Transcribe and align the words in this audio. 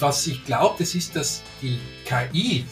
Was 0.00 0.26
ich 0.26 0.44
glaube, 0.44 0.76
das 0.78 0.94
ist, 0.94 1.14
dass 1.14 1.42
die 1.60 1.78
KI 2.04 2.64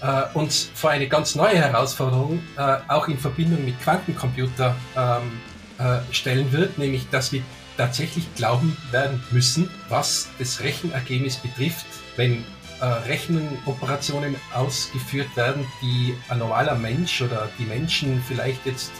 äh, 0.00 0.22
uns 0.34 0.70
vor 0.74 0.90
eine 0.90 1.08
ganz 1.08 1.34
neue 1.34 1.56
Herausforderung 1.56 2.40
äh, 2.56 2.78
auch 2.88 3.08
in 3.08 3.18
Verbindung 3.18 3.64
mit 3.64 3.80
Quantencomputer 3.80 4.74
ähm, 4.96 5.40
äh, 5.78 6.00
stellen 6.12 6.52
wird, 6.52 6.78
nämlich 6.78 7.08
dass 7.10 7.32
wir 7.32 7.42
tatsächlich 7.76 8.32
glauben 8.34 8.76
werden 8.90 9.22
müssen, 9.30 9.70
was 9.88 10.28
das 10.38 10.60
Rechenergebnis 10.60 11.36
betrifft, 11.36 11.86
wenn 12.16 12.44
äh, 12.80 12.84
Rechenoperationen 12.84 14.36
ausgeführt 14.54 15.34
werden, 15.36 15.66
die 15.80 16.14
ein 16.28 16.38
normaler 16.38 16.74
Mensch 16.74 17.22
oder 17.22 17.48
die 17.58 17.64
Menschen 17.64 18.22
vielleicht 18.26 18.64
jetzt 18.66 18.92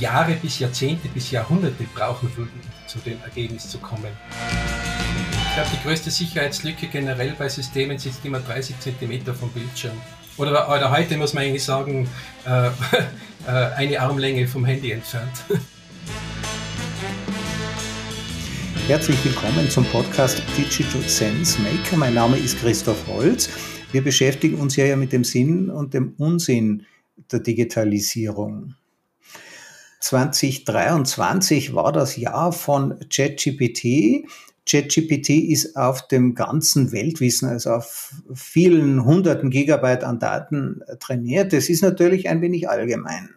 Jahre 0.00 0.32
bis 0.34 0.58
Jahrzehnte 0.58 1.08
bis 1.08 1.30
Jahrhunderte 1.30 1.84
brauchen 1.94 2.34
würden, 2.36 2.60
zu 2.86 2.98
dem 2.98 3.20
Ergebnis 3.22 3.68
zu 3.68 3.78
kommen. 3.78 4.10
Ich 5.54 5.60
glaube, 5.62 5.70
die 5.72 5.86
größte 5.86 6.10
Sicherheitslücke 6.10 6.88
generell 6.88 7.32
bei 7.38 7.48
Systemen 7.48 7.96
sitzt 7.96 8.24
immer 8.24 8.40
30 8.40 8.74
cm 8.80 9.24
vom 9.36 9.48
Bildschirm. 9.50 9.96
Oder, 10.36 10.68
oder 10.68 10.90
heute 10.90 11.16
muss 11.16 11.32
man 11.32 11.44
eigentlich 11.44 11.62
sagen, 11.62 12.08
äh, 12.44 12.66
äh, 13.46 13.50
eine 13.76 14.00
Armlänge 14.00 14.48
vom 14.48 14.64
Handy 14.64 14.90
entfernt. 14.90 15.30
Herzlich 18.88 19.24
willkommen 19.24 19.70
zum 19.70 19.84
Podcast 19.84 20.42
Digital 20.58 21.02
Sense 21.02 21.62
Maker. 21.62 21.98
Mein 21.98 22.14
Name 22.14 22.36
ist 22.36 22.58
Christoph 22.58 23.06
Holz. 23.06 23.48
Wir 23.92 24.02
beschäftigen 24.02 24.56
uns 24.56 24.74
ja 24.74 24.96
mit 24.96 25.12
dem 25.12 25.22
Sinn 25.22 25.70
und 25.70 25.94
dem 25.94 26.14
Unsinn 26.18 26.84
der 27.30 27.38
Digitalisierung. 27.38 28.74
2023 30.00 31.76
war 31.76 31.92
das 31.92 32.16
Jahr 32.16 32.52
von 32.52 32.98
ChatGPT. 33.08 34.26
ChatGPT 34.66 35.30
ist 35.30 35.76
auf 35.76 36.08
dem 36.08 36.34
ganzen 36.34 36.92
Weltwissen, 36.92 37.48
also 37.48 37.70
auf 37.70 38.14
vielen 38.32 39.04
hunderten 39.04 39.50
Gigabyte 39.50 40.04
an 40.04 40.18
Daten 40.18 40.80
trainiert. 41.00 41.52
Das 41.52 41.68
ist 41.68 41.82
natürlich 41.82 42.28
ein 42.28 42.40
wenig 42.40 42.68
allgemein. 42.68 43.28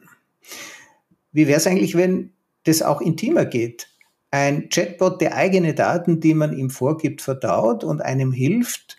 Wie 1.31 1.47
wäre 1.47 1.57
es 1.57 1.67
eigentlich, 1.67 1.95
wenn 1.95 2.31
das 2.63 2.81
auch 2.81 3.01
intimer 3.01 3.45
geht? 3.45 3.89
Ein 4.31 4.69
Chatbot, 4.69 5.21
der 5.21 5.35
eigene 5.35 5.73
Daten, 5.73 6.19
die 6.19 6.33
man 6.33 6.57
ihm 6.57 6.69
vorgibt, 6.69 7.21
verdaut 7.21 7.83
und 7.83 8.01
einem 8.01 8.31
hilft, 8.31 8.97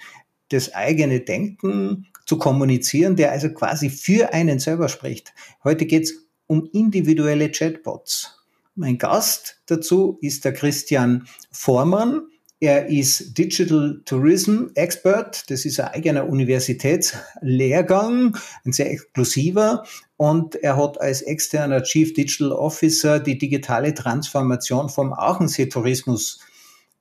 das 0.51 0.75
eigene 0.75 1.21
Denken 1.21 2.07
zu 2.27 2.39
kommunizieren, 2.39 3.17
der 3.17 3.33
also 3.33 3.51
quasi 3.51 3.91
für 3.91 4.33
einen 4.33 4.59
selber 4.59 4.89
spricht. 4.89 5.35
Heute 5.65 5.87
geht 5.87 6.05
es 6.05 6.29
um 6.47 6.69
individuelle 6.73 7.51
Chatbots. 7.51 8.38
Mein 8.79 8.97
Gast 8.97 9.61
dazu 9.67 10.19
ist 10.21 10.45
der 10.45 10.53
Christian 10.53 11.27
Vormann. 11.51 12.29
Er 12.61 12.87
ist 12.87 13.37
Digital 13.37 14.01
Tourism 14.05 14.67
Expert. 14.77 15.51
Das 15.51 15.65
ist 15.65 15.81
ein 15.81 15.89
eigener 15.89 16.29
Universitätslehrgang, 16.29 18.37
ein 18.65 18.73
sehr 18.73 18.93
exklusiver. 18.93 19.83
Und 20.17 20.55
er 20.55 20.77
hat 20.77 21.01
als 21.01 21.23
externer 21.23 21.83
Chief 21.83 22.15
Digital 22.15 22.53
Officer 22.53 23.19
die 23.19 23.37
digitale 23.37 23.95
Transformation 23.95 24.89
vom 24.89 25.13
Aachensee-Tourismus 25.13 26.39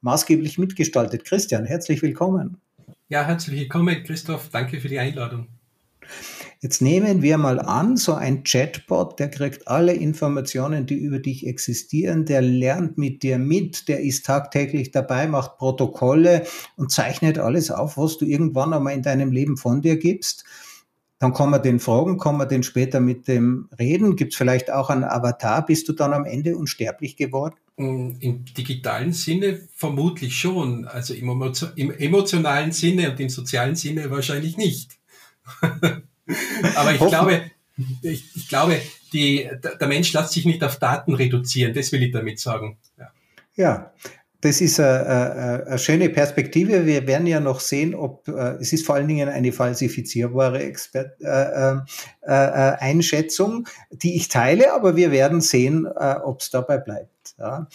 maßgeblich 0.02 0.58
mitgestaltet. 0.58 1.26
Christian, 1.26 1.66
herzlich 1.66 2.02
willkommen. 2.02 2.58
Ja, 3.08 3.24
herzlich 3.24 3.60
willkommen, 3.60 4.04
Christoph. 4.04 4.50
Danke 4.50 4.82
für 4.82 4.90
die 4.90 4.98
Einladung. 4.98 5.48
Jetzt 6.60 6.82
nehmen 6.82 7.22
wir 7.22 7.38
mal 7.38 7.60
an, 7.60 7.98
so 7.98 8.14
ein 8.14 8.44
Chatbot, 8.44 9.20
der 9.20 9.30
kriegt 9.30 9.68
alle 9.68 9.94
Informationen, 9.94 10.86
die 10.86 10.96
über 10.96 11.20
dich 11.20 11.46
existieren, 11.46 12.26
der 12.26 12.42
lernt 12.42 12.98
mit 12.98 13.22
dir 13.22 13.38
mit, 13.38 13.88
der 13.88 14.00
ist 14.00 14.26
tagtäglich 14.26 14.92
dabei, 14.92 15.28
macht 15.28 15.58
Protokolle 15.58 16.46
und 16.76 16.92
zeichnet 16.92 17.38
alles 17.38 17.70
auf, 17.70 17.98
was 17.98 18.18
du 18.18 18.26
irgendwann 18.26 18.74
einmal 18.74 18.94
in 18.94 19.04
deinem 19.04 19.32
Leben 19.32 19.58
von 19.58 19.82
dir 19.82 19.98
gibst. 19.98 20.46
Dann 21.20 21.34
kann 21.34 21.50
man 21.50 21.64
den 21.64 21.80
fragen, 21.80 22.20
kann 22.20 22.38
man 22.38 22.48
den 22.48 22.62
später 22.62 23.00
mit 23.00 23.28
dem 23.28 23.70
reden? 23.80 24.16
Gibt 24.16 24.34
es 24.34 24.38
vielleicht 24.38 24.72
auch 24.72 24.90
einen 24.90 25.04
Avatar? 25.04 25.66
Bist 25.66 25.90
du 25.90 25.94
dann 25.94 26.14
am 26.14 26.26
Ende 26.26 26.56
unsterblich 26.56 27.16
geworden? 27.18 27.56
Mm, 27.78 28.12
Im 28.20 28.46
digitalen 28.46 29.14
Sinne 29.14 29.68
vermutlich 29.76 30.36
schon. 30.38 30.86
Also 30.86 31.16
im, 31.16 31.92
emotionalen 31.92 32.72
Sinne 32.72 33.12
und 33.12 33.20
im 33.20 33.30
sozialen 33.30 33.76
Sinne 33.76 34.12
wahrscheinlich 34.12 34.58
nicht. 34.58 35.00
Aber 36.76 36.94
ich 36.94 37.00
glaube, 37.00 37.42
ich, 38.02 38.36
ich, 38.36 38.48
glaube, 38.50 38.82
die, 39.14 39.50
der 39.80 39.88
Mensch 39.88 40.14
lässt 40.14 40.32
sich 40.32 40.46
nicht 40.46 40.64
auf 40.64 40.78
Daten 40.78 41.14
reduzieren. 41.14 41.74
Das 41.74 41.92
will 41.92 42.04
ich 42.04 42.12
damit 42.12 42.40
sagen. 42.40 42.78
Ja, 42.98 43.12
ja 43.56 43.94
das 44.42 44.62
ist 44.62 44.80
eine, 44.80 45.66
eine, 45.68 45.80
schöne 45.80 46.10
Perspektive. 46.10 46.86
Wir 46.86 47.08
werden 47.08 47.26
ja 47.28 47.40
noch 47.40 47.60
sehen, 47.60 47.96
ob 47.96 48.28
äh, 48.28 48.58
es 48.60 48.72
ist 48.72 48.86
vor 48.86 48.96
allen 48.96 49.08
Dingen 49.08 49.30
eine 49.30 49.52
falsifizierbare 49.52 50.60
Expert, 50.60 51.20
äh, 51.22 51.72
äh, 51.74 51.78
äh 52.22 52.76
Einschätzung, 52.80 53.68
die 53.92 54.16
ich 54.16 54.28
teile, 54.28 54.74
aber 54.74 54.96
wir 54.96 55.12
werden 55.12 55.42
sehen, 55.42 55.86
äh, 55.86 56.16
ob 56.24 56.42
es 56.42 56.52
dabei 56.52 56.78
bleibt. 56.78 57.36
Ja. 57.40 57.68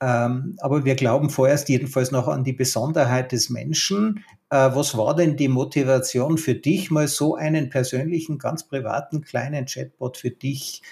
Ähm, 0.00 0.56
aber 0.58 0.84
wir 0.84 0.96
glauben 0.96 1.30
vorerst 1.30 1.68
jedenfalls 1.68 2.10
noch 2.10 2.26
an 2.26 2.42
die 2.42 2.52
Besonderheit 2.52 3.30
des 3.30 3.50
Menschen. 3.50 4.24
Äh, 4.52 4.74
was 4.74 4.98
war 4.98 5.16
denn 5.16 5.38
die 5.38 5.48
Motivation 5.48 6.36
für 6.36 6.54
dich, 6.54 6.90
mal 6.90 7.08
so 7.08 7.36
einen 7.36 7.70
persönlichen, 7.70 8.38
ganz 8.38 8.64
privaten 8.64 9.22
kleinen 9.22 9.64
Chatbot 9.64 10.18
für 10.18 10.30
dich 10.30 10.82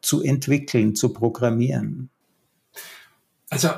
zu 0.00 0.22
entwickeln, 0.22 0.94
zu 0.94 1.12
programmieren? 1.12 2.08
Also 3.50 3.68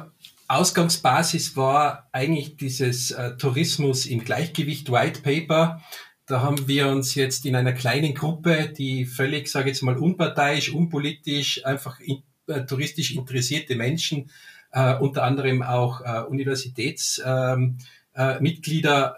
Ausgangsbasis 0.46 1.56
war 1.56 2.08
eigentlich 2.12 2.56
dieses 2.56 3.10
äh, 3.10 3.36
Tourismus 3.36 4.06
im 4.06 4.20
Gleichgewicht 4.20 4.92
White 4.92 5.22
Paper. 5.22 5.82
Da 6.26 6.42
haben 6.42 6.68
wir 6.68 6.86
uns 6.86 7.16
jetzt 7.16 7.46
in 7.46 7.56
einer 7.56 7.72
kleinen 7.72 8.14
Gruppe, 8.14 8.72
die 8.78 9.06
völlig, 9.06 9.48
sage 9.48 9.70
ich 9.70 9.74
jetzt 9.74 9.82
mal, 9.82 9.98
unparteiisch, 9.98 10.72
unpolitisch, 10.72 11.66
einfach 11.66 11.98
in, 11.98 12.22
äh, 12.46 12.64
touristisch 12.64 13.16
interessierte 13.16 13.74
Menschen 13.74 14.30
äh, 14.70 14.94
unter 14.94 15.24
anderem 15.24 15.64
auch 15.64 16.00
äh, 16.02 16.20
Universitätsmitglieder 16.28 17.54
ähm, 17.54 17.78
äh, 18.16 18.38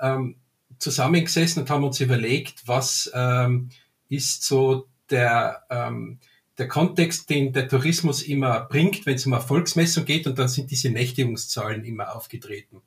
ähm, 0.03 0.37
zusammengesessen 0.79 1.63
und 1.63 1.71
haben 1.71 1.85
uns 1.85 2.01
überlegt, 2.01 2.67
was 2.67 3.11
ähm, 3.15 3.71
ist 4.09 4.45
so 4.45 4.87
der, 5.11 5.63
ähm, 5.71 6.19
der 6.57 6.69
Kontext, 6.69 7.31
den 7.31 7.53
der 7.53 7.69
Tourismus 7.69 8.23
immer 8.23 8.61
bringt, 8.61 9.07
wenn 9.07 9.15
es 9.15 9.27
um 9.27 9.33
Erfolgsmessung 9.33 10.05
geht, 10.05 10.27
und 10.27 10.39
dann 10.39 10.49
sind 10.49 10.71
diese 10.71 10.91
Nächtigungszahlen 10.91 11.85
immer 11.85 12.15
aufgetreten. 12.15 12.83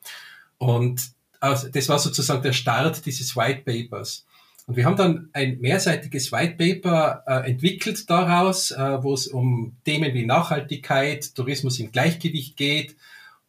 Und 0.58 1.02
also 1.40 1.70
das 1.70 1.90
war 1.90 2.00
sozusagen 2.00 2.44
der 2.44 2.54
Start 2.54 3.06
dieses 3.06 3.36
White 3.36 3.64
Papers. 3.66 4.26
Und 4.68 4.76
wir 4.76 4.86
haben 4.86 4.96
dann 4.96 5.30
ein 5.34 5.60
mehrseitiges 5.60 6.32
White 6.32 6.56
Paper 6.56 7.24
äh, 7.26 7.50
entwickelt 7.50 8.10
daraus, 8.10 8.72
äh, 8.72 9.04
wo 9.04 9.14
es 9.14 9.28
um 9.28 9.76
Themen 9.84 10.14
wie 10.14 10.26
Nachhaltigkeit, 10.26 11.34
Tourismus 11.36 11.80
im 11.80 11.92
Gleichgewicht 11.92 12.58
geht. 12.58 12.96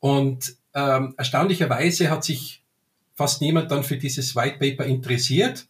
Und 0.00 0.56
ähm, 0.74 1.14
erstaunlicherweise 1.16 2.10
hat 2.10 2.24
sich 2.24 2.62
fast 3.14 3.40
niemand 3.40 3.70
dann 3.70 3.84
für 3.84 3.96
dieses 3.96 4.34
White 4.34 4.58
Paper 4.58 4.84
interessiert. 4.84 5.66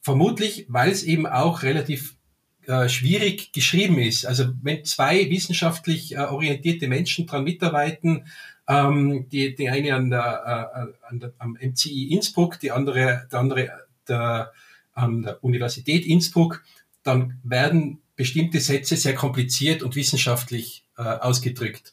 Vermutlich, 0.00 0.66
weil 0.68 0.90
es 0.90 1.04
eben 1.04 1.26
auch 1.26 1.62
relativ 1.62 2.16
äh, 2.66 2.88
schwierig 2.88 3.52
geschrieben 3.52 3.98
ist. 3.98 4.26
Also 4.26 4.52
wenn 4.62 4.84
zwei 4.84 5.30
wissenschaftlich 5.30 6.16
äh, 6.16 6.20
orientierte 6.20 6.88
Menschen 6.88 7.26
dran 7.26 7.44
mitarbeiten, 7.44 8.26
ähm, 8.68 9.28
die, 9.30 9.54
die 9.54 9.68
eine 9.68 9.94
an 9.94 10.10
der, 10.10 10.72
äh, 10.74 11.08
an 11.08 11.20
der, 11.20 11.32
am 11.38 11.58
MCI 11.60 12.12
Innsbruck, 12.12 12.60
die 12.60 12.72
andere, 12.72 13.28
der 13.30 13.38
andere 13.38 13.70
der, 14.08 14.52
an 14.94 15.22
der 15.22 15.42
Universität 15.44 16.06
Innsbruck, 16.06 16.62
dann 17.02 17.38
werden 17.42 18.00
bestimmte 18.16 18.60
Sätze 18.60 18.96
sehr 18.96 19.14
kompliziert 19.14 19.82
und 19.82 19.96
wissenschaftlich 19.96 20.84
äh, 20.96 21.02
ausgedrückt. 21.02 21.91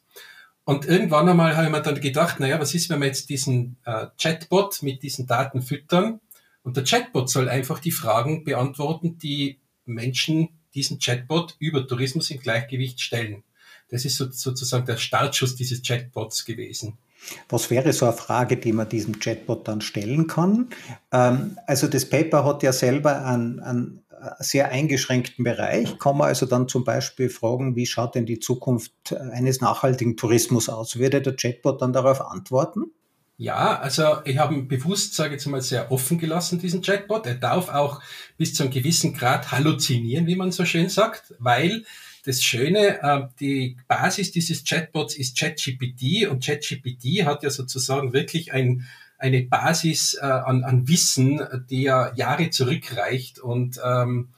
Und 0.69 0.86
irgendwann 0.86 1.27
einmal 1.27 1.57
habe 1.57 1.66
ich 1.66 1.71
mir 1.71 1.81
dann 1.81 2.00
gedacht, 2.00 2.39
naja, 2.39 2.60
was 2.60 2.75
ist, 2.75 2.92
wenn 2.92 3.00
wir 3.00 3.07
jetzt 3.07 3.27
diesen 3.31 3.77
äh, 3.86 4.06
Chatbot 4.21 4.83
mit 4.83 5.01
diesen 5.01 5.25
Daten 5.25 5.63
füttern? 5.63 6.19
Und 6.62 6.77
der 6.77 6.83
Chatbot 6.83 7.27
soll 7.27 7.50
einfach 7.50 7.80
die 7.80 7.89
Fragen 7.89 8.44
beantworten, 8.44 9.18
die 9.18 9.57
Menschen 9.86 10.50
diesen 10.75 11.00
Chatbot 11.00 11.56
über 11.57 11.88
Tourismus 11.88 12.30
im 12.30 12.39
Gleichgewicht 12.39 13.01
stellen. 13.01 13.42
Das 13.89 14.06
ist 14.06 14.18
so, 14.18 14.30
sozusagen 14.30 14.86
der 14.86 14.98
Startschuss 14.98 15.56
dieses 15.56 15.81
Chatbots 15.81 16.45
gewesen. 16.45 17.00
Was 17.50 17.71
wäre 17.71 17.92
so 17.92 18.06
eine 18.06 18.16
Frage, 18.16 18.56
die 18.56 18.71
man 18.71 18.88
diesem 18.88 19.19
Chatbot 19.19 19.68
dann 19.68 19.81
stellen 19.81 20.27
kann? 20.27 20.69
Ähm, 21.12 21.57
also 21.66 21.88
das 21.88 22.07
Paper 22.07 22.45
hat 22.45 22.62
ja 22.62 22.74
selber 22.74 23.25
einen, 23.25 23.60
einen 23.60 24.04
sehr 24.39 24.71
eingeschränkten 24.71 25.44
Bereich. 25.44 25.98
Kann 26.00 26.18
man 26.18 26.27
also 26.27 26.45
dann 26.45 26.68
zum 26.68 26.83
Beispiel 26.83 27.30
fragen, 27.30 27.75
wie 27.75 27.86
schaut 27.86 28.16
denn 28.16 28.25
die 28.25 28.39
Zukunft 28.39 29.13
eines 29.13 29.62
nachhaltigen 29.62 30.18
Tourismus 30.18 30.69
aus? 30.69 30.98
Würde 30.98 31.21
der 31.21 31.36
Chatbot 31.36 31.81
dann 31.81 31.94
darauf 31.94 32.21
antworten? 32.21 32.92
Ja, 33.38 33.80
also 33.80 34.18
ich 34.25 34.38
habe 34.38 34.54
ihn 34.54 34.68
bewusst, 34.68 35.16
sage 35.16 35.30
ich 35.30 35.42
jetzt 35.42 35.45
mal, 35.45 35.62
sehr 35.62 35.94
offen 35.94 36.18
gelassen, 36.18 36.60
diesen 36.60 36.81
Chatbot. 36.81 37.25
Er 37.25 37.36
darf 37.36 37.69
auch 37.69 38.01
bis 38.38 38.54
zu 38.54 38.63
einem 38.63 38.74
gewissen 38.74 39.13
Grad 39.13 39.54
halluzinieren, 39.54 40.27
wie 40.27 40.36
man 40.36 40.51
so 40.51 40.66
schön 40.66 40.89
sagt, 40.89 41.33
weil 41.39 41.86
das 42.25 42.44
Schöne, 42.44 43.01
äh, 43.01 43.27
die 43.39 43.77
Basis 43.88 44.31
dieses 44.31 44.66
Chatbots 44.66 45.16
ist 45.16 45.38
ChatGPT 45.38 46.27
und 46.30 46.44
ChatGPT 46.44 47.25
hat 47.25 47.44
ja 47.44 47.50
sozusagen 47.50 48.12
wirklich 48.12 48.51
ein 48.51 48.86
eine 49.19 49.44
Basis 49.44 50.16
äh, 50.16 50.25
an, 50.25 50.63
an 50.63 50.88
Wissen, 50.88 51.42
die 51.69 51.83
ja 51.83 52.13
Jahre 52.16 52.50
zurückreicht 52.50 53.39
und 53.39 53.80
ähm, 53.83 54.30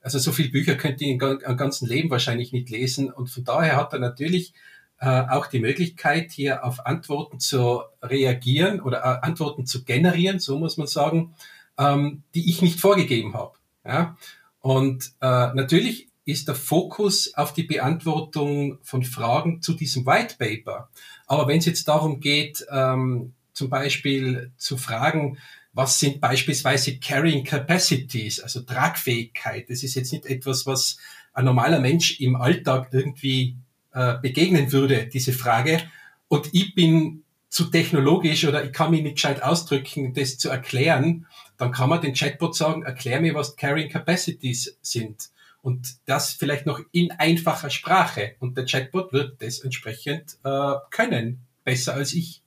also 0.00 0.18
so 0.18 0.32
viele 0.32 0.50
Bücher 0.50 0.76
könnte 0.76 1.04
ich 1.04 1.10
im 1.10 1.18
ganzen 1.18 1.86
Leben 1.86 2.08
wahrscheinlich 2.08 2.52
nicht 2.52 2.70
lesen 2.70 3.12
und 3.12 3.28
von 3.28 3.44
daher 3.44 3.76
hat 3.76 3.92
er 3.92 3.98
natürlich 3.98 4.54
äh, 5.00 5.24
auch 5.28 5.46
die 5.46 5.60
Möglichkeit, 5.60 6.32
hier 6.32 6.64
auf 6.64 6.86
Antworten 6.86 7.40
zu 7.40 7.82
reagieren 8.02 8.80
oder 8.80 8.98
äh, 8.98 9.26
Antworten 9.26 9.66
zu 9.66 9.84
generieren, 9.84 10.38
so 10.38 10.58
muss 10.58 10.76
man 10.76 10.86
sagen, 10.86 11.34
ähm, 11.78 12.22
die 12.34 12.48
ich 12.48 12.62
nicht 12.62 12.80
vorgegeben 12.80 13.34
habe. 13.34 13.52
Ja? 13.84 14.16
Und 14.60 15.12
äh, 15.20 15.54
natürlich 15.54 16.08
ist 16.24 16.48
der 16.48 16.54
Fokus 16.54 17.32
auf 17.34 17.52
die 17.52 17.62
Beantwortung 17.62 18.78
von 18.82 19.02
Fragen 19.02 19.62
zu 19.62 19.72
diesem 19.72 20.04
White 20.04 20.36
Paper. 20.38 20.90
Aber 21.26 21.48
wenn 21.48 21.58
es 21.58 21.66
jetzt 21.66 21.88
darum 21.88 22.20
geht, 22.20 22.66
ähm, 22.70 23.34
zum 23.58 23.68
Beispiel 23.68 24.52
zu 24.56 24.76
fragen, 24.76 25.38
was 25.72 25.98
sind 25.98 26.20
beispielsweise 26.20 26.98
Carrying 26.98 27.44
Capacities, 27.44 28.40
also 28.40 28.60
Tragfähigkeit. 28.60 29.68
Das 29.68 29.82
ist 29.82 29.96
jetzt 29.96 30.12
nicht 30.12 30.26
etwas, 30.26 30.64
was 30.64 30.98
ein 31.34 31.44
normaler 31.44 31.80
Mensch 31.80 32.20
im 32.20 32.36
Alltag 32.36 32.88
irgendwie 32.92 33.56
äh, 33.92 34.14
begegnen 34.22 34.72
würde, 34.72 35.06
diese 35.06 35.32
Frage. 35.32 35.82
Und 36.28 36.48
ich 36.52 36.74
bin 36.74 37.24
zu 37.48 37.64
technologisch 37.64 38.44
oder 38.44 38.64
ich 38.64 38.72
kann 38.72 38.92
mich 38.92 39.02
nicht 39.02 39.16
gescheit 39.16 39.42
ausdrücken, 39.42 40.14
das 40.14 40.38
zu 40.38 40.50
erklären, 40.50 41.26
dann 41.56 41.72
kann 41.72 41.88
man 41.88 42.00
den 42.00 42.14
Chatbot 42.14 42.54
sagen, 42.54 42.84
erklär 42.84 43.20
mir, 43.20 43.34
was 43.34 43.56
Carrying 43.56 43.90
Capacities 43.90 44.78
sind. 44.82 45.30
Und 45.62 45.96
das 46.06 46.32
vielleicht 46.32 46.66
noch 46.66 46.80
in 46.92 47.10
einfacher 47.10 47.70
Sprache. 47.70 48.36
Und 48.38 48.56
der 48.56 48.66
Chatbot 48.66 49.12
wird 49.12 49.42
das 49.42 49.58
entsprechend 49.60 50.38
äh, 50.44 50.74
können, 50.90 51.40
besser 51.64 51.94
als 51.94 52.12
ich. 52.14 52.42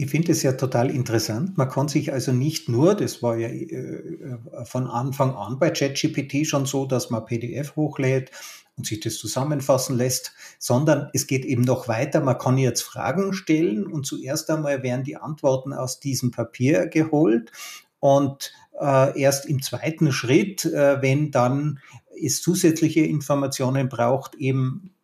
Ich 0.00 0.10
finde 0.10 0.32
es 0.32 0.42
ja 0.42 0.52
total 0.52 0.90
interessant. 0.90 1.58
Man 1.58 1.68
kann 1.68 1.88
sich 1.88 2.10
also 2.10 2.32
nicht 2.32 2.70
nur, 2.70 2.94
das 2.94 3.22
war 3.22 3.36
ja 3.36 3.48
äh, 3.48 4.38
von 4.64 4.86
Anfang 4.86 5.34
an 5.34 5.58
bei 5.58 5.68
ChatGPT 5.68 6.46
schon 6.46 6.64
so, 6.64 6.86
dass 6.86 7.10
man 7.10 7.26
PDF 7.26 7.76
hochlädt 7.76 8.30
und 8.78 8.86
sich 8.86 9.00
das 9.00 9.18
zusammenfassen 9.18 9.98
lässt, 9.98 10.32
sondern 10.58 11.10
es 11.12 11.26
geht 11.26 11.44
eben 11.44 11.60
noch 11.60 11.86
weiter. 11.86 12.22
Man 12.22 12.38
kann 12.38 12.56
jetzt 12.56 12.80
Fragen 12.80 13.34
stellen 13.34 13.86
und 13.86 14.06
zuerst 14.06 14.48
einmal 14.48 14.82
werden 14.82 15.04
die 15.04 15.18
Antworten 15.18 15.74
aus 15.74 16.00
diesem 16.00 16.30
Papier 16.30 16.86
geholt 16.86 17.52
und 17.98 18.54
äh, 18.80 19.20
erst 19.20 19.44
im 19.44 19.60
zweiten 19.60 20.12
Schritt, 20.12 20.64
äh, 20.64 21.02
wenn 21.02 21.30
dann 21.30 21.78
es 22.18 22.40
zusätzliche 22.40 23.00
Informationen 23.00 23.90
braucht, 23.90 24.34
eben 24.36 24.94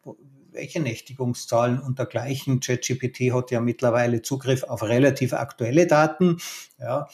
Nächtigungszahlen 0.80 1.80
und 1.80 1.98
dergleichen. 1.98 2.60
ChatGPT 2.60 3.32
hat 3.32 3.50
ja 3.50 3.60
mittlerweile 3.60 4.22
Zugriff 4.22 4.64
auf 4.64 4.82
relativ 4.82 5.32
aktuelle 5.32 5.86
Daten, 5.86 6.38
ja, 6.78 7.08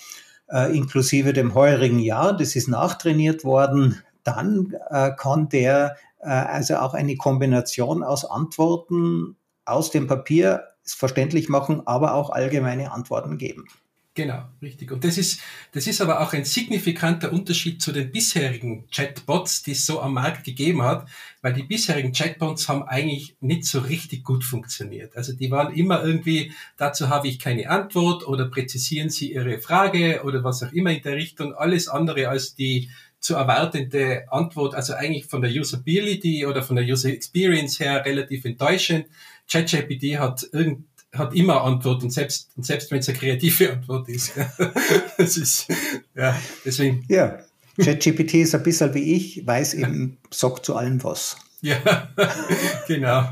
äh, 0.48 0.76
inklusive 0.76 1.32
dem 1.32 1.54
heurigen 1.54 1.98
Jahr. 1.98 2.36
Das 2.36 2.56
ist 2.56 2.68
nachtrainiert 2.68 3.44
worden. 3.44 4.02
Dann 4.24 4.74
äh, 4.90 5.10
kann 5.16 5.48
der 5.48 5.96
äh, 6.20 6.28
also 6.28 6.76
auch 6.76 6.94
eine 6.94 7.16
Kombination 7.16 8.02
aus 8.02 8.24
Antworten 8.24 9.36
aus 9.64 9.90
dem 9.90 10.06
Papier 10.06 10.68
verständlich 10.84 11.48
machen, 11.48 11.86
aber 11.86 12.14
auch 12.14 12.30
allgemeine 12.30 12.92
Antworten 12.92 13.38
geben. 13.38 13.66
Genau, 14.14 14.44
richtig. 14.60 14.92
Und 14.92 15.04
das 15.04 15.16
ist, 15.16 15.40
das 15.72 15.86
ist 15.86 16.02
aber 16.02 16.20
auch 16.20 16.34
ein 16.34 16.44
signifikanter 16.44 17.32
Unterschied 17.32 17.80
zu 17.80 17.92
den 17.92 18.12
bisherigen 18.12 18.86
Chatbots, 18.90 19.62
die 19.62 19.72
es 19.72 19.86
so 19.86 20.02
am 20.02 20.12
Markt 20.12 20.44
gegeben 20.44 20.82
hat, 20.82 21.08
weil 21.40 21.54
die 21.54 21.62
bisherigen 21.62 22.12
Chatbots 22.12 22.68
haben 22.68 22.82
eigentlich 22.82 23.36
nicht 23.40 23.64
so 23.64 23.78
richtig 23.78 24.22
gut 24.22 24.44
funktioniert. 24.44 25.16
Also 25.16 25.32
die 25.32 25.50
waren 25.50 25.72
immer 25.74 26.04
irgendwie, 26.04 26.52
dazu 26.76 27.08
habe 27.08 27.26
ich 27.28 27.38
keine 27.38 27.70
Antwort 27.70 28.28
oder 28.28 28.50
präzisieren 28.50 29.08
Sie 29.08 29.32
Ihre 29.32 29.58
Frage 29.60 30.22
oder 30.24 30.44
was 30.44 30.62
auch 30.62 30.72
immer 30.72 30.90
in 30.90 31.02
der 31.02 31.16
Richtung, 31.16 31.54
alles 31.54 31.88
andere 31.88 32.28
als 32.28 32.54
die 32.54 32.90
zu 33.18 33.36
erwartende 33.36 34.30
Antwort, 34.30 34.74
also 34.74 34.92
eigentlich 34.92 35.26
von 35.26 35.40
der 35.40 35.52
Usability 35.52 36.44
oder 36.44 36.62
von 36.62 36.76
der 36.76 36.84
User 36.84 37.08
Experience 37.08 37.80
her 37.80 38.04
relativ 38.04 38.44
enttäuschend. 38.44 39.06
ChatGPT 39.50 40.18
hat 40.18 40.46
irgend 40.52 40.84
hat 41.12 41.34
immer 41.34 41.62
Antwort 41.62 42.02
und 42.02 42.10
selbst, 42.10 42.50
und 42.56 42.64
selbst 42.64 42.90
wenn 42.90 42.98
es 42.98 43.08
eine 43.08 43.18
kreative 43.18 43.72
Antwort 43.72 44.08
ist. 44.08 44.32
das 45.18 45.36
ist, 45.36 45.68
ja, 46.14 46.36
deswegen. 46.64 47.04
Ja, 47.08 47.38
ChatGPT 47.80 48.34
ist 48.34 48.54
ein 48.54 48.62
bisschen 48.62 48.94
wie 48.94 49.14
ich, 49.14 49.46
weiß 49.46 49.74
eben, 49.74 50.18
sagt 50.30 50.64
zu 50.64 50.76
allem 50.76 51.02
was. 51.04 51.36
Ja, 51.60 52.08
genau. 52.86 53.24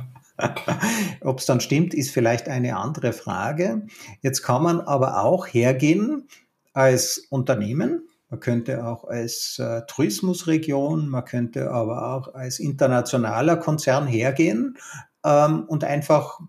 Ob 1.20 1.40
es 1.40 1.46
dann 1.46 1.60
stimmt, 1.60 1.92
ist 1.92 2.10
vielleicht 2.10 2.48
eine 2.48 2.76
andere 2.76 3.12
Frage. 3.12 3.86
Jetzt 4.22 4.42
kann 4.42 4.62
man 4.62 4.80
aber 4.80 5.22
auch 5.22 5.46
hergehen 5.46 6.28
als 6.72 7.26
Unternehmen. 7.28 8.08
Man 8.30 8.40
könnte 8.40 8.86
auch 8.86 9.04
als 9.04 9.58
äh, 9.58 9.82
Tourismusregion, 9.86 11.08
man 11.08 11.24
könnte 11.24 11.70
aber 11.70 12.14
auch 12.14 12.32
als 12.32 12.60
internationaler 12.60 13.56
Konzern 13.56 14.06
hergehen 14.06 14.78
ähm, 15.24 15.64
und 15.66 15.82
einfach 15.84 16.40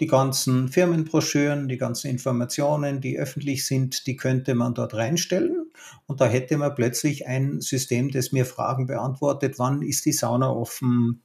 die 0.00 0.06
ganzen 0.06 0.68
Firmenbroschüren, 0.68 1.68
die 1.68 1.76
ganzen 1.76 2.08
Informationen, 2.08 3.00
die 3.00 3.18
öffentlich 3.18 3.66
sind, 3.66 4.06
die 4.06 4.16
könnte 4.16 4.54
man 4.54 4.74
dort 4.74 4.94
reinstellen. 4.94 5.70
Und 6.06 6.20
da 6.20 6.26
hätte 6.26 6.56
man 6.56 6.74
plötzlich 6.74 7.26
ein 7.26 7.60
System, 7.60 8.10
das 8.10 8.32
mir 8.32 8.46
Fragen 8.46 8.86
beantwortet, 8.86 9.58
wann 9.58 9.82
ist 9.82 10.04
die 10.04 10.12
Sauna 10.12 10.50
offen, 10.50 11.22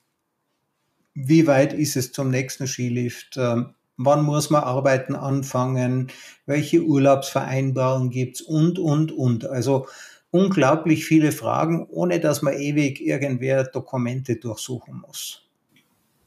wie 1.14 1.46
weit 1.46 1.74
ist 1.74 1.96
es 1.96 2.12
zum 2.12 2.30
nächsten 2.30 2.66
Skilift, 2.66 3.38
ähm, 3.38 3.76
wann 3.98 4.24
muss 4.24 4.50
man 4.50 4.64
arbeiten 4.64 5.16
anfangen, 5.16 6.12
welche 6.48 6.82
Urlaubsvereinbarungen 6.82 8.10
gibt's 8.10 8.42
und, 8.42 8.80
und, 8.80 9.12
und. 9.12 9.46
Also 9.46 9.88
unglaublich 10.32 11.06
viele 11.06 11.32
Fragen, 11.32 11.86
ohne 11.90 12.20
dass 12.20 12.42
man 12.42 12.54
ewig 12.54 13.00
irgendwer 13.00 13.66
Dokumente 13.66 14.38
durchsuchen 14.38 15.02
muss. 15.02 15.44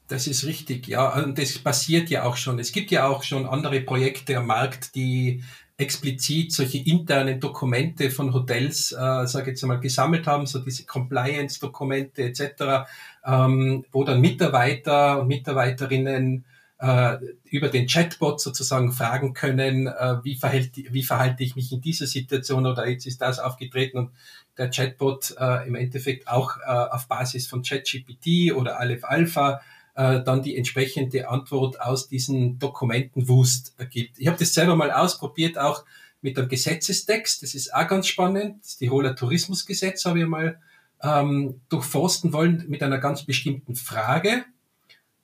Das 0.07 0.25
ist 0.27 0.45
richtig, 0.45 0.87
ja. 0.87 1.21
Und 1.21 1.37
das 1.37 1.59
passiert 1.59 2.09
ja 2.09 2.23
auch 2.23 2.37
schon. 2.37 2.59
Es 2.59 2.71
gibt 2.71 2.91
ja 2.91 3.07
auch 3.07 3.23
schon 3.23 3.45
andere 3.45 3.81
Projekte 3.81 4.37
am 4.37 4.47
Markt, 4.47 4.95
die 4.95 5.43
explizit 5.77 6.51
solche 6.53 6.79
internen 6.79 7.39
Dokumente 7.39 8.09
von 8.09 8.33
Hotels, 8.33 8.91
äh, 8.93 9.27
sage 9.27 9.51
jetzt 9.51 9.63
einmal, 9.63 9.79
gesammelt 9.79 10.25
haben, 10.25 10.47
so 10.47 10.59
diese 10.59 10.85
Compliance-Dokumente 10.85 12.23
etc., 12.23 12.87
ähm, 13.25 13.85
wo 13.91 14.03
dann 14.03 14.21
Mitarbeiter 14.21 15.21
und 15.21 15.27
Mitarbeiterinnen 15.27 16.45
äh, 16.79 17.17
über 17.43 17.69
den 17.69 17.87
Chatbot 17.87 18.39
sozusagen 18.39 18.91
fragen 18.91 19.33
können, 19.33 19.87
äh, 19.87 20.15
wie, 20.23 20.35
verhält, 20.35 20.71
wie 20.75 21.03
verhalte 21.03 21.43
ich 21.43 21.55
mich 21.55 21.71
in 21.71 21.81
dieser 21.81 22.07
Situation 22.07 22.65
oder 22.65 22.87
jetzt 22.87 23.05
ist 23.05 23.21
das 23.21 23.39
aufgetreten 23.39 23.97
und 23.97 24.11
der 24.57 24.69
Chatbot 24.71 25.35
äh, 25.39 25.67
im 25.67 25.75
Endeffekt 25.75 26.27
auch 26.27 26.57
äh, 26.57 26.65
auf 26.65 27.07
Basis 27.07 27.47
von 27.47 27.61
ChatGPT 27.61 28.53
oder 28.55 28.79
Aleph 28.79 29.03
Alpha 29.03 29.61
äh, 29.97 30.23
dann 30.23 30.43
die 30.43 30.55
entsprechende 30.55 31.27
Antwort 31.27 31.81
aus 31.81 32.07
diesen 32.07 32.59
Dokumenten 32.59 33.27
Wust 33.27 33.73
ergibt. 33.77 34.19
Ich 34.19 34.27
habe 34.27 34.37
das 34.37 34.53
selber 34.53 34.75
mal 34.75 34.91
ausprobiert, 34.91 35.57
auch 35.57 35.83
mit 36.21 36.37
dem 36.37 36.47
Gesetzestext. 36.47 37.41
Das 37.41 37.55
ist 37.55 37.73
auch 37.73 37.87
ganz 37.87 38.07
spannend. 38.07 38.63
Das 38.63 38.77
Tiroler 38.77 39.15
Tourismusgesetz 39.15 40.05
habe 40.05 40.19
ich 40.19 40.27
mal 40.27 40.59
ähm, 41.01 41.61
durchforsten 41.69 42.31
wollen 42.31 42.65
mit 42.67 42.83
einer 42.83 42.99
ganz 42.99 43.23
bestimmten 43.23 43.75
Frage. 43.75 44.45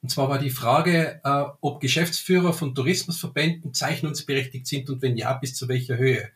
Und 0.01 0.09
zwar 0.09 0.29
war 0.29 0.39
die 0.39 0.49
Frage, 0.49 1.21
äh, 1.23 1.43
ob 1.61 1.79
Geschäftsführer 1.79 2.51
von 2.51 2.73
Tourismusverbänden 2.73 3.75
zeichnungsberechtigt 3.75 4.65
sind 4.65 4.89
und 4.89 5.03
wenn 5.03 5.17
ja, 5.17 5.33
bis 5.33 5.55
zu 5.55 5.67
welcher 5.67 5.97
Höhe. 5.97 6.29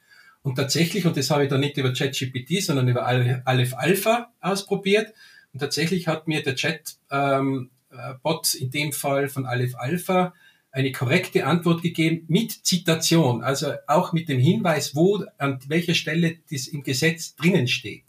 Und 0.43 0.55
tatsächlich, 0.55 1.07
und 1.07 1.17
das 1.17 1.31
habe 1.31 1.45
ich 1.45 1.49
dann 1.49 1.59
nicht 1.59 1.77
über 1.77 1.91
ChatGPT, 1.91 2.61
sondern 2.61 2.87
über 2.87 3.05
Aleph 3.05 3.73
Alpha 3.73 4.31
ausprobiert. 4.41 5.11
Und 5.53 5.59
tatsächlich 5.59 6.07
hat 6.07 6.27
mir 6.27 6.43
der 6.43 6.55
Chat 6.55 6.97
ähm, 7.09 7.71
äh, 7.71 7.76
Bot 8.23 8.53
in 8.55 8.69
dem 8.69 8.91
Fall 8.91 9.27
von 9.29 9.45
Aleph 9.45 9.75
Alpha 9.75 10.33
eine 10.71 10.91
korrekte 10.91 11.45
Antwort 11.45 11.81
gegeben 11.81 12.25
mit 12.27 12.51
Zitation, 12.51 13.43
also 13.43 13.73
auch 13.87 14.13
mit 14.13 14.29
dem 14.29 14.39
Hinweis, 14.39 14.95
wo, 14.95 15.23
an 15.37 15.59
welcher 15.67 15.95
Stelle 15.95 16.37
das 16.51 16.67
im 16.67 16.83
Gesetz 16.83 17.35
drinnen 17.35 17.67
steht. 17.67 18.03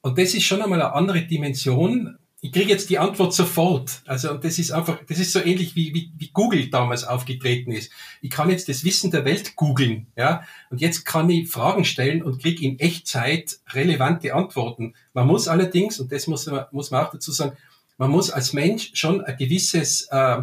Und 0.00 0.16
das 0.16 0.34
ist 0.34 0.44
schon 0.44 0.62
einmal 0.62 0.80
eine 0.80 0.94
andere 0.94 1.22
Dimension. 1.22 2.16
Ich 2.40 2.52
kriege 2.52 2.70
jetzt 2.70 2.88
die 2.88 2.98
Antwort 2.98 3.34
sofort. 3.34 4.00
Also 4.06 4.32
das 4.32 4.58
ist 4.58 4.70
einfach, 4.70 4.98
das 5.06 5.18
ist 5.18 5.32
so 5.32 5.40
ähnlich 5.40 5.76
wie, 5.76 5.92
wie, 5.92 6.10
wie 6.16 6.30
Google 6.32 6.70
damals 6.70 7.04
aufgetreten 7.04 7.70
ist. 7.70 7.92
Ich 8.22 8.30
kann 8.30 8.48
jetzt 8.48 8.70
das 8.70 8.82
Wissen 8.82 9.10
der 9.10 9.26
Welt 9.26 9.56
googeln, 9.56 10.06
ja, 10.16 10.42
und 10.70 10.80
jetzt 10.80 11.04
kann 11.04 11.28
ich 11.28 11.50
Fragen 11.50 11.84
stellen 11.84 12.22
und 12.22 12.40
kriege 12.40 12.64
in 12.64 12.78
Echtzeit 12.78 13.58
relevante 13.74 14.34
Antworten. 14.34 14.94
Man 15.12 15.26
muss 15.26 15.48
allerdings, 15.48 16.00
und 16.00 16.12
das 16.12 16.26
muss 16.28 16.50
muss 16.72 16.90
man 16.90 17.04
auch 17.04 17.10
dazu 17.10 17.30
sagen, 17.30 17.58
man 18.00 18.10
muss 18.10 18.30
als 18.30 18.54
Mensch 18.54 18.92
schon 18.94 19.22
ein 19.22 19.36
gewisses 19.36 20.08
äh, 20.10 20.38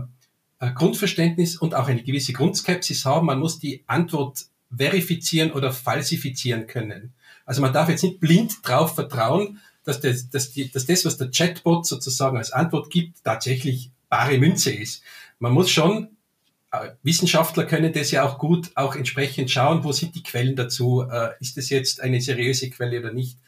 Grundverständnis 0.75 1.57
und 1.57 1.73
auch 1.73 1.87
eine 1.87 2.03
gewisse 2.03 2.31
Grundskepsis 2.31 3.03
haben. 3.03 3.25
Man 3.25 3.39
muss 3.39 3.57
die 3.57 3.83
Antwort 3.87 4.45
verifizieren 4.75 5.51
oder 5.51 5.73
falsifizieren 5.73 6.67
können. 6.67 7.15
Also 7.47 7.61
man 7.63 7.73
darf 7.73 7.89
jetzt 7.89 8.03
nicht 8.03 8.19
blind 8.19 8.59
drauf 8.61 8.93
vertrauen, 8.93 9.59
dass 9.83 9.99
das, 9.99 10.29
dass, 10.29 10.51
die, 10.51 10.71
dass 10.71 10.85
das, 10.85 11.03
was 11.03 11.17
der 11.17 11.31
Chatbot 11.31 11.87
sozusagen 11.87 12.37
als 12.37 12.51
Antwort 12.51 12.91
gibt, 12.91 13.23
tatsächlich 13.23 13.89
bare 14.07 14.37
Münze 14.37 14.71
ist. 14.71 15.01
Man 15.39 15.51
muss 15.51 15.71
schon 15.71 16.09
Wissenschaftler 17.01 17.65
können 17.65 17.91
das 17.91 18.11
ja 18.11 18.23
auch 18.23 18.37
gut 18.37 18.69
auch 18.75 18.95
entsprechend 18.95 19.49
schauen, 19.49 19.83
wo 19.83 19.93
sind 19.93 20.13
die 20.13 20.21
Quellen 20.21 20.55
dazu, 20.55 21.07
äh, 21.09 21.29
ist 21.39 21.57
das 21.57 21.69
jetzt 21.69 22.01
eine 22.01 22.21
seriöse 22.21 22.69
Quelle 22.69 22.99
oder 22.99 23.13
nicht. 23.13 23.39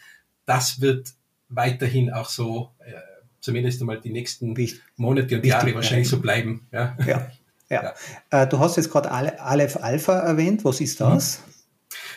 Das 0.47 0.81
wird 0.81 1.09
weiterhin 1.47 2.11
auch 2.11 2.29
so, 2.29 2.71
äh, 2.79 2.93
zumindest 3.41 3.81
einmal 3.81 3.99
die 3.99 4.11
nächsten 4.11 4.55
Monate 4.95 5.35
und 5.35 5.45
Jahre 5.45 5.73
wahrscheinlich 5.73 6.09
so 6.09 6.19
bleiben. 6.19 6.67
Ja. 6.71 6.97
ja. 7.05 7.31
Ja. 7.69 7.93
ja. 8.31 8.43
Äh, 8.43 8.47
du 8.47 8.59
hast 8.59 8.77
jetzt 8.77 8.91
gerade 8.91 9.11
Aleph 9.11 9.77
Alpha 9.77 10.13
erwähnt. 10.19 10.65
Was 10.65 10.81
ist 10.81 10.99
das? 10.99 11.39
Mhm. 11.39 11.49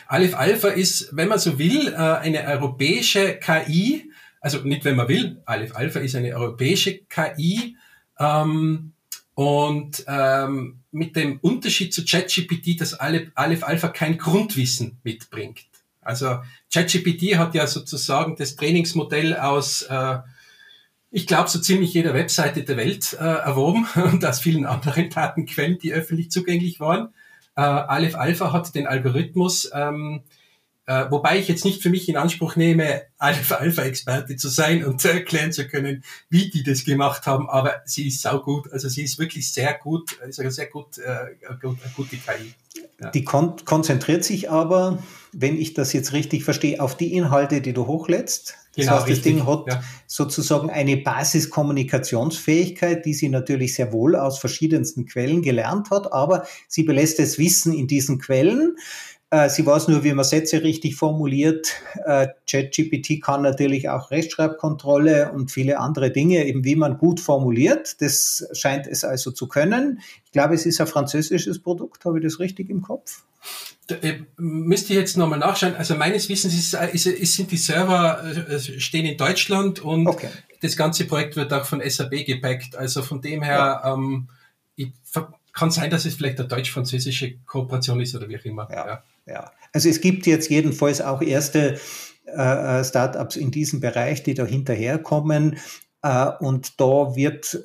Aleph 0.07 0.35
Alpha 0.35 0.67
ist, 0.69 1.09
wenn 1.15 1.27
man 1.27 1.39
so 1.39 1.57
will, 1.59 1.87
äh, 1.89 1.95
eine 1.95 2.43
europäische 2.45 3.35
KI. 3.35 4.11
Also 4.41 4.59
nicht, 4.59 4.83
wenn 4.83 4.95
man 4.95 5.07
will. 5.07 5.41
Aleph 5.45 5.75
Alpha 5.75 5.99
ist 5.99 6.15
eine 6.15 6.35
europäische 6.35 6.99
KI. 7.05 7.77
Ähm, 8.19 8.93
und 9.35 10.03
ähm, 10.07 10.79
mit 10.91 11.15
dem 11.15 11.39
Unterschied 11.39 11.93
zu 11.93 12.05
ChatGPT, 12.05 12.79
dass 12.79 12.93
Aleph, 12.93 13.31
Aleph 13.35 13.63
Alpha 13.63 13.87
kein 13.87 14.17
Grundwissen 14.17 14.99
mitbringt. 15.03 15.65
Also 16.01 16.39
ChatGPT 16.71 17.37
hat 17.37 17.55
ja 17.55 17.65
sozusagen 17.65 18.35
das 18.35 18.55
Trainingsmodell 18.55 19.35
aus 19.35 19.83
äh, 19.83 20.17
ich 21.15 21.27
glaube, 21.27 21.47
so 21.47 21.59
ziemlich 21.59 21.93
jeder 21.93 22.15
Webseite 22.15 22.63
der 22.63 22.75
Welt 22.75 23.13
äh, 23.13 23.23
erworben 23.23 23.87
und 24.11 24.25
aus 24.25 24.39
vielen 24.39 24.65
anderen 24.65 25.11
Datenquellen, 25.11 25.77
die 25.77 25.93
öffentlich 25.93 26.31
zugänglich 26.31 26.79
waren. 26.79 27.13
Äh, 27.55 27.61
Aleph 27.61 28.15
Alpha 28.15 28.51
hat 28.51 28.73
den 28.73 28.87
Algorithmus, 28.87 29.69
ähm, 29.75 30.23
äh, 30.85 31.05
wobei 31.09 31.39
ich 31.39 31.47
jetzt 31.47 31.63
nicht 31.63 31.81
für 31.81 31.89
mich 31.89 32.09
in 32.09 32.17
Anspruch 32.17 32.57
nehme, 32.57 33.03
Aleph 33.17 33.53
Alpha 33.53 33.83
Experte 33.83 34.35
zu 34.35 34.49
sein 34.49 34.83
und 34.83 35.03
erklären 35.05 35.53
zu 35.53 35.67
können, 35.67 36.03
wie 36.29 36.49
die 36.49 36.63
das 36.63 36.83
gemacht 36.83 37.25
haben, 37.25 37.49
aber 37.49 37.81
sie 37.85 38.07
ist 38.07 38.21
sau 38.21 38.39
gut. 38.39 38.71
Also 38.71 38.89
sie 38.89 39.03
ist 39.03 39.17
wirklich 39.17 39.53
sehr 39.53 39.73
gut, 39.73 40.11
ist 40.27 40.39
eine 40.39 40.51
sehr 40.51 40.67
gut, 40.67 40.97
äh, 40.97 41.35
eine 41.49 41.75
gute 41.95 42.17
KI. 42.17 42.53
Ja. 42.99 43.11
Die 43.11 43.23
kon 43.23 43.55
konzentriert 43.65 44.23
sich 44.23 44.49
aber, 44.49 44.99
wenn 45.31 45.57
ich 45.57 45.73
das 45.73 45.93
jetzt 45.93 46.13
richtig 46.13 46.43
verstehe, 46.43 46.81
auf 46.81 46.97
die 46.97 47.13
Inhalte, 47.13 47.61
die 47.61 47.73
du 47.73 47.87
hochlädst. 47.87 48.55
Genau, 48.75 48.93
das 48.93 49.01
heißt, 49.01 49.11
das 49.11 49.21
Ding 49.21 49.45
hat 49.45 49.67
ja. 49.67 49.83
sozusagen 50.07 50.71
eine 50.71 50.97
Basiskommunikationsfähigkeit, 50.97 53.05
die 53.05 53.13
sie 53.13 53.29
natürlich 53.29 53.75
sehr 53.75 53.93
wohl 53.93 54.15
aus 54.15 54.39
verschiedensten 54.39 55.05
Quellen 55.05 55.43
gelernt 55.43 55.91
hat, 55.91 56.11
aber 56.11 56.47
sie 56.67 56.81
belässt 56.81 57.19
das 57.19 57.37
Wissen 57.37 57.73
in 57.73 57.85
diesen 57.87 58.19
Quellen. 58.19 58.75
Äh, 59.33 59.49
sie 59.49 59.65
weiß 59.65 59.87
nur, 59.87 60.03
wie 60.03 60.13
man 60.13 60.25
Sätze 60.25 60.61
richtig 60.61 60.95
formuliert. 60.95 61.67
Äh, 62.05 62.27
ChatGPT 62.47 63.19
kann 63.19 63.41
natürlich 63.41 63.89
auch 63.89 64.11
Rechtschreibkontrolle 64.11 65.31
und 65.31 65.49
viele 65.49 65.79
andere 65.79 66.11
Dinge, 66.11 66.45
eben 66.45 66.63
wie 66.63 66.75
man 66.75 66.99
gut 66.99 67.19
formuliert. 67.19 67.99
Das 67.99 68.47
scheint 68.53 68.85
es 68.85 69.03
also 69.03 69.31
zu 69.31 69.47
können. 69.47 70.01
Ich 70.25 70.31
glaube, 70.31 70.53
es 70.53 70.67
ist 70.67 70.79
ein 70.79 70.85
französisches 70.85 71.63
Produkt. 71.63 72.05
Habe 72.05 72.19
ich 72.19 72.23
das 72.23 72.39
richtig 72.39 72.69
im 72.69 72.83
Kopf? 72.83 73.23
Da, 73.87 73.95
äh, 73.95 74.21
müsste 74.37 74.93
ich 74.93 74.99
jetzt 74.99 75.17
nochmal 75.17 75.39
nachschauen. 75.39 75.73
Also 75.77 75.95
meines 75.95 76.29
Wissens 76.29 76.53
ist, 76.53 76.75
ist, 76.93 77.07
ist, 77.07 77.33
sind 77.33 77.49
die 77.49 77.57
Server 77.57 78.23
stehen 78.59 79.07
in 79.07 79.17
Deutschland 79.17 79.79
und 79.79 80.05
okay. 80.05 80.29
das 80.61 80.77
ganze 80.77 81.05
Projekt 81.05 81.37
wird 81.37 81.51
auch 81.53 81.65
von 81.65 81.81
SAP 81.83 82.23
gepackt. 82.27 82.75
Also 82.75 83.01
von 83.01 83.19
dem 83.19 83.41
her, 83.41 83.81
ja. 83.83 83.93
ähm, 83.95 84.29
ich, 84.75 84.91
kann 85.53 85.71
sein, 85.71 85.89
dass 85.89 86.05
es 86.05 86.15
vielleicht 86.15 86.39
eine 86.39 86.47
deutsch-französische 86.47 87.37
Kooperation 87.45 88.01
ist 88.01 88.15
oder 88.15 88.27
wie 88.27 88.37
auch 88.37 88.45
immer. 88.45 88.67
Ja. 88.71 88.87
ja. 88.87 89.03
Ja, 89.25 89.51
also 89.71 89.89
es 89.89 90.01
gibt 90.01 90.25
jetzt 90.25 90.49
jedenfalls 90.49 91.01
auch 91.01 91.21
erste 91.21 91.79
äh, 92.25 92.79
äh, 92.79 92.83
Startups 92.83 93.35
in 93.35 93.51
diesem 93.51 93.79
Bereich, 93.79 94.23
die 94.23 94.33
da 94.33 94.45
hinterherkommen. 94.45 95.57
Äh, 96.01 96.31
und 96.39 96.79
da 96.79 97.15
wird 97.15 97.59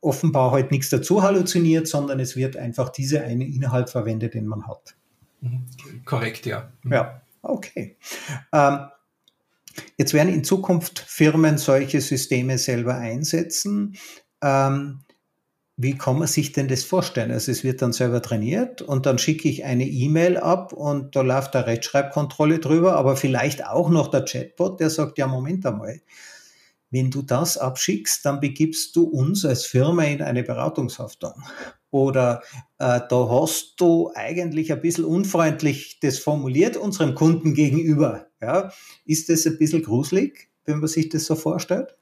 offenbar 0.00 0.52
halt 0.52 0.70
nichts 0.70 0.90
dazu 0.90 1.22
halluziniert, 1.22 1.88
sondern 1.88 2.20
es 2.20 2.36
wird 2.36 2.56
einfach 2.56 2.90
dieser 2.90 3.22
eine 3.22 3.46
Inhalt 3.46 3.90
verwendet, 3.90 4.34
den 4.34 4.46
man 4.46 4.66
hat. 4.66 4.96
Mhm. 5.40 5.66
Korrekt, 6.04 6.46
ja. 6.46 6.72
Mhm. 6.82 6.92
Ja, 6.92 7.22
okay. 7.42 7.96
Ähm, 8.52 8.78
jetzt 9.96 10.14
werden 10.14 10.32
in 10.32 10.44
Zukunft 10.44 10.98
Firmen 10.98 11.58
solche 11.58 12.00
Systeme 12.00 12.58
selber 12.58 12.96
einsetzen. 12.96 13.96
Ähm, 14.42 15.00
wie 15.78 15.96
kann 15.96 16.18
man 16.18 16.26
sich 16.26 16.52
denn 16.52 16.68
das 16.68 16.84
vorstellen? 16.84 17.30
Also 17.30 17.52
es 17.52 17.62
wird 17.62 17.82
dann 17.82 17.92
selber 17.92 18.22
trainiert 18.22 18.80
und 18.80 19.04
dann 19.04 19.18
schicke 19.18 19.48
ich 19.48 19.64
eine 19.64 19.86
E-Mail 19.86 20.38
ab 20.38 20.72
und 20.72 21.14
da 21.14 21.20
läuft 21.20 21.52
der 21.52 21.66
Rechtschreibkontrolle 21.66 22.60
drüber, 22.60 22.96
aber 22.96 23.16
vielleicht 23.16 23.66
auch 23.66 23.90
noch 23.90 24.08
der 24.08 24.24
Chatbot, 24.24 24.80
der 24.80 24.88
sagt, 24.88 25.18
ja, 25.18 25.26
Moment 25.26 25.66
einmal, 25.66 26.00
wenn 26.90 27.10
du 27.10 27.20
das 27.20 27.58
abschickst, 27.58 28.24
dann 28.24 28.40
begibst 28.40 28.96
du 28.96 29.04
uns 29.04 29.44
als 29.44 29.66
Firma 29.66 30.04
in 30.04 30.22
eine 30.22 30.42
Beratungshaftung. 30.42 31.34
Oder 31.90 32.42
äh, 32.78 33.00
da 33.08 33.28
hast 33.28 33.74
du 33.78 34.10
eigentlich 34.14 34.72
ein 34.72 34.80
bisschen 34.80 35.04
unfreundlich 35.04 35.98
das 36.00 36.18
formuliert 36.18 36.76
unserem 36.78 37.14
Kunden 37.14 37.52
gegenüber. 37.52 38.28
Ja? 38.40 38.72
Ist 39.04 39.28
das 39.28 39.46
ein 39.46 39.58
bisschen 39.58 39.82
gruselig, 39.82 40.48
wenn 40.64 40.78
man 40.78 40.88
sich 40.88 41.10
das 41.10 41.26
so 41.26 41.34
vorstellt? 41.34 41.96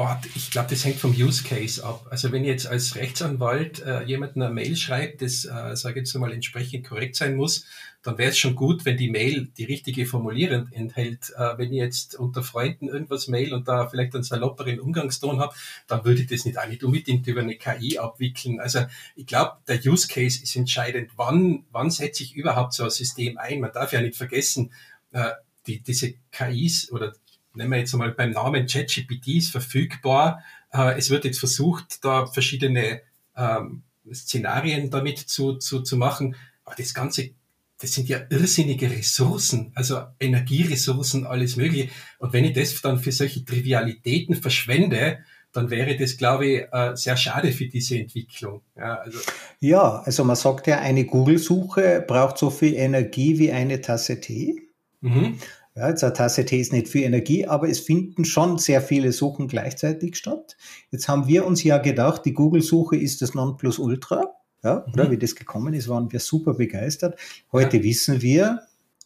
Boah, 0.00 0.18
ich 0.34 0.50
glaube, 0.50 0.70
das 0.70 0.82
hängt 0.86 0.96
vom 0.96 1.10
Use 1.10 1.44
Case 1.44 1.84
ab. 1.84 2.06
Also 2.08 2.32
wenn 2.32 2.42
jetzt 2.42 2.66
als 2.66 2.96
Rechtsanwalt 2.96 3.82
äh, 3.82 4.02
jemanden 4.04 4.40
eine 4.40 4.50
Mail 4.50 4.74
schreibt, 4.74 5.20
das, 5.20 5.44
äh, 5.44 5.76
sage 5.76 6.00
ich 6.00 6.06
jetzt 6.06 6.14
mal, 6.14 6.32
entsprechend 6.32 6.88
korrekt 6.88 7.16
sein 7.16 7.36
muss, 7.36 7.66
dann 8.02 8.16
wäre 8.16 8.30
es 8.30 8.38
schon 8.38 8.54
gut, 8.54 8.86
wenn 8.86 8.96
die 8.96 9.10
Mail 9.10 9.50
die 9.58 9.64
richtige 9.64 10.06
Formulierung 10.06 10.68
enthält. 10.72 11.34
Äh, 11.36 11.58
wenn 11.58 11.70
ich 11.70 11.80
jetzt 11.80 12.14
unter 12.14 12.42
Freunden 12.42 12.88
irgendwas 12.88 13.28
mail 13.28 13.52
und 13.52 13.68
da 13.68 13.88
vielleicht 13.88 14.14
einen 14.14 14.24
salopperen 14.24 14.80
Umgangston 14.80 15.38
habe, 15.38 15.54
dann 15.86 16.02
würde 16.02 16.22
ich 16.22 16.28
das 16.28 16.46
nicht 16.46 16.56
auch 16.56 16.66
nicht 16.66 16.82
unbedingt 16.82 17.26
über 17.26 17.42
eine 17.42 17.56
KI 17.56 17.98
abwickeln. 17.98 18.58
Also 18.58 18.86
ich 19.16 19.26
glaube, 19.26 19.58
der 19.68 19.80
Use 19.84 20.08
Case 20.08 20.42
ist 20.42 20.56
entscheidend. 20.56 21.10
Wann, 21.16 21.66
wann 21.72 21.90
setze 21.90 22.22
ich 22.22 22.34
überhaupt 22.34 22.72
so 22.72 22.84
ein 22.84 22.90
System 22.90 23.36
ein? 23.36 23.60
Man 23.60 23.72
darf 23.72 23.92
ja 23.92 24.00
nicht 24.00 24.16
vergessen, 24.16 24.72
äh, 25.12 25.32
die, 25.66 25.82
diese 25.82 26.14
KIs 26.32 26.90
oder 26.90 27.12
nehmen 27.60 27.72
wir 27.72 27.78
jetzt 27.78 27.94
mal 27.94 28.10
beim 28.10 28.30
Namen 28.30 28.66
ChatGPT 28.66 29.28
ist 29.36 29.52
verfügbar. 29.52 30.42
Äh, 30.72 30.98
es 30.98 31.10
wird 31.10 31.24
jetzt 31.24 31.38
versucht, 31.38 32.04
da 32.04 32.26
verschiedene 32.26 33.02
ähm, 33.36 33.82
Szenarien 34.12 34.90
damit 34.90 35.18
zu, 35.18 35.56
zu, 35.56 35.82
zu 35.82 35.96
machen. 35.96 36.34
Aber 36.64 36.74
das 36.76 36.94
Ganze, 36.94 37.30
das 37.78 37.92
sind 37.92 38.08
ja 38.08 38.20
irrsinnige 38.30 38.90
Ressourcen, 38.90 39.72
also 39.74 40.02
Energieressourcen, 40.18 41.26
alles 41.26 41.56
Mögliche. 41.56 41.90
Und 42.18 42.32
wenn 42.32 42.44
ich 42.44 42.54
das 42.54 42.80
dann 42.80 42.98
für 42.98 43.12
solche 43.12 43.44
Trivialitäten 43.44 44.34
verschwende, 44.36 45.18
dann 45.52 45.68
wäre 45.68 45.96
das, 45.96 46.16
glaube 46.16 46.46
ich, 46.46 46.62
äh, 46.72 46.96
sehr 46.96 47.16
schade 47.16 47.52
für 47.52 47.66
diese 47.66 47.98
Entwicklung. 47.98 48.62
Ja 48.76 48.94
also, 48.96 49.18
ja, 49.58 50.00
also 50.00 50.24
man 50.24 50.36
sagt 50.36 50.66
ja, 50.66 50.78
eine 50.78 51.04
Google-Suche 51.04 52.04
braucht 52.06 52.38
so 52.38 52.50
viel 52.50 52.74
Energie 52.74 53.38
wie 53.38 53.52
eine 53.52 53.80
Tasse 53.80 54.20
Tee. 54.20 54.62
Mhm. 55.00 55.38
Ja, 55.76 55.88
jetzt 55.88 56.02
eine 56.02 56.12
Tasse 56.12 56.44
Tee 56.44 56.60
ist 56.60 56.72
nicht 56.72 56.88
viel 56.88 57.04
Energie, 57.04 57.46
aber 57.46 57.68
es 57.68 57.78
finden 57.78 58.24
schon 58.24 58.58
sehr 58.58 58.82
viele 58.82 59.12
Suchen 59.12 59.46
gleichzeitig 59.46 60.16
statt. 60.16 60.56
Jetzt 60.90 61.08
haben 61.08 61.28
wir 61.28 61.46
uns 61.46 61.62
ja 61.62 61.78
gedacht, 61.78 62.24
die 62.24 62.34
Google-Suche 62.34 62.96
ist 62.96 63.22
das 63.22 63.34
Nonplusultra. 63.34 64.34
Ja, 64.62 64.84
mhm. 64.86 64.92
oder 64.92 65.10
wie 65.10 65.18
das 65.18 65.34
gekommen 65.36 65.72
ist, 65.72 65.88
waren 65.88 66.12
wir 66.12 66.20
super 66.20 66.54
begeistert. 66.54 67.18
Heute 67.52 67.78
ja. 67.78 67.82
wissen 67.84 68.20
wir, 68.20 68.60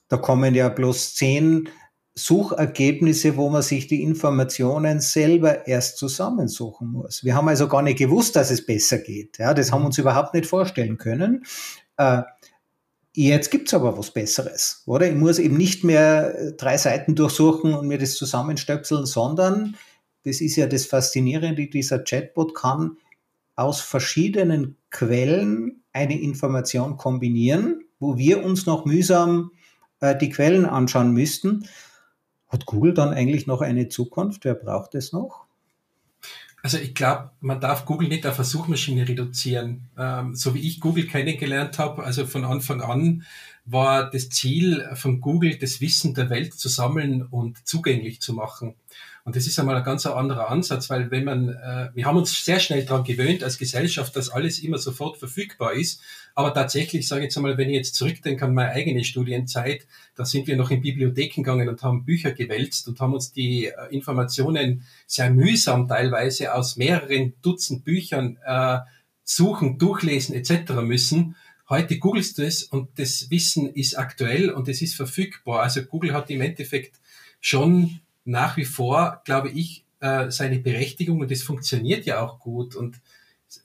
da 0.09 0.17
kommen 0.17 0.55
ja 0.55 0.69
bloß 0.69 1.15
zehn 1.15 1.69
Suchergebnisse, 2.17 3.37
wo 3.37 3.51
man 3.51 3.63
sich 3.63 3.87
die 3.89 4.03
Informationen 4.03 5.01
selber 5.01 5.67
erst 5.67 5.99
zusammensuchen 5.99 6.89
muss. 6.89 7.25
Wir 7.25 7.35
haben 7.35 7.49
also 7.49 7.69
gar 7.69 7.83
nicht 7.83 7.99
gewusst, 7.99 8.37
dass 8.37 8.51
es 8.51 8.65
besser 8.65 8.99
geht. 8.99 9.39
Ja, 9.39 9.53
das 9.53 9.71
haben 9.71 9.79
wir 9.79 9.81
mhm. 9.81 9.87
uns 9.87 9.99
überhaupt 9.99 10.35
nicht 10.35 10.47
vorstellen 10.47 10.97
können. 10.97 11.45
Äh, 11.97 12.23
Jetzt 13.17 13.53
gibt's 13.53 13.73
aber 13.73 13.97
was 13.97 14.11
Besseres, 14.11 14.83
oder? 14.87 15.09
Ich 15.09 15.15
muss 15.15 15.39
eben 15.39 15.57
nicht 15.57 15.85
mehr 15.85 16.37
äh, 16.37 16.53
drei 16.55 16.77
Seiten 16.77 17.15
durchsuchen 17.15 17.73
und 17.73 17.87
mir 17.87 17.99
das 17.99 18.17
zusammenstöpseln, 18.17 19.07
sondern 19.07 19.77
das 20.25 20.41
ist 20.41 20.57
ja 20.57 20.67
das 20.67 20.87
Faszinierende, 20.87 21.69
dieser 21.69 22.03
Chatbot 22.03 22.57
kann 22.57 22.97
aus 23.55 23.81
verschiedenen 23.81 24.77
Quellen 24.91 25.85
eine 25.93 26.21
Information 26.21 26.97
kombinieren, 26.97 27.85
wo 28.01 28.19
wir 28.19 28.45
uns 28.45 28.67
noch 28.67 28.85
mühsam 28.85 29.53
äh, 30.01 30.17
die 30.17 30.31
Quellen 30.31 30.67
anschauen 30.67 31.13
müssten. 31.13 31.69
Hat 32.49 32.67
Google 32.67 32.95
dann 32.95 33.15
eigentlich 33.15 33.47
noch 33.47 33.61
eine 33.61 33.89
Zukunft? 33.89 34.45
Wer 34.45 34.55
braucht 34.55 34.97
es 34.97 35.13
noch? 35.13 35.44
Also 36.65 36.79
ich 36.79 36.95
glaube, 36.95 37.31
man 37.43 37.61
darf 37.61 37.85
Google 37.85 38.09
nicht 38.09 38.27
auf 38.27 38.39
eine 38.39 38.47
Suchmaschine 38.47 39.07
reduzieren. 39.07 39.91
Ähm, 39.99 40.35
so 40.35 40.55
wie 40.55 40.67
ich 40.67 40.81
Google 40.81 41.07
kennengelernt 41.07 41.79
habe, 41.79 42.03
also 42.03 42.25
von 42.25 42.43
Anfang 42.47 42.81
an 42.81 43.27
war 43.65 44.11
das 44.11 44.29
Ziel 44.29 44.87
von 44.95 45.21
Google, 45.21 45.57
das 45.59 45.81
Wissen 45.81 46.15
der 46.15 46.29
Welt 46.29 46.55
zu 46.55 46.69
sammeln 46.69 47.23
und 47.23 47.67
zugänglich 47.67 48.21
zu 48.21 48.35
machen. 48.35 48.75
Und 49.25 49.37
das 49.37 49.47
ist 49.47 49.59
einmal 49.59 49.77
ein 49.77 49.85
ganz 49.85 50.05
anderer 50.05 50.51
Ansatz, 50.51 50.91
weil 50.91 51.11
wenn 51.11 51.25
man, 51.25 51.49
äh, 51.49 51.89
wir 51.95 52.05
haben 52.05 52.19
uns 52.19 52.45
sehr 52.45 52.61
schnell 52.61 52.85
daran 52.85 53.05
gewöhnt 53.05 53.43
als 53.43 53.57
Gesellschaft, 53.57 54.15
dass 54.17 54.29
alles 54.29 54.59
immer 54.59 54.77
sofort 54.77 55.17
verfügbar 55.17 55.73
ist. 55.73 56.03
Aber 56.35 56.53
tatsächlich, 56.53 57.09
sage 57.09 57.23
ich 57.23 57.25
jetzt 57.27 57.37
einmal, 57.39 57.57
wenn 57.57 57.71
ich 57.71 57.77
jetzt 57.77 57.95
zurückdenke 57.95 58.45
an 58.45 58.53
meine 58.53 58.73
eigene 58.73 59.03
Studienzeit, 59.03 59.87
da 60.15 60.27
sind 60.27 60.47
wir 60.47 60.59
noch 60.59 60.71
in 60.71 60.83
Bibliotheken 60.83 61.43
gegangen 61.43 61.71
und 61.71 61.83
haben 61.83 62.05
Bücher 62.05 62.33
gewälzt 62.33 62.87
und 62.87 63.01
haben 63.01 63.15
uns 63.15 63.33
die 63.33 63.67
äh, 63.67 63.73
Informationen 63.91 64.85
sehr 65.07 65.31
mühsam 65.31 65.89
teilweise 65.89 66.53
aus 66.53 66.77
mehreren 66.77 67.33
Dutzend 67.41 67.83
Büchern 67.83 68.37
äh, 68.45 68.81
suchen, 69.23 69.79
durchlesen 69.79 70.35
etc. 70.35 70.73
müssen. 70.83 71.35
Heute 71.69 71.99
googelst 71.99 72.37
du 72.39 72.43
es 72.43 72.63
und 72.63 72.99
das 72.99 73.31
Wissen 73.31 73.73
ist 73.73 73.99
aktuell 73.99 74.51
und 74.51 74.69
es 74.69 74.83
ist 74.83 74.97
verfügbar. 74.97 75.63
Also 75.63 75.83
Google 75.83 76.13
hat 76.13 76.29
im 76.31 76.43
Endeffekt 76.43 77.01
schon 77.41 78.01
nach 78.25 78.57
wie 78.57 78.67
vor, 78.67 79.23
glaube 79.25 79.51
ich, 79.51 79.85
äh, 80.01 80.31
seine 80.31 80.59
Berechtigung 80.59 81.21
und 81.21 81.31
es 81.31 81.43
funktioniert 81.43 82.05
ja 82.05 82.21
auch 82.21 82.39
gut. 82.39 82.77
Und 82.77 83.01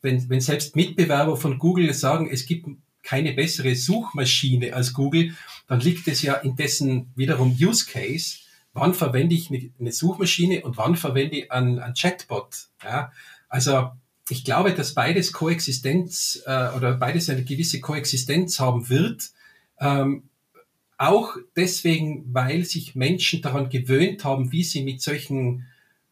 wenn, 0.02 0.30
wenn 0.30 0.40
selbst 0.40 0.76
Mitbewerber 0.76 1.36
von 1.36 1.60
Google 1.60 1.94
sagen, 1.94 2.30
es 2.32 2.46
gibt 2.46 2.68
keine 3.04 3.34
bessere 3.34 3.76
Suchmaschine 3.76 4.74
als 4.74 4.94
Google, 4.94 5.36
dann 5.68 5.82
liegt 5.82 6.08
es 6.08 6.22
ja 6.22 6.36
in 6.36 6.56
dessen 6.56 7.12
wiederum 7.16 7.58
Use 7.60 7.86
Case. 7.86 8.38
Wann 8.74 8.94
verwende 8.94 9.36
ich 9.36 9.50
eine 9.52 9.92
Suchmaschine 9.92 10.62
und 10.62 10.78
wann 10.78 10.96
verwende 10.96 11.38
ich 11.38 11.52
einen, 11.52 11.80
einen 11.80 11.96
Chatbot? 11.96 12.68
Ja, 12.84 13.12
also 13.50 13.92
ich 14.30 14.44
glaube, 14.44 14.74
dass 14.74 14.94
beides 14.94 15.34
Koexistenz 15.34 16.42
äh, 16.46 16.70
oder 16.76 16.96
beides 16.96 17.30
eine 17.30 17.44
gewisse 17.44 17.80
Koexistenz 17.80 18.60
haben 18.60 18.90
wird. 18.90 19.30
Ähm, 19.80 20.24
auch 20.98 21.38
deswegen, 21.56 22.26
weil 22.34 22.66
sich 22.66 22.96
Menschen 22.96 23.42
daran 23.42 23.70
gewöhnt 23.70 24.26
haben, 24.26 24.52
wie 24.52 24.64
sie 24.64 24.84
mit 24.84 25.02
solchen 25.02 25.66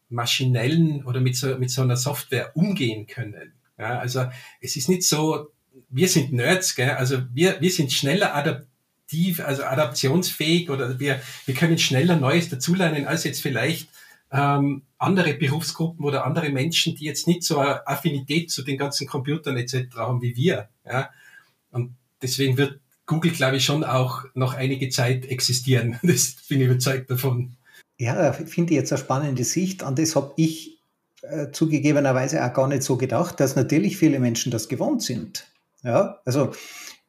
maschinellen 0.08 1.04
oder 1.04 1.20
mit 1.20 1.36
so, 1.36 1.58
mit 1.58 1.70
so 1.70 1.82
einer 1.82 1.96
Software 1.96 2.56
umgehen 2.56 3.06
können. 3.06 3.52
Ja, 3.78 3.98
also 3.98 4.26
es 4.60 4.76
ist 4.76 4.88
nicht 4.88 5.02
so, 5.02 5.52
wir 5.90 6.08
sind 6.08 6.32
Nerds, 6.32 6.74
gell? 6.74 6.90
also 6.90 7.22
wir, 7.32 7.60
wir 7.60 7.70
sind 7.70 7.92
schneller 7.92 8.34
adaptiv, 8.34 9.40
also 9.40 9.64
adaptionsfähig 9.64 10.70
oder 10.70 10.98
wir, 10.98 11.20
wir 11.46 11.54
können 11.54 11.78
schneller 11.78 12.16
Neues 12.16 12.48
dazulernen 12.48 13.06
als 13.06 13.24
jetzt 13.24 13.42
vielleicht 13.42 13.90
ähm, 14.32 14.82
andere 14.98 15.34
Berufsgruppen 15.34 16.04
oder 16.04 16.24
andere 16.26 16.50
Menschen, 16.50 16.96
die 16.96 17.04
jetzt 17.04 17.26
nicht 17.26 17.44
so 17.44 17.58
eine 17.58 17.86
Affinität 17.86 18.50
zu 18.50 18.62
den 18.62 18.76
ganzen 18.76 19.06
Computern 19.06 19.56
etc. 19.56 19.96
haben 19.96 20.20
wie 20.22 20.36
wir. 20.36 20.68
Ja? 20.84 21.10
Und 21.70 21.94
deswegen 22.20 22.56
wird 22.56 22.80
Google, 23.06 23.30
glaube 23.30 23.56
ich, 23.56 23.64
schon 23.64 23.84
auch 23.84 24.24
noch 24.34 24.54
einige 24.54 24.88
Zeit 24.90 25.26
existieren. 25.26 25.98
Das 26.02 26.36
bin 26.48 26.60
ich 26.60 26.66
überzeugt 26.66 27.10
davon. 27.10 27.56
Ja, 27.98 28.32
finde 28.32 28.72
ich 28.72 28.78
jetzt 28.78 28.92
eine 28.92 29.00
spannende 29.00 29.44
Sicht. 29.44 29.82
An 29.82 29.96
das 29.96 30.14
habe 30.14 30.32
ich 30.36 30.78
äh, 31.22 31.50
zugegebenerweise 31.50 32.44
auch 32.44 32.52
gar 32.52 32.68
nicht 32.68 32.82
so 32.82 32.96
gedacht, 32.96 33.40
dass 33.40 33.56
natürlich 33.56 33.96
viele 33.96 34.20
Menschen 34.20 34.52
das 34.52 34.68
gewohnt 34.68 35.02
sind. 35.02 35.46
Ja, 35.82 36.20
also 36.24 36.52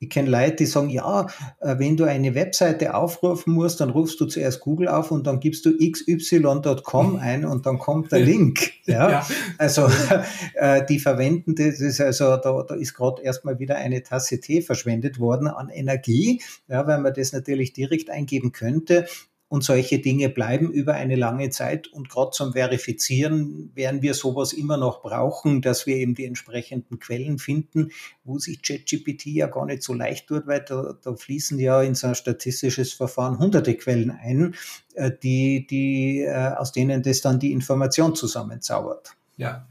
ich 0.02 0.10
kenne 0.10 0.30
Leute, 0.30 0.56
die 0.56 0.66
sagen, 0.66 0.90
ja, 0.90 1.28
äh, 1.60 1.78
wenn 1.78 1.98
du 1.98 2.06
eine 2.06 2.34
Webseite 2.34 2.96
aufrufen 2.96 3.54
musst, 3.54 3.82
dann 3.82 3.90
rufst 3.90 4.20
du 4.22 4.26
zuerst 4.26 4.62
Google 4.62 4.88
auf 4.88 5.12
und 5.12 5.28
dann 5.28 5.42
gibst 5.42 5.66
du 5.66 5.78
xy.com 5.78 7.18
ein 7.18 7.46
und 7.46 7.66
dann 7.66 7.80
kommt 7.80 8.12
der 8.12 8.20
Link. 8.20 8.72
Ja, 8.90 9.12
ja. 9.12 9.28
also 9.60 9.88
äh, 10.56 10.84
die 10.84 10.98
verwenden 10.98 11.54
das, 11.54 11.80
ist 11.80 12.02
also 12.02 12.38
da, 12.38 12.64
da 12.68 12.74
ist 12.74 12.96
gerade 12.96 13.22
erstmal 13.22 13.60
wieder 13.60 13.76
eine 13.76 14.02
Tasse 14.02 14.40
Tee 14.40 14.64
verschwendet 14.64 15.20
worden 15.20 15.48
an 15.48 15.70
Energie, 15.70 16.42
ja, 16.68 16.88
weil 16.88 17.00
man 17.00 17.14
das 17.14 17.32
natürlich 17.32 17.72
direkt 17.72 18.10
eingeben 18.10 18.52
könnte 18.52 19.06
und 19.50 19.64
solche 19.64 20.00
Dinge 20.00 20.30
bleiben 20.30 20.72
über 20.72 20.94
eine 20.94 21.16
lange 21.16 21.50
Zeit. 21.50 21.88
Und 21.88 22.10
gerade 22.10 22.32
zum 22.32 22.54
Verifizieren 22.54 23.72
werden 23.76 24.02
wir 24.02 24.14
sowas 24.14 24.54
immer 24.54 24.78
noch 24.78 25.02
brauchen, 25.02 25.62
dass 25.62 25.88
wir 25.88 25.96
eben 25.96 26.16
die 26.16 26.26
entsprechenden 26.26 27.00
Quellen 27.00 27.40
finden, 27.40 27.92
wo 28.24 28.38
sich 28.38 28.62
ChatGPT 28.62 29.26
ja 29.26 29.48
gar 29.48 29.66
nicht 29.66 29.84
so 29.84 29.94
leicht 29.94 30.28
tut, 30.28 30.46
weil 30.46 30.62
da, 30.62 30.96
da 31.02 31.16
fließen 31.16 31.60
ja 31.60 31.82
in 31.82 31.96
so 31.96 32.08
ein 32.08 32.16
statistisches 32.16 32.94
Verfahren 32.94 33.40
hunderte 33.40 33.76
Quellen 33.76 34.12
ein, 34.12 34.56
äh, 34.94 35.12
die, 35.12 35.66
die, 35.68 36.22
äh, 36.22 36.54
aus 36.56 36.72
denen 36.72 37.02
das 37.02 37.22
dann 37.22 37.40
die 37.40 37.52
Information 37.52 38.16
zusammenzaubert. 38.16 39.16
Ja, 39.36 39.68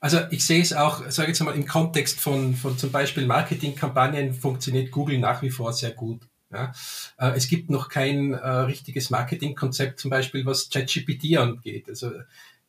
also 0.00 0.18
ich 0.30 0.44
sehe 0.44 0.60
es 0.60 0.74
auch, 0.74 1.10
sage 1.10 1.30
ich 1.30 1.38
jetzt 1.38 1.42
mal, 1.42 1.54
im 1.54 1.66
Kontext 1.66 2.20
von, 2.20 2.54
von 2.54 2.76
zum 2.76 2.90
Beispiel 2.92 3.26
Marketingkampagnen 3.26 4.34
funktioniert 4.34 4.90
Google 4.90 5.18
nach 5.18 5.40
wie 5.40 5.50
vor 5.50 5.72
sehr 5.72 5.92
gut. 5.92 6.28
Ja. 6.54 6.72
Äh, 7.18 7.36
es 7.36 7.48
gibt 7.48 7.70
noch 7.70 7.88
kein 7.88 8.32
äh, 8.32 8.48
richtiges 8.48 9.10
Marketingkonzept, 9.10 9.98
zum 9.98 10.10
Beispiel 10.10 10.46
was 10.46 10.70
ChatGPT 10.70 11.36
angeht. 11.36 11.88
Also 11.88 12.12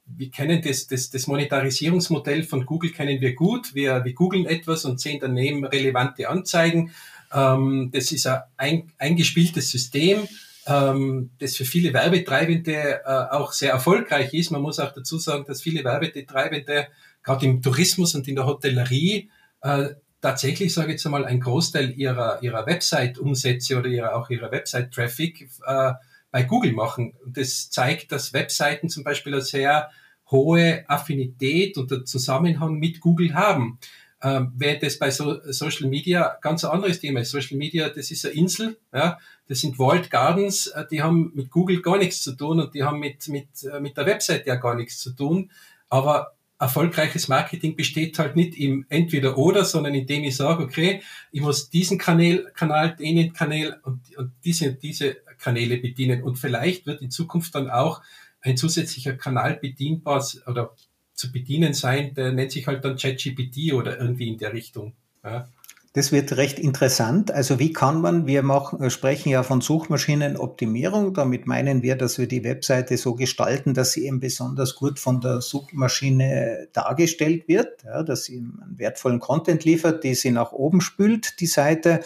wir 0.06 0.30
kennen 0.30 0.62
das, 0.62 0.88
das, 0.88 1.10
das 1.10 1.28
Monetarisierungsmodell 1.28 2.44
von 2.44 2.66
Google 2.66 2.92
kennen 2.92 3.22
wir 3.22 3.34
gut. 3.34 3.74
Wir, 3.74 4.04
wir 4.06 4.14
googeln 4.14 4.46
etwas 4.46 4.86
und 4.86 5.00
sehen 5.00 5.20
daneben 5.20 5.66
relevante 5.66 6.30
Anzeigen. 6.30 6.92
Ähm, 7.34 7.90
das 7.94 8.12
ist 8.12 8.28
ein 8.58 8.92
eingespieltes 8.98 9.72
System, 9.72 10.28
ähm, 10.68 11.32
das 11.40 11.56
für 11.56 11.66
viele 11.66 11.94
Werbetreibende 11.94 13.02
äh, 13.04 13.10
auch 13.32 13.52
sehr 13.52 13.72
erfolgreich 13.72 14.34
ist. 14.34 14.52
Man 14.52 14.62
muss 14.62 14.80
auch 14.80 14.94
dazu 14.94 15.18
sagen, 15.18 15.46
dass 15.48 15.62
viele 15.62 15.84
Werbetreibende 15.84 16.88
gerade 17.24 17.46
im 17.46 17.62
Tourismus 17.62 18.14
und 18.16 18.28
in 18.28 18.36
der 18.36 18.46
Hotellerie 18.46 19.30
äh, 19.62 19.90
tatsächlich, 20.26 20.74
sage 20.74 20.88
ich 20.88 20.94
jetzt 20.94 21.06
einmal, 21.06 21.26
ein 21.26 21.40
Großteil 21.40 21.92
ihrer, 21.92 22.42
ihrer 22.42 22.66
Website-Umsätze 22.66 23.78
oder 23.78 23.90
ihrer, 23.90 24.16
auch 24.16 24.32
ihrer 24.32 24.52
Website-Traffic 24.52 25.48
äh, 25.68 25.94
bei 26.32 26.42
Google 26.42 26.74
machen. 26.74 27.14
Und 27.24 27.38
das 27.38 27.70
zeigt, 27.70 28.12
dass 28.12 28.34
Webseiten 28.34 28.90
zum 28.90 29.04
Beispiel 29.04 29.34
eine 29.34 29.44
sehr 29.44 29.92
hohe 30.32 30.84
Affinität 30.90 31.78
und 31.78 31.92
der 31.92 32.06
Zusammenhang 32.06 32.80
mit 32.80 33.02
Google 33.02 33.36
haben. 33.36 33.78
Ähm, 34.24 34.52
während 34.56 34.82
das 34.82 34.98
bei 34.98 35.12
so 35.12 35.40
Social 35.52 35.88
Media 35.90 36.40
ganz 36.42 36.66
ein 36.66 36.72
anderes 36.72 37.00
Thema 37.00 37.20
ist. 37.20 37.30
Social 37.30 37.58
Media, 37.58 37.90
das 37.90 38.10
ist 38.10 38.26
eine 38.26 38.34
Insel, 38.34 38.80
ja, 38.92 39.20
das 39.48 39.60
sind 39.60 39.78
Walled 39.78 40.10
Gardens, 40.10 40.66
äh, 40.68 40.86
die 40.90 41.04
haben 41.04 41.34
mit 41.36 41.52
Google 41.52 41.84
gar 41.84 42.00
nichts 42.00 42.24
zu 42.24 42.32
tun 42.32 42.60
und 42.60 42.74
die 42.74 42.84
haben 42.84 43.00
mit, 43.00 43.28
mit, 43.28 43.48
äh, 43.72 43.80
mit 43.80 43.96
der 43.96 44.08
Website 44.08 44.48
ja 44.48 44.56
gar 44.56 44.74
nichts 44.74 44.98
zu 44.98 45.12
tun. 45.12 45.52
Aber 45.88 46.35
erfolgreiches 46.58 47.28
Marketing 47.28 47.76
besteht 47.76 48.18
halt 48.18 48.36
nicht 48.36 48.58
im 48.58 48.86
Entweder-Oder, 48.90 49.66
sondern 49.66 49.94
indem 49.94 50.24
ich 50.24 50.36
sage, 50.38 50.64
okay, 50.64 51.02
ich 51.32 51.42
muss 51.42 51.70
diesen 51.70 51.98
Kanal, 51.98 52.52
Kanal, 52.56 52.96
den 52.96 53.34
Kanal 53.34 53.80
und, 53.84 54.16
und 54.18 54.32
diese, 54.44 54.74
diese 54.74 55.16
Kanäle 55.38 55.78
bedienen. 55.78 56.24
Und 56.24 56.38
vielleicht 56.38 56.86
wird 56.86 57.02
in 57.02 57.12
Zukunft 57.12 57.56
dann 57.56 57.70
auch 57.70 58.02
ein 58.42 58.58
zusätzlicher 58.58 59.14
Kanal 59.14 59.56
bedienbar 59.56 60.26
oder 60.48 60.76
zu 61.14 61.32
bedienen 61.32 61.74
sein, 61.74 62.14
der 62.14 62.32
nennt 62.32 62.52
sich 62.52 62.68
halt 62.68 62.84
dann 62.86 62.98
ChatGPT 62.98 63.74
oder 63.74 64.00
irgendwie 64.00 64.28
in 64.28 64.38
der 64.38 64.54
Richtung. 64.54 64.94
Ja. 65.24 65.50
Das 65.96 66.12
wird 66.12 66.36
recht 66.36 66.60
interessant. 66.60 67.32
Also 67.32 67.58
wie 67.58 67.72
kann 67.72 68.02
man, 68.02 68.28
wir 68.28 68.44
machen, 68.44 68.90
sprechen 68.90 69.30
ja 69.30 69.44
von 69.44 69.62
Suchmaschinenoptimierung. 69.62 71.14
Damit 71.14 71.48
meinen 71.48 71.84
wir, 71.84 71.96
dass 71.96 72.18
wir 72.18 72.28
die 72.28 72.44
Webseite 72.44 72.98
so 72.98 73.16
gestalten, 73.16 73.74
dass 73.74 73.94
sie 73.94 74.06
eben 74.06 74.20
besonders 74.20 74.76
gut 74.76 75.00
von 75.00 75.22
der 75.22 75.40
Suchmaschine 75.40 76.68
dargestellt 76.74 77.48
wird, 77.48 77.86
ja, 77.86 78.04
dass 78.04 78.26
sie 78.26 78.40
einen 78.40 78.78
wertvollen 78.78 79.22
Content 79.22 79.64
liefert, 79.64 80.04
die 80.04 80.16
sie 80.16 80.32
nach 80.32 80.52
oben 80.52 80.82
spült, 80.82 81.40
die 81.40 81.48
Seite. 81.48 82.02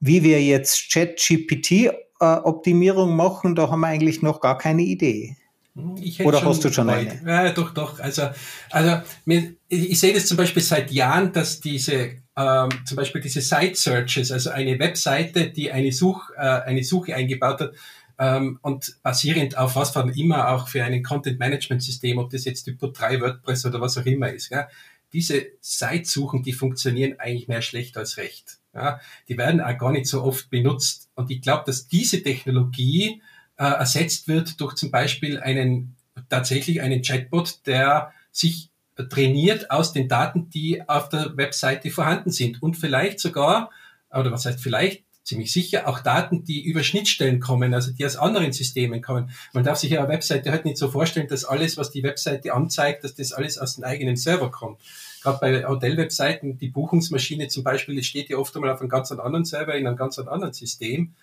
Wie 0.00 0.22
wir 0.22 0.42
jetzt 0.42 0.88
Chat-GPT-Optimierung 0.88 3.14
machen, 3.14 3.56
da 3.56 3.70
haben 3.70 3.80
wir 3.80 3.88
eigentlich 3.88 4.22
noch 4.22 4.40
gar 4.40 4.56
keine 4.56 4.84
Idee. 4.84 5.36
Oder 6.24 6.42
hast 6.42 6.64
du 6.64 6.72
schon 6.72 6.88
eine? 6.88 7.20
Ja, 7.26 7.52
doch, 7.52 7.74
doch. 7.74 8.00
Also, 8.00 8.30
also 8.70 9.02
ich, 9.26 9.50
ich 9.68 10.00
sehe 10.00 10.14
das 10.14 10.24
zum 10.24 10.38
Beispiel 10.38 10.62
seit 10.62 10.90
Jahren, 10.90 11.34
dass 11.34 11.60
diese 11.60 12.24
ähm, 12.36 12.68
zum 12.84 12.96
Beispiel 12.96 13.20
diese 13.20 13.40
Site 13.40 13.74
Searches, 13.74 14.30
also 14.30 14.50
eine 14.50 14.78
Webseite, 14.78 15.50
die 15.50 15.72
eine, 15.72 15.92
Such, 15.92 16.30
äh, 16.36 16.40
eine 16.40 16.84
Suche 16.84 17.14
eingebaut 17.14 17.60
hat 17.60 17.72
ähm, 18.18 18.58
und 18.62 18.96
basierend 19.02 19.56
auf 19.56 19.76
was 19.76 19.90
von 19.90 20.10
immer 20.10 20.50
auch 20.50 20.68
für 20.68 20.84
ein 20.84 21.02
Content 21.02 21.38
Management 21.38 21.82
System, 21.82 22.18
ob 22.18 22.30
das 22.30 22.44
jetzt 22.44 22.64
Typo 22.64 22.88
3 22.88 23.20
WordPress 23.20 23.66
oder 23.66 23.80
was 23.80 23.96
auch 23.98 24.06
immer 24.06 24.30
ist, 24.32 24.50
ja, 24.50 24.68
diese 25.12 25.46
Site-Suchen, 25.60 26.42
die 26.42 26.52
funktionieren 26.52 27.18
eigentlich 27.18 27.48
mehr 27.48 27.62
schlecht 27.62 27.96
als 27.96 28.16
recht. 28.16 28.58
Ja, 28.74 29.00
die 29.28 29.38
werden 29.38 29.62
auch 29.62 29.78
gar 29.78 29.92
nicht 29.92 30.06
so 30.06 30.22
oft 30.22 30.50
benutzt. 30.50 31.08
Und 31.14 31.30
ich 31.30 31.40
glaube, 31.40 31.62
dass 31.64 31.88
diese 31.88 32.22
Technologie 32.22 33.22
äh, 33.56 33.64
ersetzt 33.64 34.28
wird 34.28 34.60
durch 34.60 34.74
zum 34.74 34.90
Beispiel 34.90 35.40
einen 35.40 35.96
tatsächlich 36.28 36.82
einen 36.82 37.00
Chatbot, 37.02 37.66
der 37.66 38.12
sich 38.30 38.70
trainiert 39.04 39.70
aus 39.70 39.92
den 39.92 40.08
Daten, 40.08 40.50
die 40.50 40.88
auf 40.88 41.08
der 41.08 41.36
Webseite 41.36 41.90
vorhanden 41.90 42.30
sind 42.30 42.62
und 42.62 42.76
vielleicht 42.76 43.20
sogar, 43.20 43.70
oder 44.10 44.32
was 44.32 44.46
heißt 44.46 44.60
vielleicht, 44.60 45.04
ziemlich 45.26 45.52
sicher 45.52 45.88
auch 45.88 46.00
Daten, 46.00 46.44
die 46.44 46.62
über 46.62 46.84
Schnittstellen 46.84 47.40
kommen, 47.40 47.74
also 47.74 47.90
die 47.90 48.06
aus 48.06 48.16
anderen 48.16 48.52
Systemen 48.52 49.02
kommen. 49.02 49.30
Man 49.52 49.64
darf 49.64 49.76
sich 49.76 49.90
ja 49.90 49.98
eine 49.98 50.08
Webseite 50.08 50.52
halt 50.52 50.64
nicht 50.64 50.78
so 50.78 50.88
vorstellen, 50.88 51.26
dass 51.26 51.44
alles, 51.44 51.76
was 51.76 51.90
die 51.90 52.04
Webseite 52.04 52.54
anzeigt, 52.54 53.02
dass 53.02 53.16
das 53.16 53.32
alles 53.32 53.58
aus 53.58 53.74
dem 53.74 53.84
eigenen 53.84 54.16
Server 54.16 54.52
kommt. 54.52 54.80
Gerade 55.22 55.38
bei 55.40 55.66
Hotelwebseiten, 55.66 56.58
die 56.58 56.68
Buchungsmaschine 56.68 57.48
zum 57.48 57.64
Beispiel, 57.64 57.96
das 57.96 58.06
steht 58.06 58.30
ja 58.30 58.36
oft 58.36 58.54
einmal 58.54 58.70
auf 58.70 58.80
einem 58.80 58.88
ganz 58.88 59.10
anderen 59.10 59.44
Server 59.44 59.74
in 59.74 59.88
einem 59.88 59.96
ganz 59.96 60.16
anderen 60.20 60.52
System. 60.52 61.14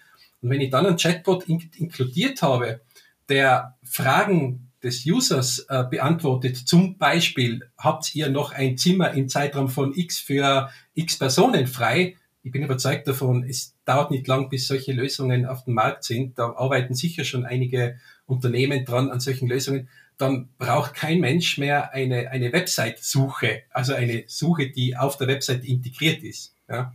Und 0.42 0.50
wenn 0.50 0.60
ich 0.60 0.70
dann 0.70 0.86
einen 0.86 0.98
Chatbot 0.98 1.46
in 1.48 1.70
inkludiert 1.78 2.42
habe, 2.42 2.82
der 3.30 3.78
Fragen 3.84 4.70
des 4.84 5.06
Users 5.06 5.65
äh, 5.69 5.84
beantwortet. 5.89 6.58
Zum 6.58 6.98
Beispiel, 6.98 7.62
habt 7.78 8.13
ihr 8.15 8.30
noch 8.30 8.52
ein 8.52 8.78
Zimmer 8.78 9.12
im 9.12 9.30
Zeitraum 9.30 9.69
von 9.69 9.93
X 9.96 10.19
für 10.19 10.69
X 10.93 11.17
Personen 11.17 11.67
frei? 11.67 12.15
ich 12.43 12.52
bin 12.52 12.62
überzeugt 12.62 13.08
davon, 13.08 13.46
es 13.48 13.74
dauert 13.86 14.12
nicht 14.12 14.28
lang, 14.28 14.50
bis 14.50 14.67
solche 14.67 14.91
Lösungen 14.91 15.46
auf 15.46 15.63
dem 15.63 15.76
Markt 15.76 16.04
sind. 16.04 16.38
Da 16.38 16.54
arbeiten 16.58 16.93
sicher 16.93 17.24
schon 17.24 17.46
einige 17.46 17.98
Unternehmen 18.26 18.84
dran 18.84 19.10
an 19.10 19.22
solchen 19.22 19.48
Lösungen. 19.48 19.88
Dann 20.17 20.50
braucht 20.58 20.93
kein 20.93 21.22
Mensch 21.22 21.58
mehr 21.58 21.93
eine, 21.93 22.30
eine 22.32 22.52
Website-Suche, 22.52 23.63
also 23.72 23.93
eine 23.93 24.26
Suche, 24.28 24.69
die 24.69 24.98
auf 24.98 25.15
der 25.15 25.28
Website 25.28 25.63
integriert 25.63 26.22
ist. 26.22 26.54
Ja. 26.69 26.93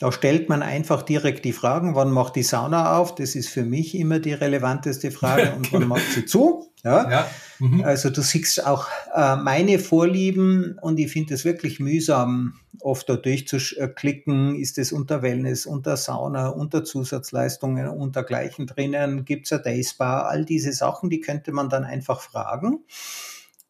Da 0.00 0.10
stellt 0.10 0.48
man 0.48 0.62
einfach 0.62 1.02
direkt 1.02 1.44
die 1.44 1.52
Fragen, 1.52 1.94
wann 1.94 2.10
macht 2.10 2.34
die 2.34 2.42
Sauna 2.42 2.98
auf? 2.98 3.14
Das 3.14 3.36
ist 3.36 3.48
für 3.48 3.62
mich 3.62 3.94
immer 3.94 4.18
die 4.18 4.32
relevanteste 4.32 5.12
Frage 5.12 5.52
und 5.56 5.72
wann 5.72 5.86
macht 5.86 6.10
sie 6.10 6.26
zu? 6.26 6.68
Ja. 6.84 7.10
ja. 7.10 7.26
Mhm. 7.58 7.82
Also 7.82 8.10
du 8.10 8.20
siehst 8.20 8.64
auch 8.66 8.86
äh, 9.14 9.36
meine 9.36 9.78
Vorlieben 9.78 10.78
und 10.80 10.98
ich 11.00 11.10
finde 11.10 11.34
es 11.34 11.44
wirklich 11.44 11.80
mühsam, 11.80 12.60
oft 12.80 13.08
da 13.08 13.16
durchzuklicken. 13.16 14.54
Ist 14.56 14.78
es 14.78 14.92
unter 14.92 15.22
Wellness, 15.22 15.66
unter 15.66 15.96
Sauna, 15.96 16.48
unter 16.48 16.84
Zusatzleistungen, 16.84 17.88
unter 17.88 18.22
gleichen 18.22 18.66
drinnen? 18.66 19.24
Gibt 19.24 19.46
es 19.46 19.52
ein 19.52 19.62
Dayspa? 19.62 20.22
All 20.22 20.44
diese 20.44 20.72
Sachen, 20.72 21.08
die 21.10 21.20
könnte 21.20 21.52
man 21.52 21.70
dann 21.70 21.84
einfach 21.84 22.20
fragen. 22.20 22.84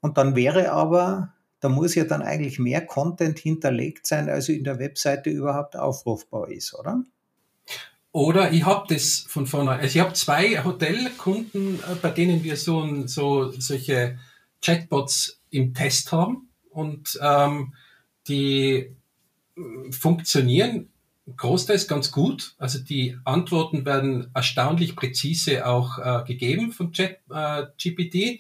Und 0.01 0.19
dann 0.19 0.35
wäre 0.35 0.73
aber 0.73 1.35
da 1.65 1.71
muss 1.71 1.95
ja 1.95 2.05
dann 2.05 2.21
eigentlich 2.21 2.59
mehr 2.59 2.85
Content 2.85 3.39
hinterlegt 3.39 4.07
sein, 4.07 4.29
als 4.29 4.51
in 4.51 4.65
der 4.65 4.79
Webseite 4.79 5.31
überhaupt 5.31 5.77
aufrufbar 5.77 6.51
ist, 6.51 6.75
oder? 6.75 7.03
Oder 8.15 8.53
ich 8.53 8.65
habe 8.65 8.87
das 8.95 9.25
von 9.27 9.45
vornherein. 9.45 9.81
Also 9.81 9.99
ich 9.99 10.05
habe 10.05 10.15
zwei 10.15 10.63
Hotelkunden, 10.63 11.81
äh, 11.81 11.97
bei 12.01 12.11
denen 12.11 12.45
wir 12.45 12.57
so, 12.57 13.09
so 13.09 13.51
solche 13.51 14.21
Chatbots 14.63 15.41
im 15.51 15.75
Test 15.75 16.13
haben 16.13 16.49
und 16.71 17.19
ähm, 17.21 17.75
die 18.29 18.95
äh, 19.57 19.91
funktionieren 19.91 20.91
großteils 21.37 21.89
ganz 21.89 22.13
gut. 22.13 22.55
Also 22.57 22.79
die 22.79 23.19
Antworten 23.25 23.85
werden 23.85 24.31
erstaunlich 24.33 24.95
präzise 24.95 25.67
auch 25.67 25.99
äh, 25.99 26.23
gegeben 26.25 26.71
von 26.71 26.93
ChatGPT 26.93 28.15
äh, 28.15 28.39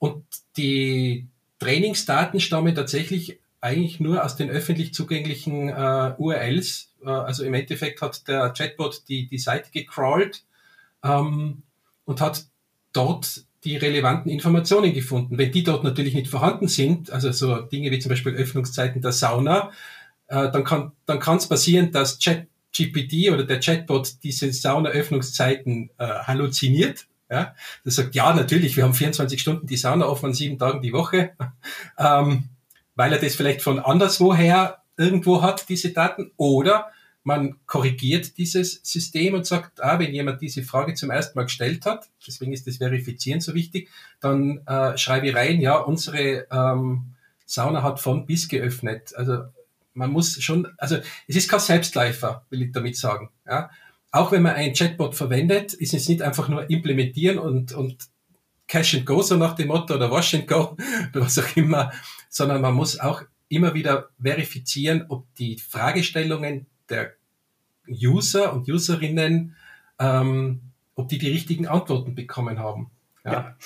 und 0.00 0.24
die 0.56 1.28
Trainingsdaten 1.60 2.40
stammen 2.40 2.74
tatsächlich 2.74 3.38
eigentlich 3.62 4.00
nur 4.00 4.22
aus 4.22 4.36
den 4.36 4.50
öffentlich 4.50 4.92
zugänglichen 4.92 5.68
äh, 5.68 6.14
URLs. 6.18 6.92
Äh, 7.02 7.08
also 7.08 7.44
im 7.44 7.54
Endeffekt 7.54 8.02
hat 8.02 8.28
der 8.28 8.50
Chatbot 8.50 9.04
die, 9.08 9.26
die 9.28 9.38
Seite 9.38 9.70
gecrawlt 9.72 10.44
ähm, 11.02 11.62
und 12.04 12.20
hat 12.20 12.44
dort 12.92 13.44
die 13.64 13.76
relevanten 13.76 14.30
Informationen 14.30 14.92
gefunden. 14.92 15.38
Wenn 15.38 15.52
die 15.52 15.62
dort 15.62 15.84
natürlich 15.84 16.14
nicht 16.14 16.28
vorhanden 16.28 16.66
sind, 16.66 17.10
also 17.10 17.30
so 17.30 17.62
Dinge 17.62 17.92
wie 17.92 18.00
zum 18.00 18.10
Beispiel 18.10 18.34
Öffnungszeiten 18.34 19.00
der 19.00 19.12
Sauna, 19.12 19.70
äh, 20.26 20.50
dann 20.50 20.64
kann 20.64 20.92
dann 21.06 21.20
kann 21.20 21.36
es 21.36 21.48
passieren, 21.48 21.92
dass 21.92 22.18
ChatGPT 22.18 23.30
oder 23.30 23.44
der 23.44 23.60
Chatbot 23.60 24.24
diese 24.24 24.52
Sauna-Öffnungszeiten 24.52 25.90
äh, 25.98 26.04
halluziniert 26.06 27.06
ja, 27.32 27.54
das 27.82 27.94
sagt, 27.94 28.14
ja, 28.14 28.34
natürlich, 28.34 28.76
wir 28.76 28.84
haben 28.84 28.92
24 28.92 29.40
Stunden 29.40 29.66
die 29.66 29.78
Sauna 29.78 30.04
offen 30.04 30.34
sieben 30.34 30.58
Tagen 30.58 30.82
die 30.82 30.92
Woche, 30.92 31.30
ähm, 31.98 32.50
weil 32.94 33.12
er 33.12 33.18
das 33.18 33.34
vielleicht 33.34 33.62
von 33.62 33.78
anderswoher 33.78 34.82
irgendwo 34.96 35.42
hat, 35.42 35.68
diese 35.68 35.90
Daten, 35.92 36.32
oder 36.36 36.90
man 37.24 37.56
korrigiert 37.66 38.36
dieses 38.36 38.80
System 38.82 39.34
und 39.34 39.46
sagt, 39.46 39.82
ah, 39.82 39.98
wenn 39.98 40.12
jemand 40.12 40.40
diese 40.42 40.64
Frage 40.64 40.94
zum 40.94 41.10
ersten 41.10 41.38
Mal 41.38 41.44
gestellt 41.44 41.86
hat, 41.86 42.08
deswegen 42.26 42.52
ist 42.52 42.66
das 42.66 42.78
Verifizieren 42.78 43.40
so 43.40 43.54
wichtig, 43.54 43.88
dann 44.20 44.66
äh, 44.66 44.98
schreibe 44.98 45.28
ich 45.28 45.34
rein, 45.34 45.60
ja, 45.60 45.76
unsere 45.76 46.46
ähm, 46.50 47.14
Sauna 47.46 47.82
hat 47.82 48.00
von 48.00 48.26
bis 48.26 48.48
geöffnet. 48.48 49.12
Also 49.14 49.44
man 49.94 50.10
muss 50.10 50.42
schon, 50.42 50.66
also 50.78 50.96
es 51.28 51.36
ist 51.36 51.48
kein 51.48 51.60
Selbstläufer, 51.60 52.44
will 52.50 52.62
ich 52.62 52.72
damit 52.72 52.96
sagen. 52.96 53.30
Ja? 53.46 53.70
auch 54.12 54.30
wenn 54.30 54.42
man 54.42 54.54
einen 54.54 54.74
Chatbot 54.74 55.14
verwendet, 55.14 55.72
ist 55.72 55.94
es 55.94 56.08
nicht 56.08 56.22
einfach 56.22 56.48
nur 56.48 56.68
implementieren 56.70 57.38
und, 57.38 57.72
und 57.72 58.08
Cash 58.68 58.94
and 58.94 59.06
Go, 59.06 59.22
so 59.22 59.36
nach 59.36 59.54
dem 59.54 59.68
Motto, 59.68 59.94
oder 59.94 60.10
Wash 60.10 60.34
and 60.34 60.46
Go, 60.46 60.76
oder 61.14 61.24
was 61.24 61.38
auch 61.38 61.56
immer, 61.56 61.90
sondern 62.32 62.62
man 62.62 62.74
muss 62.74 62.98
auch 62.98 63.22
immer 63.48 63.74
wieder 63.74 64.08
verifizieren, 64.20 65.04
ob 65.10 65.32
die 65.34 65.58
Fragestellungen 65.58 66.66
der 66.88 67.12
User 67.86 68.54
und 68.54 68.66
Userinnen, 68.66 69.54
ähm, 69.98 70.62
ob 70.94 71.08
die 71.08 71.18
die 71.18 71.30
richtigen 71.30 71.66
Antworten 71.66 72.14
bekommen 72.14 72.58
haben. 72.58 72.90
Ja. 73.24 73.32
ja. 73.32 73.56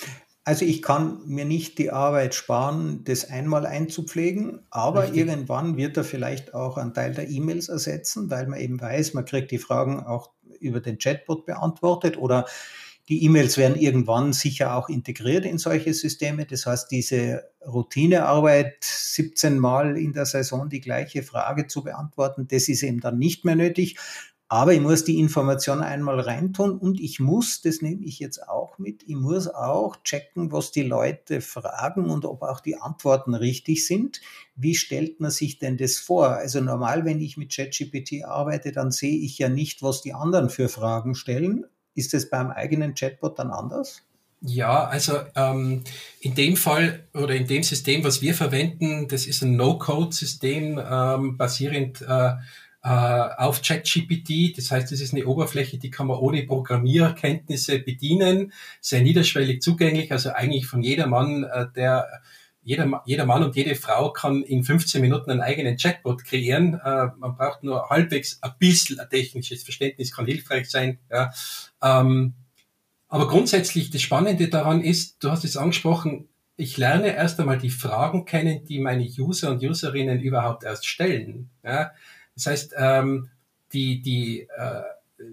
Also 0.43 0.65
ich 0.65 0.81
kann 0.81 1.25
mir 1.25 1.45
nicht 1.45 1.77
die 1.77 1.91
Arbeit 1.91 2.35
sparen, 2.35 3.05
das 3.05 3.29
einmal 3.29 3.65
einzupflegen, 3.65 4.59
aber 4.69 5.03
Richtig. 5.03 5.19
irgendwann 5.19 5.77
wird 5.77 5.95
er 5.95 6.03
vielleicht 6.03 6.53
auch 6.53 6.77
einen 6.77 6.93
Teil 6.93 7.13
der 7.13 7.29
E-Mails 7.29 7.69
ersetzen, 7.69 8.29
weil 8.29 8.47
man 8.47 8.59
eben 8.59 8.79
weiß, 8.81 9.13
man 9.13 9.25
kriegt 9.25 9.51
die 9.51 9.59
Fragen 9.59 10.01
auch 10.01 10.31
über 10.59 10.81
den 10.81 10.97
Chatbot 10.97 11.45
beantwortet 11.45 12.17
oder 12.17 12.45
die 13.09 13.23
E-Mails 13.23 13.57
werden 13.57 13.77
irgendwann 13.77 14.33
sicher 14.33 14.75
auch 14.75 14.89
integriert 14.89 15.45
in 15.45 15.57
solche 15.57 15.93
Systeme. 15.93 16.45
Das 16.45 16.65
heißt, 16.65 16.91
diese 16.91 17.49
Routinearbeit, 17.65 18.83
17 18.83 19.59
Mal 19.59 19.97
in 19.97 20.11
der 20.11 20.25
Saison 20.25 20.67
die 20.67 20.81
gleiche 20.81 21.23
Frage 21.23 21.67
zu 21.67 21.83
beantworten, 21.83 22.47
das 22.49 22.67
ist 22.67 22.83
eben 22.83 22.99
dann 22.99 23.17
nicht 23.17 23.45
mehr 23.45 23.55
nötig. 23.55 23.97
Aber 24.49 24.73
ich 24.73 24.79
muss 24.79 25.03
die 25.03 25.19
Information 25.19 25.81
einmal 25.81 26.21
reintun 26.21 26.77
und 26.77 27.01
ich 27.01 27.19
muss, 27.19 27.61
das 27.61 27.81
nehme 27.81 28.05
ich 28.05 28.19
jetzt 28.19 28.47
auch 28.47 28.77
mit, 28.77 29.03
ich 29.03 29.15
muss 29.15 29.49
auch 29.49 29.97
checken, 30.03 30.53
was 30.53 30.71
die 30.71 30.83
Leute 30.83 31.41
fragen 31.41 32.09
und 32.09 32.23
ob 32.23 32.43
auch 32.43 32.61
die 32.61 32.77
Antworten 32.77 33.33
richtig 33.33 33.85
sind. 33.85 34.21
Wie 34.55 34.75
stellt 34.75 35.19
man 35.19 35.31
sich 35.31 35.59
denn 35.59 35.75
das 35.75 35.97
vor? 35.97 36.29
Also 36.29 36.61
normal, 36.61 37.03
wenn 37.03 37.19
ich 37.19 37.35
mit 37.35 37.53
ChatGPT 37.53 38.23
arbeite, 38.23 38.71
dann 38.71 38.91
sehe 38.91 39.17
ich 39.17 39.37
ja 39.37 39.49
nicht, 39.49 39.83
was 39.83 40.01
die 40.01 40.13
anderen 40.13 40.49
für 40.49 40.69
Fragen 40.69 41.13
stellen. 41.15 41.65
Ist 41.97 42.13
das 42.13 42.29
beim 42.29 42.51
eigenen 42.51 42.93
Chatbot 42.93 43.39
dann 43.39 43.49
anders? 43.49 44.03
Ja, 44.41 44.85
also 44.85 45.13
ähm, 45.35 45.83
in 46.21 46.35
dem 46.35 46.55
Fall 46.55 47.07
oder 47.15 47.33
in 47.33 47.47
dem 47.47 47.63
System, 47.63 48.03
was 48.03 48.21
wir 48.21 48.35
verwenden, 48.35 49.07
das 49.07 49.25
ist 49.25 49.41
ein 49.41 49.55
No-Code-System 49.55 50.79
ähm, 50.79 51.37
basierend 51.37 52.01
äh, 52.07 52.33
äh, 52.83 52.89
auf 53.37 53.63
ChatGPT. 53.63 54.55
Das 54.55 54.69
heißt, 54.69 54.91
es 54.91 55.01
ist 55.01 55.15
eine 55.15 55.25
Oberfläche, 55.25 55.79
die 55.79 55.89
kann 55.89 56.05
man 56.05 56.19
ohne 56.19 56.43
Programmierkenntnisse 56.43 57.79
bedienen, 57.79 58.53
sehr 58.79 59.01
niederschwellig 59.01 59.63
zugänglich, 59.63 60.11
also 60.11 60.29
eigentlich 60.29 60.67
von 60.67 60.83
jedermann, 60.83 61.43
äh, 61.43 61.65
der 61.75 62.07
jeder, 62.67 63.01
jeder 63.05 63.25
Mann 63.25 63.43
und 63.43 63.55
jede 63.55 63.75
Frau 63.75 64.11
kann 64.11 64.43
in 64.43 64.65
15 64.65 64.99
Minuten 64.99 65.31
einen 65.31 65.39
eigenen 65.39 65.77
Chatbot 65.77 66.25
kreieren. 66.25 66.73
Äh, 66.73 67.07
man 67.17 67.37
braucht 67.37 67.63
nur 67.63 67.89
halbwegs 67.89 68.39
ein 68.41 68.51
bisschen 68.59 68.99
ein 68.99 69.09
technisches 69.09 69.63
Verständnis, 69.63 70.13
kann 70.13 70.25
hilfreich 70.25 70.69
sein. 70.69 70.99
Ja. 71.09 71.31
Ähm, 71.81 72.33
aber 73.07 73.29
grundsätzlich 73.29 73.89
das 73.89 74.01
Spannende 74.01 74.49
daran 74.49 74.81
ist, 74.81 75.23
du 75.23 75.31
hast 75.31 75.45
es 75.45 75.55
angesprochen, 75.55 76.27
ich 76.57 76.75
lerne 76.75 77.15
erst 77.15 77.39
einmal 77.39 77.57
die 77.57 77.69
Fragen 77.69 78.25
kennen, 78.25 78.65
die 78.65 78.79
meine 78.79 79.05
User 79.17 79.51
und 79.51 79.63
Userinnen 79.63 80.19
überhaupt 80.19 80.65
erst 80.65 80.85
stellen. 80.85 81.49
Ja. 81.63 81.91
Das 82.35 82.47
heißt, 82.47 82.73
ähm, 82.77 83.29
die, 83.71 84.01
die, 84.01 84.41
äh, 84.41 85.23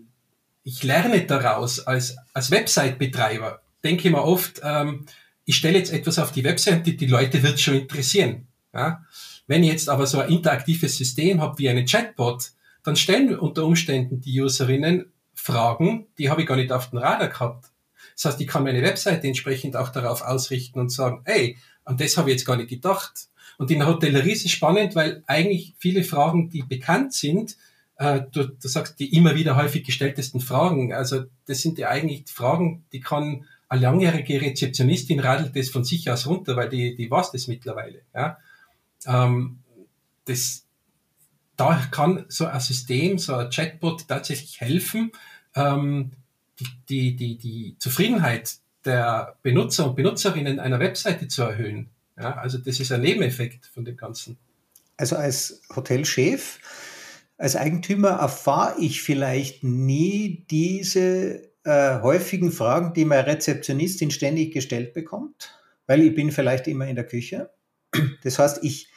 ich 0.62 0.84
lerne 0.84 1.26
daraus 1.26 1.84
als, 1.84 2.16
als 2.32 2.52
Website-Betreiber, 2.52 3.60
denke 3.82 4.06
ich 4.06 4.14
mir 4.14 4.22
oft, 4.22 4.60
ähm, 4.62 5.06
ich 5.44 5.56
stelle 5.56 5.78
jetzt 5.78 5.92
etwas 5.92 6.18
auf 6.18 6.32
die 6.32 6.44
Website, 6.44 6.86
die, 6.86 7.06
Leute 7.06 7.42
wird 7.42 7.60
schon 7.60 7.74
interessieren. 7.74 8.48
Ja? 8.72 9.04
Wenn 9.46 9.62
ich 9.62 9.70
jetzt 9.70 9.88
aber 9.88 10.06
so 10.06 10.20
ein 10.20 10.30
interaktives 10.30 10.96
System 10.96 11.40
habe 11.40 11.58
wie 11.58 11.68
eine 11.68 11.84
Chatbot, 11.84 12.52
dann 12.82 12.96
stellen 12.96 13.38
unter 13.38 13.64
Umständen 13.64 14.20
die 14.20 14.40
Userinnen 14.40 15.12
Fragen, 15.34 16.06
die 16.18 16.30
habe 16.30 16.42
ich 16.42 16.46
gar 16.46 16.56
nicht 16.56 16.72
auf 16.72 16.90
dem 16.90 16.98
Radar 16.98 17.28
gehabt. 17.28 17.66
Das 18.14 18.26
heißt, 18.26 18.40
ich 18.40 18.46
kann 18.46 18.64
meine 18.64 18.82
Webseite 18.82 19.26
entsprechend 19.26 19.76
auch 19.76 19.88
darauf 19.88 20.22
ausrichten 20.22 20.78
und 20.78 20.90
sagen, 20.90 21.22
ey, 21.24 21.58
an 21.84 21.96
das 21.96 22.16
habe 22.16 22.30
ich 22.30 22.36
jetzt 22.36 22.46
gar 22.46 22.56
nicht 22.56 22.70
gedacht. 22.70 23.28
Und 23.58 23.70
in 23.70 23.80
der 23.80 23.88
Hotellerie 23.88 24.32
ist 24.32 24.44
es 24.44 24.52
spannend, 24.52 24.94
weil 24.94 25.22
eigentlich 25.26 25.74
viele 25.78 26.04
Fragen, 26.04 26.50
die 26.50 26.62
bekannt 26.62 27.12
sind, 27.12 27.56
äh, 27.96 28.22
du, 28.32 28.48
du 28.48 28.68
sagst 28.68 28.98
die 28.98 29.14
immer 29.14 29.34
wieder 29.34 29.56
häufig 29.56 29.84
gestelltesten 29.84 30.40
Fragen. 30.40 30.92
Also 30.92 31.24
das 31.46 31.60
sind 31.60 31.78
ja 31.78 31.88
eigentlich 31.88 32.24
Fragen, 32.28 32.84
die 32.92 33.00
kann 33.00 33.44
eine 33.74 33.82
langjährige 33.82 34.40
Rezeptionistin 34.40 35.20
radelt 35.20 35.54
das 35.56 35.68
von 35.68 35.84
sich 35.84 36.10
aus 36.10 36.26
runter, 36.26 36.56
weil 36.56 36.68
die, 36.68 36.94
die 36.94 37.10
weiß 37.10 37.32
das 37.32 37.48
mittlerweile. 37.48 38.02
Ja? 38.14 38.38
Ähm, 39.06 39.58
das, 40.24 40.66
da 41.56 41.76
kann 41.90 42.24
so 42.28 42.46
ein 42.46 42.60
System, 42.60 43.18
so 43.18 43.34
ein 43.34 43.50
Chatbot 43.50 44.08
tatsächlich 44.08 44.60
helfen, 44.60 45.12
ähm, 45.54 46.12
die, 46.58 46.66
die, 46.88 47.16
die, 47.16 47.36
die 47.36 47.76
Zufriedenheit 47.78 48.56
der 48.84 49.36
Benutzer 49.42 49.88
und 49.88 49.96
Benutzerinnen 49.96 50.60
einer 50.60 50.78
Webseite 50.78 51.28
zu 51.28 51.42
erhöhen. 51.42 51.90
Ja, 52.16 52.36
also 52.36 52.58
das 52.58 52.78
ist 52.78 52.92
ein 52.92 53.00
Nebeneffekt 53.00 53.66
von 53.66 53.84
dem 53.84 53.96
Ganzen. 53.96 54.36
Also 54.96 55.16
als 55.16 55.62
Hotelchef, 55.74 56.60
als 57.36 57.56
Eigentümer 57.56 58.10
erfahre 58.10 58.78
ich 58.78 59.02
vielleicht 59.02 59.64
nie 59.64 60.44
diese 60.48 61.53
äh, 61.64 62.00
häufigen 62.00 62.52
Fragen, 62.52 62.92
die 62.94 63.04
meine 63.04 63.26
Rezeptionistin 63.26 64.10
ständig 64.10 64.52
gestellt 64.52 64.92
bekommt, 64.92 65.58
weil 65.86 66.02
ich 66.02 66.14
bin 66.14 66.30
vielleicht 66.30 66.68
immer 66.68 66.86
in 66.86 66.96
der 66.96 67.06
Küche. 67.06 67.50
Das 68.22 68.38
heißt, 68.38 68.62
ich 68.62 68.90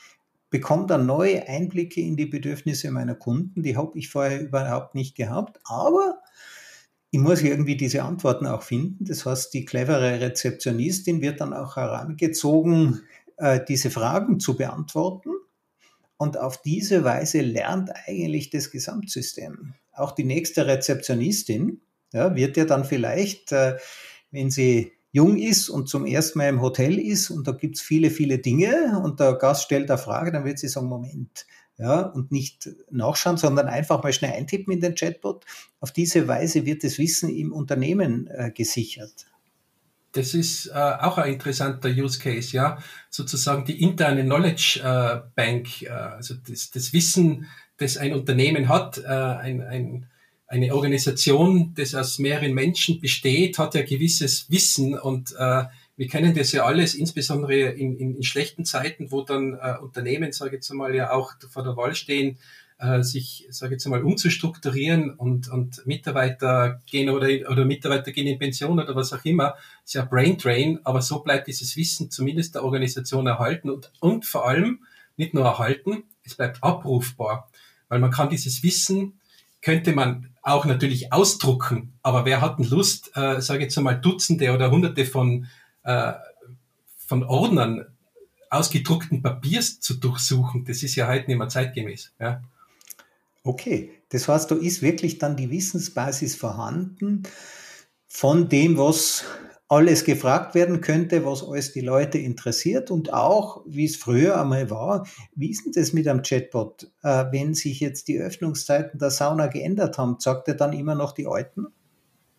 bekomme 0.50 0.88
dann 0.88 1.06
neue 1.06 1.48
Einblicke 1.48 2.02
in 2.02 2.16
die 2.16 2.26
Bedürfnisse 2.26 2.92
meiner 2.92 3.16
Kunden, 3.16 3.64
die 3.64 3.78
habe 3.78 3.98
ich 3.98 4.10
vorher 4.10 4.42
überhaupt 4.42 4.96
nicht 4.96 5.16
gehabt, 5.16 5.60
aber 5.66 6.22
ich 7.12 7.20
muss 7.20 7.42
irgendwie 7.42 7.78
diese 7.78 8.04
Antworten 8.04 8.46
auch 8.48 8.64
finden. 8.64 9.06
Das 9.06 9.26
heißt, 9.26 9.54
die 9.54 9.66
clevere 9.66 10.20
Rezeptionistin 10.20 11.22
wird 11.22 11.40
dann 11.40 11.54
auch 11.54 11.78
herangezogen, 11.78 13.02
äh, 13.38 13.62
diese 13.66 13.90
Fragen 13.90 14.40
zu 14.40 14.58
beantworten. 14.58 15.30
Und 16.18 16.38
auf 16.38 16.62
diese 16.62 17.04
Weise 17.04 17.42
lernt 17.42 17.92
eigentlich 18.08 18.50
das 18.50 18.72
Gesamtsystem. 18.72 19.74
Auch 19.94 20.12
die 20.12 20.26
nächste 20.26 20.68
Rezeptionistin 20.68 21.82
ja, 22.14 22.36
wird 22.36 22.58
ja 22.58 22.66
dann 22.66 22.86
vielleicht, 22.86 23.52
äh, 23.52 23.78
wenn 24.32 24.52
sie 24.52 24.94
jung 25.12 25.38
ist 25.38 25.70
und 25.70 25.90
zum 25.90 26.06
ersten 26.06 26.40
Mal 26.40 26.50
im 26.50 26.62
Hotel 26.62 27.00
ist 27.00 27.30
und 27.30 27.48
da 27.48 27.52
gibt's 27.52 27.82
viele, 27.82 28.10
viele 28.12 28.40
Dinge 28.40 29.00
und 29.04 29.20
der 29.20 29.34
Gast 29.34 29.64
stellt 29.64 29.90
eine 29.90 29.98
Frage, 29.98 30.32
dann 30.32 30.46
wird 30.46 30.60
sie 30.60 30.68
sagen, 30.68 30.88
Moment, 30.88 31.46
ja, 31.78 32.02
und 32.02 32.32
nicht 32.32 32.70
nachschauen, 32.90 33.38
sondern 33.38 33.68
einfach 33.68 34.02
mal 34.04 34.14
schnell 34.14 34.34
eintippen 34.34 34.74
in 34.74 34.82
den 34.82 34.96
Chatbot. 34.96 35.46
Auf 35.80 35.92
diese 35.92 36.28
Weise 36.28 36.66
wird 36.66 36.84
das 36.84 36.98
Wissen 36.98 37.30
im 37.30 37.54
Unternehmen 37.54 38.28
äh, 38.28 38.52
gesichert. 38.52 39.28
Das 40.14 40.34
ist 40.34 40.68
äh, 40.68 40.72
auch 40.74 41.20
ein 41.20 41.34
interessanter 41.34 41.90
Use 41.90 42.20
Case, 42.20 42.56
ja. 42.56 42.80
Sozusagen 43.12 43.66
die 43.66 43.84
interne 43.84 44.24
Knowledge 44.24 44.80
äh, 44.84 45.22
Bank, 45.36 45.84
äh, 45.84 45.90
also 45.90 46.34
das, 46.48 46.72
das 46.72 46.94
Wissen, 46.94 47.46
das 47.78 47.98
ein 47.98 48.14
Unternehmen 48.14 48.68
hat, 48.70 48.98
äh, 48.98 49.08
ein, 49.08 49.62
ein, 49.62 50.08
eine 50.48 50.74
Organisation, 50.74 51.74
das 51.76 51.94
aus 51.94 52.20
mehreren 52.20 52.54
Menschen 52.54 53.02
besteht, 53.02 53.60
hat 53.60 53.76
ja 53.76 53.84
gewisses 53.84 54.50
Wissen 54.50 54.98
und 54.98 55.34
äh, 55.38 55.66
wir 55.98 56.08
kennen 56.08 56.36
das 56.36 56.52
ja 56.52 56.64
alles, 56.64 56.94
insbesondere 56.94 57.72
in, 57.72 57.98
in, 57.98 58.16
in 58.16 58.24
schlechten 58.24 58.66
Zeiten, 58.66 59.12
wo 59.12 59.24
dann 59.24 59.56
äh, 59.56 59.78
Unternehmen, 59.82 60.32
sage 60.32 60.52
ich 60.52 60.54
jetzt 60.56 60.74
mal, 60.74 60.96
ja 60.96 61.12
auch 61.12 61.34
vor 61.50 61.64
der 61.64 61.76
Wahl 61.76 61.96
stehen, 61.96 62.38
äh, 62.78 63.02
sich, 63.02 63.48
sage 63.50 63.74
ich 63.74 63.78
jetzt 63.78 63.88
mal, 63.88 64.04
umzustrukturieren 64.04 65.10
und, 65.16 65.50
und 65.50 65.86
Mitarbeiter 65.88 66.80
gehen 66.86 67.10
oder, 67.10 67.28
oder 67.50 67.66
Mitarbeiter 67.66 68.12
gehen 68.12 68.28
in 68.28 68.38
Pension 68.38 68.80
oder 68.80 68.96
was 68.96 69.12
auch 69.12 69.26
immer. 69.26 69.56
Ist 69.84 69.96
ja 69.96 70.06
Brain 70.06 70.38
Drain, 70.38 70.80
aber 70.84 71.02
so 71.02 71.20
bleibt 71.20 71.48
dieses 71.48 71.76
Wissen 71.76 72.12
zumindest 72.12 72.54
der 72.54 72.64
Organisation 72.64 73.26
erhalten 73.26 73.72
und, 73.72 73.92
und 74.00 74.26
vor 74.26 74.48
allem 74.48 74.86
nicht 75.16 75.34
nur 75.34 75.46
erhalten, 75.46 76.04
es 76.24 76.36
bleibt 76.36 76.64
abrufbar, 76.64 77.50
weil 77.90 78.00
man 78.00 78.12
kann 78.12 78.30
dieses 78.30 78.62
Wissen 78.62 79.17
könnte 79.68 79.92
man 79.92 80.30
auch 80.44 80.64
natürlich 80.64 81.12
ausdrucken, 81.12 81.92
aber 82.02 82.24
wer 82.24 82.40
hat 82.40 82.58
denn 82.58 82.70
Lust, 82.70 83.12
äh, 83.18 83.42
sage 83.42 83.60
ich 83.60 83.64
jetzt 83.66 83.80
mal, 83.82 83.96
Dutzende 83.96 84.54
oder 84.54 84.72
Hunderte 84.72 85.04
von 85.04 85.48
äh, 85.84 86.14
von 87.06 87.26
Ordnern 87.26 87.86
ausgedruckten 88.50 89.22
Papiers 89.22 89.82
zu 89.82 89.96
durchsuchen, 89.96 90.64
das 90.64 90.84
ist 90.84 90.96
ja 90.96 91.10
heute 91.10 91.28
nicht 91.28 91.38
mehr 91.38 91.50
zeitgemäß. 91.50 92.14
Ja. 92.18 92.42
Okay, 93.44 93.92
das 94.08 94.30
heißt, 94.30 94.50
da 94.50 94.56
ist 94.56 94.82
wirklich 94.82 95.18
dann 95.18 95.36
die 95.36 95.50
Wissensbasis 95.52 96.38
vorhanden 96.38 97.24
von 98.08 98.48
dem, 98.48 98.78
was 98.78 99.26
alles 99.70 100.06
gefragt 100.06 100.56
werden 100.56 100.80
könnte, 100.80 101.26
was 101.26 101.44
alles 101.44 101.74
die 101.74 101.82
Leute 101.82 102.18
interessiert 102.18 102.90
und 102.90 103.12
auch, 103.12 103.62
wie 103.66 103.86
es 103.86 103.98
früher 103.98 104.40
einmal 104.40 104.70
war, 104.70 105.06
wie 105.36 105.52
ist 105.52 105.66
denn 105.66 105.74
das 105.74 105.92
mit 105.92 106.08
einem 106.08 106.22
Chatbot? 106.22 106.90
Äh, 107.04 107.26
wenn 107.32 107.54
sich 107.54 107.82
jetzt 107.82 108.08
die 108.08 108.18
Öffnungszeiten 108.18 108.98
der 108.98 109.12
Sauna 109.12 109.48
geändert 109.48 109.98
haben, 109.98 110.18
sagt 110.20 110.48
er 110.48 110.54
dann 110.54 110.72
immer 110.72 110.96
noch 110.96 111.12
die 111.12 111.28
alten? 111.28 111.68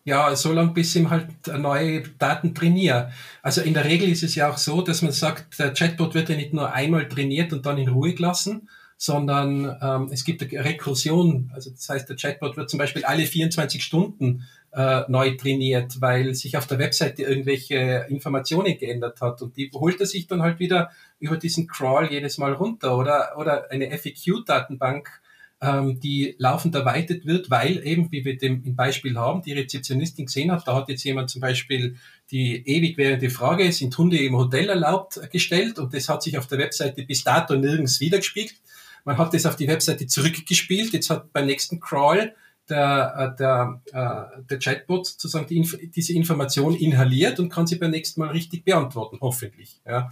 Ja, 0.05 0.35
so 0.35 0.51
lange 0.53 0.71
bis 0.71 0.95
ich 0.95 1.07
halt 1.07 1.27
neue 1.59 2.01
Daten 2.17 2.55
trainiere. 2.55 3.11
Also 3.43 3.61
in 3.61 3.75
der 3.75 3.85
Regel 3.85 4.09
ist 4.09 4.23
es 4.23 4.33
ja 4.33 4.49
auch 4.49 4.57
so, 4.57 4.81
dass 4.81 5.03
man 5.03 5.11
sagt, 5.11 5.59
der 5.59 5.73
Chatbot 5.73 6.15
wird 6.15 6.29
ja 6.29 6.35
nicht 6.35 6.53
nur 6.53 6.73
einmal 6.73 7.07
trainiert 7.07 7.53
und 7.53 7.65
dann 7.67 7.77
in 7.77 7.89
Ruhe 7.89 8.15
gelassen, 8.15 8.69
sondern 8.97 9.77
ähm, 9.81 10.09
es 10.11 10.25
gibt 10.25 10.41
eine 10.41 10.65
Rekursion. 10.65 11.51
Also 11.53 11.69
das 11.69 11.87
heißt, 11.87 12.09
der 12.09 12.15
Chatbot 12.15 12.57
wird 12.57 12.69
zum 12.71 12.79
Beispiel 12.79 13.05
alle 13.05 13.25
24 13.25 13.83
Stunden 13.83 14.47
äh, 14.71 15.01
neu 15.07 15.35
trainiert, 15.35 15.99
weil 16.01 16.33
sich 16.35 16.57
auf 16.57 16.67
der 16.67 16.79
Webseite 16.79 17.23
irgendwelche 17.23 18.05
Informationen 18.09 18.77
geändert 18.77 19.21
hat. 19.21 19.41
Und 19.41 19.57
die 19.57 19.71
holt 19.73 19.99
er 19.99 20.05
sich 20.05 20.27
dann 20.27 20.41
halt 20.41 20.59
wieder 20.59 20.91
über 21.19 21.37
diesen 21.37 21.67
Crawl 21.67 22.11
jedes 22.11 22.37
Mal 22.37 22.53
runter. 22.53 22.97
Oder 22.97 23.35
oder 23.37 23.71
eine 23.71 23.89
FAQ-Datenbank 23.97 25.21
ähm, 25.61 25.99
die 25.99 26.35
laufend 26.37 26.73
erweitert 26.75 27.25
wird, 27.25 27.49
weil 27.49 27.85
eben, 27.85 28.11
wie 28.11 28.23
wir 28.23 28.37
dem 28.37 28.63
im 28.63 28.75
Beispiel 28.75 29.17
haben, 29.17 29.41
die 29.41 29.53
Rezeptionistin 29.53 30.25
gesehen 30.25 30.51
hat, 30.51 30.67
da 30.67 30.75
hat 30.75 30.89
jetzt 30.89 31.03
jemand 31.03 31.29
zum 31.29 31.41
Beispiel 31.41 31.97
die 32.31 32.65
ewig 32.65 32.97
währende 32.97 33.29
Frage, 33.29 33.71
sind 33.71 33.97
Hunde 33.97 34.17
im 34.17 34.37
Hotel 34.37 34.69
erlaubt, 34.69 35.19
gestellt? 35.31 35.79
Und 35.79 35.93
das 35.93 36.07
hat 36.07 36.23
sich 36.23 36.37
auf 36.37 36.47
der 36.47 36.59
Webseite 36.59 37.03
bis 37.03 37.23
dato 37.23 37.55
nirgends 37.55 37.99
wiedergespiegelt. 37.99 38.61
Man 39.03 39.17
hat 39.17 39.33
das 39.33 39.45
auf 39.45 39.55
die 39.55 39.67
Webseite 39.67 40.07
zurückgespielt, 40.07 40.93
jetzt 40.93 41.09
hat 41.09 41.33
beim 41.33 41.47
nächsten 41.47 41.79
Crawl 41.79 42.33
der, 42.69 43.33
äh, 43.33 43.37
der, 43.37 43.81
äh, 43.91 44.41
der 44.49 44.59
Chatbot 44.59 45.07
sozusagen 45.07 45.47
die, 45.47 45.61
diese 45.95 46.13
Information 46.13 46.75
inhaliert 46.75 47.39
und 47.39 47.49
kann 47.49 47.67
sie 47.67 47.77
beim 47.77 47.91
nächsten 47.91 48.19
Mal 48.21 48.29
richtig 48.29 48.63
beantworten, 48.63 49.17
hoffentlich. 49.21 49.81
Ja. 49.85 50.09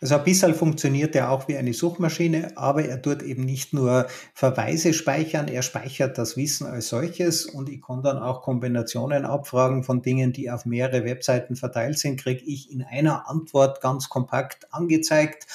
Also 0.00 0.16
ein 0.16 0.24
bisschen 0.24 0.54
funktioniert 0.54 1.14
er 1.16 1.30
auch 1.30 1.48
wie 1.48 1.56
eine 1.56 1.74
Suchmaschine, 1.74 2.56
aber 2.56 2.84
er 2.84 3.02
tut 3.02 3.22
eben 3.22 3.44
nicht 3.44 3.72
nur 3.72 4.06
Verweise 4.32 4.94
speichern, 4.94 5.48
er 5.48 5.62
speichert 5.62 6.18
das 6.18 6.36
Wissen 6.36 6.66
als 6.66 6.88
solches 6.88 7.46
und 7.46 7.68
ich 7.68 7.82
kann 7.82 8.02
dann 8.02 8.18
auch 8.18 8.42
Kombinationen 8.42 9.24
abfragen 9.24 9.82
von 9.82 10.02
Dingen, 10.02 10.32
die 10.32 10.50
auf 10.50 10.66
mehrere 10.66 11.04
Webseiten 11.04 11.56
verteilt 11.56 11.98
sind, 11.98 12.20
kriege 12.20 12.44
ich 12.44 12.70
in 12.70 12.82
einer 12.82 13.28
Antwort 13.28 13.80
ganz 13.80 14.08
kompakt 14.08 14.72
angezeigt. 14.72 15.46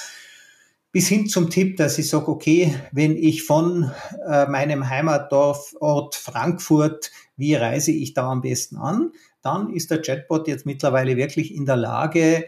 Bis 0.92 1.08
hin 1.08 1.26
zum 1.26 1.48
Tipp, 1.48 1.78
dass 1.78 1.96
ich 1.96 2.10
sage, 2.10 2.28
okay, 2.28 2.74
wenn 2.92 3.16
ich 3.16 3.44
von 3.44 3.90
äh, 4.28 4.46
meinem 4.46 4.90
Heimatdorfort 4.90 6.14
Frankfurt, 6.14 7.10
wie 7.36 7.54
reise 7.54 7.92
ich 7.92 8.12
da 8.12 8.30
am 8.30 8.42
besten 8.42 8.76
an? 8.76 9.12
Dann 9.40 9.70
ist 9.70 9.90
der 9.90 10.02
Chatbot 10.02 10.48
jetzt 10.48 10.66
mittlerweile 10.66 11.16
wirklich 11.16 11.54
in 11.54 11.64
der 11.64 11.76
Lage, 11.76 12.44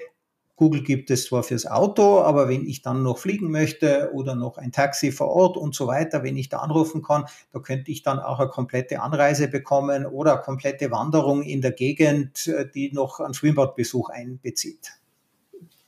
Google 0.57 0.83
gibt 0.83 1.11
es 1.11 1.25
zwar 1.25 1.43
fürs 1.43 1.67
Auto, 1.67 2.21
aber 2.21 2.49
wenn 2.49 2.67
ich 2.67 2.83
dann 2.83 3.03
noch 3.03 3.19
fliegen 3.19 3.51
möchte 3.51 4.11
oder 4.13 4.37
noch 4.37 4.57
ein 4.57 4.71
Taxi 4.71 5.11
vor 5.11 5.29
Ort 5.29 5.57
und 5.57 5.75
so 5.75 5.87
weiter, 5.89 6.23
wenn 6.23 6.37
ich 6.37 6.49
da 6.49 6.59
anrufen 6.59 7.03
kann, 7.03 7.25
da 7.53 7.59
könnte 7.59 7.91
ich 7.91 8.03
dann 8.03 8.21
auch 8.21 8.39
eine 8.39 8.51
komplette 8.51 9.01
Anreise 9.01 9.49
bekommen 9.49 10.07
oder 10.07 10.35
eine 10.35 10.43
komplette 10.43 10.91
Wanderung 10.93 11.43
in 11.43 11.61
der 11.61 11.73
Gegend, 11.73 12.47
äh, 12.47 12.69
die 12.73 12.93
noch 12.93 13.21
einen 13.21 13.35
Schwimmbadbesuch 13.35 14.11
einbezieht. 14.11 14.93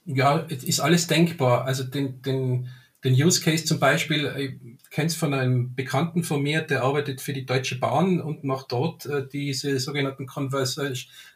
Ja, 0.07 0.38
ist 0.38 0.81
alles 0.81 1.09
denkbar. 1.09 1.64
Also 1.64 1.83
den, 1.85 2.23
den, 2.23 2.69
den 3.03 3.14
Use 3.14 3.40
Case 3.40 3.64
zum 3.64 3.81
Beispiel, 3.81 4.33
ich 4.38 4.90
kenne 4.90 5.09
es 5.09 5.16
von 5.16 5.35
einem 5.35 5.75
Bekannten 5.75 6.23
von 6.23 6.42
mir, 6.42 6.62
der 6.62 6.83
arbeitet 6.83 7.21
für 7.21 7.33
die 7.33 7.45
Deutsche 7.45 7.79
Bahn 7.79 8.21
und 8.21 8.45
macht 8.45 8.73
dort 8.73 9.07
äh, 9.07 9.27
diese 9.27 9.79
sogenannten 9.81 10.27
Convers 10.27 10.79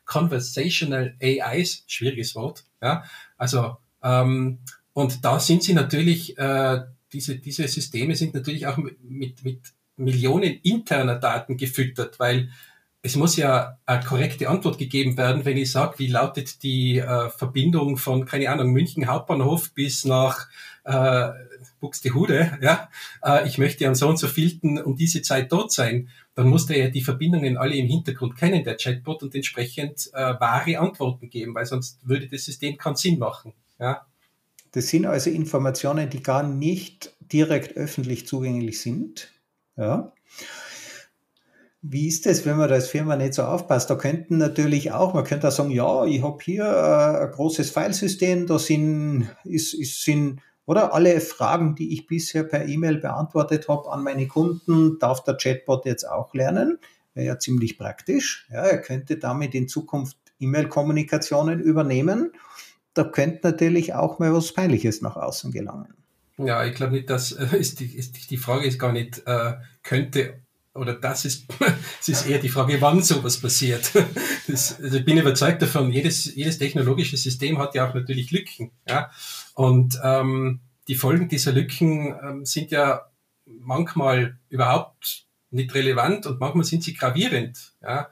Conversational 0.05 1.17
AIs, 1.21 1.85
schwieriges 1.87 2.35
Wort, 2.35 2.65
ja, 2.81 3.05
also 3.37 3.77
ähm, 4.03 4.59
und 4.93 5.25
da 5.25 5.39
sind 5.41 5.63
sie 5.63 5.73
natürlich, 5.73 6.37
äh, 6.39 6.81
diese, 7.13 7.37
diese 7.37 7.67
Systeme 7.69 8.17
sind 8.17 8.35
natürlich 8.35 8.67
auch 8.67 8.77
mit, 8.77 9.45
mit 9.45 9.61
Millionen 9.97 10.55
interner 10.63 11.17
Daten 11.17 11.57
gefüttert, 11.57 12.19
weil 12.19 12.51
es 13.03 13.17
muss 13.17 13.37
ja 13.37 13.79
eine 13.87 14.05
korrekte 14.05 14.49
Antwort 14.49 14.79
gegeben 14.79 15.17
werden, 15.17 15.45
wenn 15.45 15.57
ich 15.57 15.73
sage, 15.73 15.99
wie 15.99 16.09
lautet 16.09 16.63
die 16.63 16.99
äh, 16.99 17.31
Verbindung 17.31 17.97
von, 17.97 18.27
keine 18.27 18.51
Ahnung, 18.51 18.73
München 18.73 19.07
Hauptbahnhof 19.07 19.73
bis 19.73 20.05
nach 20.05 20.49
äh, 20.85 21.31
Buxtehude, 21.81 22.59
ja, 22.61 22.91
äh, 23.25 23.47
ich 23.49 23.59
möchte 23.59 23.87
am 23.87 23.95
so 23.95 24.09
und 24.09 24.19
so 24.19 24.27
vielten 24.27 24.79
um 24.79 24.97
diese 24.97 25.23
Zeit 25.23 25.51
dort 25.51 25.73
sein, 25.73 26.09
dann 26.35 26.49
muss 26.49 26.67
der 26.67 26.79
ja 26.79 26.89
die 26.91 27.03
Verbindungen 27.03 27.57
alle 27.57 27.75
im 27.75 27.87
Hintergrund 27.87 28.37
kennen, 28.37 28.65
der 28.65 28.77
Chatbot, 28.77 29.23
und 29.23 29.35
entsprechend 29.35 30.11
äh, 30.13 30.35
wahre 30.39 30.79
Antworten 30.79 31.31
geben, 31.31 31.55
weil 31.55 31.67
sonst 31.67 32.07
würde 32.07 32.29
das 32.29 32.45
System 32.45 32.77
keinen 32.77 32.97
Sinn 32.97 33.19
machen. 33.19 33.55
Ja. 33.79 34.07
Das 34.73 34.89
sind 34.89 35.07
also 35.07 35.31
Informationen, 35.31 36.09
die 36.11 36.23
gar 36.23 36.43
nicht 36.43 37.15
direkt 37.21 37.77
öffentlich 37.77 38.27
zugänglich 38.27 38.81
sind. 38.81 39.33
Ja. 39.77 40.13
Wie 41.83 42.09
ist 42.09 42.27
das, 42.27 42.45
wenn 42.45 42.59
man 42.59 42.71
als 42.71 42.89
Firma 42.89 43.17
nicht 43.17 43.33
so 43.33 43.43
aufpasst? 43.43 43.89
Da 43.89 43.95
könnten 43.95 44.37
natürlich 44.37 44.93
auch, 44.93 45.15
man 45.15 45.25
könnte 45.25 45.49
auch 45.49 45.53
sagen, 45.53 45.71
ja, 45.71 46.05
ich 46.05 46.23
habe 46.23 46.39
hier 46.43 46.65
äh, 46.65 47.25
ein 47.25 47.31
großes 47.31 47.71
Filesystem, 47.71 48.47
da 48.47 48.59
sind, 48.59 49.29
ist, 49.45 49.73
ist, 49.73 50.05
sind 50.05 50.41
oder 50.67 50.93
alle 50.95 51.21
Fragen, 51.21 51.75
die 51.75 51.95
ich 51.95 52.07
bisher 52.07 52.45
per 52.45 52.69
E-Mail 52.69 52.99
beantwortet 52.99 53.67
habe 53.69 53.91
an 53.91 54.05
meine 54.05 54.29
Kunden, 54.29 54.99
darf 54.99 55.25
der 55.25 55.37
Chatbot 55.37 55.87
jetzt 55.87 56.09
auch 56.09 56.35
lernen. 56.35 56.79
Wäre 57.15 57.27
ja 57.27 57.39
ziemlich 57.39 57.79
praktisch. 57.79 58.47
Ja, 58.53 58.63
er 58.63 58.81
könnte 58.81 59.17
damit 59.17 59.55
in 59.55 59.67
Zukunft 59.67 60.17
E-Mail-Kommunikationen 60.39 61.61
übernehmen. 61.61 62.33
Da 62.95 63.05
könnte 63.05 63.41
natürlich 63.49 63.95
auch 63.95 64.19
mal 64.19 64.33
was 64.33 64.53
Peinliches 64.53 65.01
nach 65.01 65.17
außen 65.17 65.51
gelangen. 65.51 65.95
Ja, 66.39 66.65
ich 66.65 66.75
glaube 66.75 66.93
nicht, 66.93 67.11
dass 67.11 67.33
äh, 67.33 67.57
ist 67.57 67.81
die, 67.81 67.97
ist 67.97 68.31
die 68.31 68.37
Frage 68.37 68.67
ist 68.67 68.79
gar 68.79 68.93
nicht, 68.93 69.23
äh, 69.27 69.55
könnte 69.83 70.35
oder 70.75 70.95
das 70.95 71.25
ist, 71.25 71.47
es 72.01 72.09
ist 72.09 72.27
eher 72.27 72.39
die 72.39 72.49
Frage, 72.49 72.81
wann 72.81 73.03
sowas 73.03 73.39
passiert. 73.39 73.91
Das, 74.47 74.81
also 74.81 74.99
ich 74.99 75.05
bin 75.05 75.19
überzeugt 75.19 75.63
davon, 75.63 75.93
jedes, 75.93 76.35
jedes 76.35 76.59
technologische 76.59 77.17
System 77.17 77.59
hat 77.59 77.75
ja 77.75 77.89
auch 77.89 77.95
natürlich 77.95 78.31
Lücken. 78.31 78.73
Ja? 78.89 79.11
Und 79.55 79.99
ähm, 80.03 80.61
die 80.89 80.95
Folgen 80.95 81.29
dieser 81.29 81.53
Lücken 81.53 82.15
ähm, 82.23 82.45
sind 82.45 82.71
ja 82.71 83.07
manchmal 83.45 84.39
überhaupt 84.49 85.27
nicht 85.51 85.75
relevant 85.75 86.27
und 86.27 86.41
manchmal 86.41 86.65
sind 86.65 86.83
sie 86.83 86.95
gravierend. 86.95 87.73
Ja. 87.83 88.09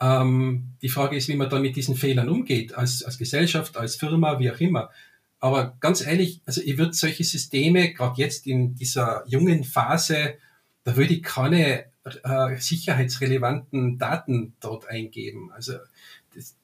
Ähm, 0.00 0.74
die 0.82 0.88
Frage 0.88 1.16
ist, 1.16 1.28
wie 1.28 1.36
man 1.36 1.50
dann 1.50 1.62
mit 1.62 1.76
diesen 1.76 1.96
Fehlern 1.96 2.28
umgeht, 2.28 2.74
als, 2.74 3.02
als 3.02 3.18
Gesellschaft, 3.18 3.76
als 3.76 3.96
Firma, 3.96 4.38
wie 4.38 4.50
auch 4.50 4.60
immer. 4.60 4.90
Aber 5.38 5.76
ganz 5.80 6.00
ehrlich, 6.04 6.40
also 6.46 6.60
ich 6.62 6.78
würde 6.78 6.92
solche 6.92 7.24
Systeme, 7.24 7.92
gerade 7.92 8.20
jetzt 8.20 8.46
in 8.46 8.74
dieser 8.74 9.24
jungen 9.26 9.64
Phase, 9.64 10.34
da 10.84 10.96
würde 10.96 11.14
ich 11.14 11.22
keine 11.22 11.86
äh, 12.24 12.56
sicherheitsrelevanten 12.58 13.98
Daten 13.98 14.54
dort 14.60 14.88
eingeben. 14.88 15.50
Also 15.52 15.74
das, 16.34 16.56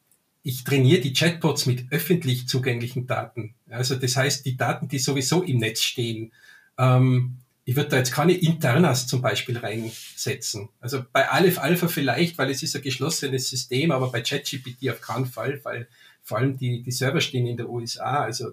ich 0.43 0.65
trainiere 0.65 1.01
die 1.01 1.13
Chatbots 1.13 1.67
mit 1.67 1.91
öffentlich 1.91 2.49
zugänglichen 2.49 3.07
Daten. 3.07 3.55
Also 3.71 3.97
das 3.97 4.17
heißt, 4.17 4.45
die 4.45 4.57
Daten, 4.57 4.89
die 4.89 4.99
sowieso 4.99 5.43
im 5.43 5.59
Netz 5.59 5.83
stehen. 5.83 6.33
Ähm, 6.79 7.39
ich 7.65 7.77
würde 7.77 7.91
da 7.91 7.97
jetzt 7.99 8.13
keine 8.13 8.33
Internas 8.33 9.07
zum 9.07 9.23
Beispiel 9.23 9.57
reinsetzen. 9.57 10.69
Also 10.81 11.05
bei 11.13 11.29
Aleph 11.29 11.59
Alpha 11.59 11.87
vielleicht, 11.87 12.37
weil 12.39 12.51
es 12.51 12.63
ist 12.63 12.75
ein 12.75 12.83
geschlossenes 12.83 13.49
System, 13.49 13.93
aber 13.93 14.11
bei 14.11 14.21
ChatGPT 14.21 14.91
auf 14.91 15.01
keinen 15.01 15.27
Fall, 15.27 15.61
weil 15.65 15.87
vor 16.23 16.39
allem 16.39 16.57
die, 16.57 16.83
die 16.83 16.91
Server 16.91 17.21
stehen 17.21 17.47
in 17.47 17.57
der 17.57 17.69
USA. 17.69 18.25
Also 18.25 18.53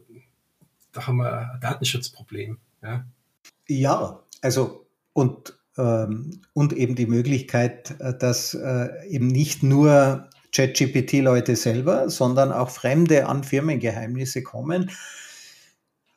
da 0.91 1.07
haben 1.07 1.17
wir 1.17 1.53
ein 1.53 1.59
Datenschutzproblem. 1.59 2.59
Ja, 2.83 3.05
ja 3.67 4.23
also 4.41 4.85
und, 5.13 5.58
und 6.53 6.73
eben 6.73 6.95
die 6.95 7.07
Möglichkeit, 7.07 7.95
äh, 7.99 8.13
dass 8.17 8.53
äh, 8.53 8.89
eben 9.07 9.27
nicht 9.27 9.63
nur 9.63 10.29
ChatGPT-Leute 10.51 11.55
selber, 11.55 12.09
sondern 12.09 12.51
auch 12.51 12.69
Fremde 12.69 13.27
an 13.27 13.43
Firmengeheimnisse 13.43 14.43
kommen. 14.43 14.91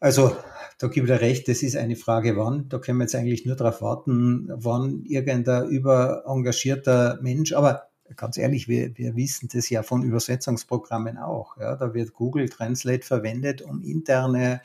Also 0.00 0.36
da 0.78 0.88
gebe 0.88 1.06
ich 1.06 1.12
dir 1.12 1.20
recht, 1.20 1.48
das 1.48 1.62
ist 1.62 1.76
eine 1.76 1.96
Frage, 1.96 2.36
wann. 2.36 2.68
Da 2.68 2.78
können 2.78 2.98
wir 2.98 3.04
jetzt 3.04 3.14
eigentlich 3.14 3.46
nur 3.46 3.56
darauf 3.56 3.82
warten, 3.82 4.48
wann 4.52 5.04
irgendein 5.04 5.68
überengagierter 5.68 7.20
Mensch, 7.22 7.52
aber 7.52 7.88
ganz 8.16 8.36
ehrlich, 8.36 8.68
wir, 8.68 8.96
wir 8.96 9.14
wissen 9.16 9.48
das 9.52 9.70
ja 9.70 9.82
von 9.82 10.02
Übersetzungsprogrammen 10.02 11.18
auch. 11.18 11.56
Ja, 11.56 11.76
da 11.76 11.94
wird 11.94 12.14
Google 12.14 12.48
Translate 12.48 13.06
verwendet, 13.06 13.62
um 13.62 13.80
interne, 13.82 14.60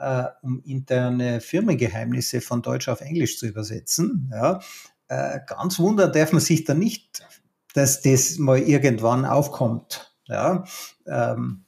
äh, 0.00 0.24
um 0.42 0.62
interne 0.64 1.40
Firmengeheimnisse 1.40 2.40
von 2.40 2.62
Deutsch 2.62 2.88
auf 2.88 3.00
Englisch 3.00 3.38
zu 3.38 3.46
übersetzen. 3.46 4.30
Ja, 4.32 4.60
äh, 5.08 5.40
ganz 5.46 5.78
wundern 5.78 6.12
darf 6.12 6.32
man 6.32 6.40
sich 6.40 6.64
da 6.64 6.74
nicht, 6.74 7.22
dass 7.74 8.02
das 8.02 8.38
mal 8.38 8.58
irgendwann 8.58 9.24
aufkommt. 9.24 10.14
Ja, 10.26 10.64
ähm, 11.06 11.64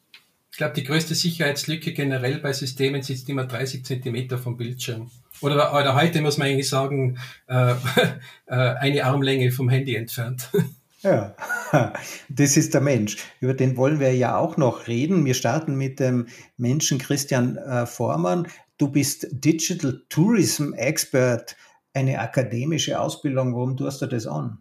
ich 0.56 0.58
glaube, 0.58 0.72
die 0.72 0.84
größte 0.84 1.14
Sicherheitslücke 1.14 1.92
generell 1.92 2.38
bei 2.38 2.50
Systemen 2.54 3.02
sitzt 3.02 3.28
immer 3.28 3.44
30 3.44 3.84
Zentimeter 3.84 4.38
vom 4.38 4.56
Bildschirm. 4.56 5.10
Oder, 5.42 5.74
oder 5.74 5.94
heute 5.94 6.22
muss 6.22 6.38
man 6.38 6.48
eigentlich 6.48 6.70
sagen, 6.70 7.18
äh, 7.46 7.74
äh, 8.46 8.54
eine 8.54 9.04
Armlänge 9.04 9.52
vom 9.52 9.68
Handy 9.68 9.94
entfernt. 9.94 10.48
Ja, 11.06 11.36
das 12.28 12.56
ist 12.56 12.74
der 12.74 12.80
Mensch. 12.80 13.18
Über 13.38 13.54
den 13.54 13.76
wollen 13.76 14.00
wir 14.00 14.12
ja 14.12 14.36
auch 14.38 14.56
noch 14.56 14.88
reden. 14.88 15.24
Wir 15.24 15.34
starten 15.34 15.76
mit 15.76 16.00
dem 16.00 16.26
Menschen 16.56 16.98
Christian 16.98 17.56
äh, 17.58 17.86
Vormann. 17.86 18.48
Du 18.76 18.88
bist 18.88 19.28
Digital 19.30 20.02
Tourism 20.08 20.72
Expert, 20.72 21.56
eine 21.94 22.18
akademische 22.18 23.00
Ausbildung. 23.00 23.54
Warum 23.54 23.76
tust 23.76 24.02
du 24.02 24.06
das 24.06 24.26
an? 24.26 24.58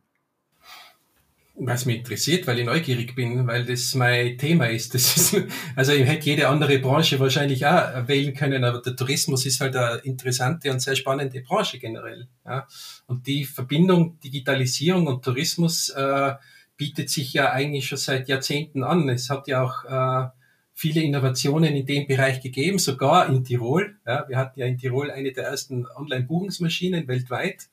Es 1.58 1.86
mich 1.86 1.98
interessiert, 1.98 2.48
weil 2.48 2.60
ich 2.60 2.66
neugierig 2.66 3.16
bin, 3.16 3.48
weil 3.48 3.66
das 3.66 3.96
mein 3.96 4.38
Thema 4.38 4.66
ist. 4.70 4.94
Das 4.94 5.16
ist 5.16 5.44
also 5.76 5.94
ich 5.94 6.06
hätte 6.06 6.26
jede 6.26 6.48
andere 6.48 6.80
Branche 6.80 7.20
wahrscheinlich 7.20 7.66
auch 7.66 8.08
wählen 8.08 8.34
können, 8.34 8.64
aber 8.64 8.82
der 8.82 8.96
Tourismus 8.96 9.46
ist 9.46 9.62
halt 9.62 9.76
eine 9.76 9.98
interessante 10.00 10.72
und 10.72 10.82
sehr 10.82 10.96
spannende 10.96 11.42
Branche 11.42 11.80
generell. 11.80 12.28
Ja. 12.46 12.68
Und 13.08 13.28
die 13.28 13.46
Verbindung 13.46 14.20
Digitalisierung 14.20 15.08
und 15.08 15.24
Tourismus 15.24 15.90
äh, 15.90 16.34
bietet 16.78 17.10
sich 17.10 17.34
ja 17.34 17.52
eigentlich 17.52 17.88
schon 17.88 17.98
seit 17.98 18.28
Jahrzehnten 18.28 18.84
an. 18.84 19.08
Es 19.08 19.30
hat 19.30 19.48
ja 19.48 19.64
auch 19.64 19.86
äh, 19.86 20.30
viele 20.74 21.02
Innovationen 21.02 21.74
in 21.74 21.86
dem 21.86 22.06
Bereich 22.06 22.42
gegeben, 22.42 22.80
sogar 22.80 23.30
in 23.30 23.46
Tirol. 23.46 23.96
Ja. 24.06 24.28
Wir 24.28 24.38
hatten 24.38 24.60
ja 24.60 24.66
in 24.66 24.78
Tirol 24.78 25.10
eine 25.10 25.32
der 25.32 25.46
ersten 25.46 25.88
Online-Buchungsmaschinen 25.88 27.08
weltweit 27.08 27.70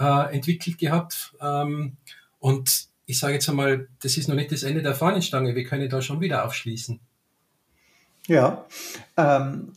äh, 0.00 0.34
entwickelt 0.34 0.78
gehabt. 0.78 1.32
Ähm, 1.40 1.96
und 2.40 2.89
ich 3.10 3.18
sage 3.18 3.34
jetzt 3.34 3.48
einmal, 3.48 3.88
das 4.00 4.16
ist 4.16 4.28
noch 4.28 4.36
nicht 4.36 4.52
das 4.52 4.62
Ende 4.62 4.82
der 4.82 4.94
Fahnenstange. 4.94 5.56
Wir 5.56 5.64
können 5.64 5.88
da 5.88 6.00
schon 6.00 6.20
wieder 6.20 6.44
aufschließen. 6.44 7.00
Ja, 8.28 8.66
ähm, 9.16 9.72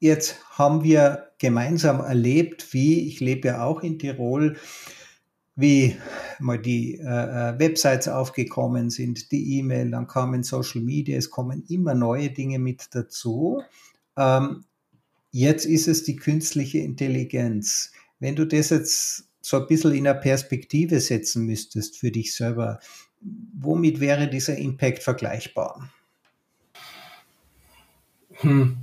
jetzt 0.00 0.36
haben 0.58 0.82
wir 0.82 1.30
gemeinsam 1.38 2.00
erlebt, 2.00 2.72
wie, 2.72 3.06
ich 3.06 3.20
lebe 3.20 3.48
ja 3.48 3.64
auch 3.64 3.82
in 3.82 4.00
Tirol, 4.00 4.56
wie 5.54 5.96
mal 6.40 6.58
die 6.58 6.96
äh, 6.96 7.04
äh 7.04 7.58
Websites 7.60 8.08
aufgekommen 8.08 8.90
sind, 8.90 9.30
die 9.30 9.58
E-Mail, 9.58 9.92
dann 9.92 10.08
kamen 10.08 10.42
Social 10.42 10.80
Media, 10.80 11.16
es 11.16 11.30
kommen 11.30 11.64
immer 11.68 11.94
neue 11.94 12.30
Dinge 12.30 12.58
mit 12.58 12.88
dazu. 12.92 13.62
Ähm, 14.16 14.64
jetzt 15.30 15.66
ist 15.66 15.86
es 15.86 16.02
die 16.02 16.16
künstliche 16.16 16.78
Intelligenz. 16.78 17.92
Wenn 18.18 18.34
du 18.34 18.44
das 18.44 18.70
jetzt 18.70 19.29
so 19.40 19.58
ein 19.58 19.66
bisschen 19.66 19.94
in 19.94 20.06
eine 20.06 20.18
Perspektive 20.18 21.00
setzen 21.00 21.46
müsstest 21.46 21.96
für 21.98 22.10
dich 22.10 22.34
selber, 22.34 22.80
womit 23.20 24.00
wäre 24.00 24.28
dieser 24.28 24.56
Impact 24.56 25.02
vergleichbar? 25.02 25.90
Hm. 28.40 28.76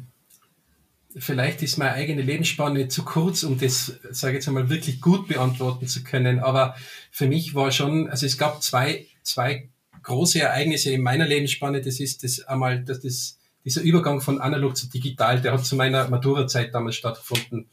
Vielleicht 1.20 1.64
ist 1.64 1.78
meine 1.78 1.94
eigene 1.94 2.22
Lebensspanne 2.22 2.90
zu 2.90 3.04
kurz, 3.04 3.42
um 3.42 3.58
das, 3.58 4.00
sage 4.12 4.34
ich 4.34 4.36
jetzt 4.36 4.48
einmal, 4.48 4.70
wirklich 4.70 5.02
gut 5.02 5.28
beantworten 5.28 5.88
zu 5.88 6.04
können. 6.04 6.40
Aber 6.40 6.76
für 7.10 7.28
mich 7.28 7.56
war 7.56 7.72
schon, 7.72 8.08
also 8.08 8.28
es 8.28 8.38
gab 8.38 8.62
zwei, 8.62 9.08
zwei 9.24 9.70
große 10.04 10.40
Ereignisse 10.40 10.92
in 10.92 11.02
meiner 11.02 11.26
Lebensspanne. 11.26 11.82
Das 11.82 12.00
ist 12.00 12.24
das 12.24 12.42
einmal, 12.42 12.84
dass 12.84 13.02
das, 13.02 13.40
dieser 13.66 13.82
Übergang 13.82 14.22
von 14.22 14.40
analog 14.40 14.78
zu 14.78 14.90
digital, 14.90 15.42
der 15.42 15.54
hat 15.54 15.66
zu 15.66 15.76
meiner 15.76 16.08
Maturazeit 16.08 16.74
damals 16.76 16.96
stattgefunden. 16.96 17.68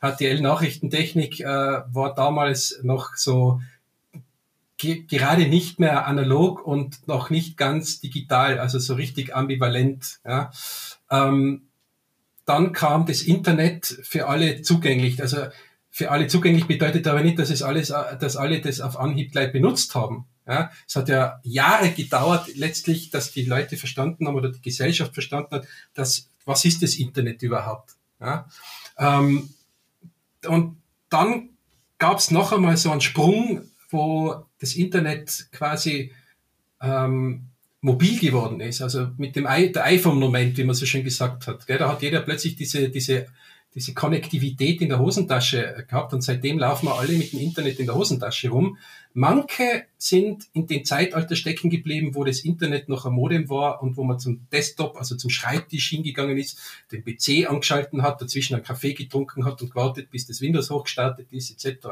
HTL-Nachrichtentechnik 0.00 1.40
äh, 1.40 1.44
war 1.44 2.14
damals 2.14 2.80
noch 2.82 3.16
so 3.16 3.60
ge 4.78 5.04
gerade 5.06 5.46
nicht 5.46 5.78
mehr 5.78 6.06
analog 6.06 6.66
und 6.66 7.06
noch 7.06 7.28
nicht 7.28 7.56
ganz 7.56 8.00
digital, 8.00 8.58
also 8.58 8.78
so 8.78 8.94
richtig 8.94 9.36
ambivalent. 9.36 10.20
Ja. 10.26 10.50
Ähm, 11.10 11.62
dann 12.46 12.72
kam 12.72 13.06
das 13.06 13.22
Internet 13.22 14.00
für 14.02 14.26
alle 14.26 14.62
zugänglich. 14.62 15.20
Also 15.20 15.48
für 15.90 16.10
alle 16.10 16.28
zugänglich 16.28 16.66
bedeutet 16.66 17.06
aber 17.06 17.22
nicht, 17.22 17.38
dass 17.38 17.50
es 17.50 17.62
alles, 17.62 17.88
dass 17.88 18.36
alle 18.36 18.60
das 18.60 18.80
auf 18.80 18.98
Anhieb 18.98 19.32
gleich 19.32 19.52
benutzt 19.52 19.94
haben. 19.94 20.26
Ja, 20.48 20.70
es 20.88 20.96
hat 20.96 21.08
ja 21.08 21.40
Jahre 21.44 21.90
gedauert, 21.90 22.48
letztlich, 22.56 23.10
dass 23.10 23.30
die 23.30 23.44
Leute 23.44 23.76
verstanden 23.76 24.26
haben 24.26 24.34
oder 24.34 24.50
die 24.50 24.62
Gesellschaft 24.62 25.12
verstanden 25.14 25.56
hat, 25.56 25.66
dass 25.94 26.28
was 26.44 26.64
ist 26.64 26.82
das 26.82 26.94
Internet 26.94 27.42
überhaupt? 27.42 27.92
Ja, 28.18 28.48
ähm, 28.98 29.50
und 30.46 30.76
dann 31.08 31.50
gab 31.98 32.18
es 32.18 32.30
noch 32.30 32.52
einmal 32.52 32.76
so 32.76 32.90
einen 32.90 33.00
Sprung, 33.00 33.62
wo 33.90 34.46
das 34.58 34.74
Internet 34.74 35.48
quasi 35.52 36.12
ähm, 36.80 37.46
mobil 37.80 38.18
geworden 38.18 38.60
ist, 38.60 38.82
also 38.82 39.08
mit 39.16 39.36
dem 39.36 39.46
I 39.48 39.72
der 39.72 39.84
iPhone-Moment, 39.84 40.56
wie 40.56 40.64
man 40.64 40.74
so 40.74 40.86
schön 40.86 41.04
gesagt 41.04 41.46
hat. 41.46 41.66
Gell? 41.66 41.78
Da 41.78 41.88
hat 41.90 42.02
jeder 42.02 42.20
plötzlich 42.20 42.56
diese, 42.56 42.90
diese 42.90 43.26
diese 43.74 43.94
Konnektivität 43.94 44.80
in 44.80 44.88
der 44.88 44.98
Hosentasche 44.98 45.84
gehabt 45.88 46.12
und 46.12 46.22
seitdem 46.22 46.58
laufen 46.58 46.86
wir 46.86 46.96
alle 46.96 47.12
mit 47.12 47.32
dem 47.32 47.38
Internet 47.38 47.78
in 47.78 47.86
der 47.86 47.94
Hosentasche 47.94 48.48
rum. 48.48 48.78
Manche 49.12 49.84
sind 49.96 50.48
in 50.52 50.66
dem 50.66 50.84
Zeitalter 50.84 51.36
stecken 51.36 51.70
geblieben, 51.70 52.14
wo 52.14 52.24
das 52.24 52.40
Internet 52.40 52.88
noch 52.88 53.06
ein 53.06 53.12
Modem 53.12 53.48
war 53.48 53.80
und 53.80 53.96
wo 53.96 54.02
man 54.02 54.18
zum 54.18 54.48
Desktop, 54.50 54.96
also 54.96 55.14
zum 55.16 55.30
Schreibtisch 55.30 55.88
hingegangen 55.88 56.36
ist, 56.36 56.58
den 56.90 57.04
PC 57.04 57.48
angeschalten 57.48 58.02
hat, 58.02 58.20
dazwischen 58.20 58.54
einen 58.54 58.64
Kaffee 58.64 58.94
getrunken 58.94 59.44
hat 59.44 59.62
und 59.62 59.70
gewartet, 59.70 60.10
bis 60.10 60.26
das 60.26 60.40
Windows 60.40 60.70
hochgestartet 60.70 61.32
ist, 61.32 61.50
etc. 61.50 61.86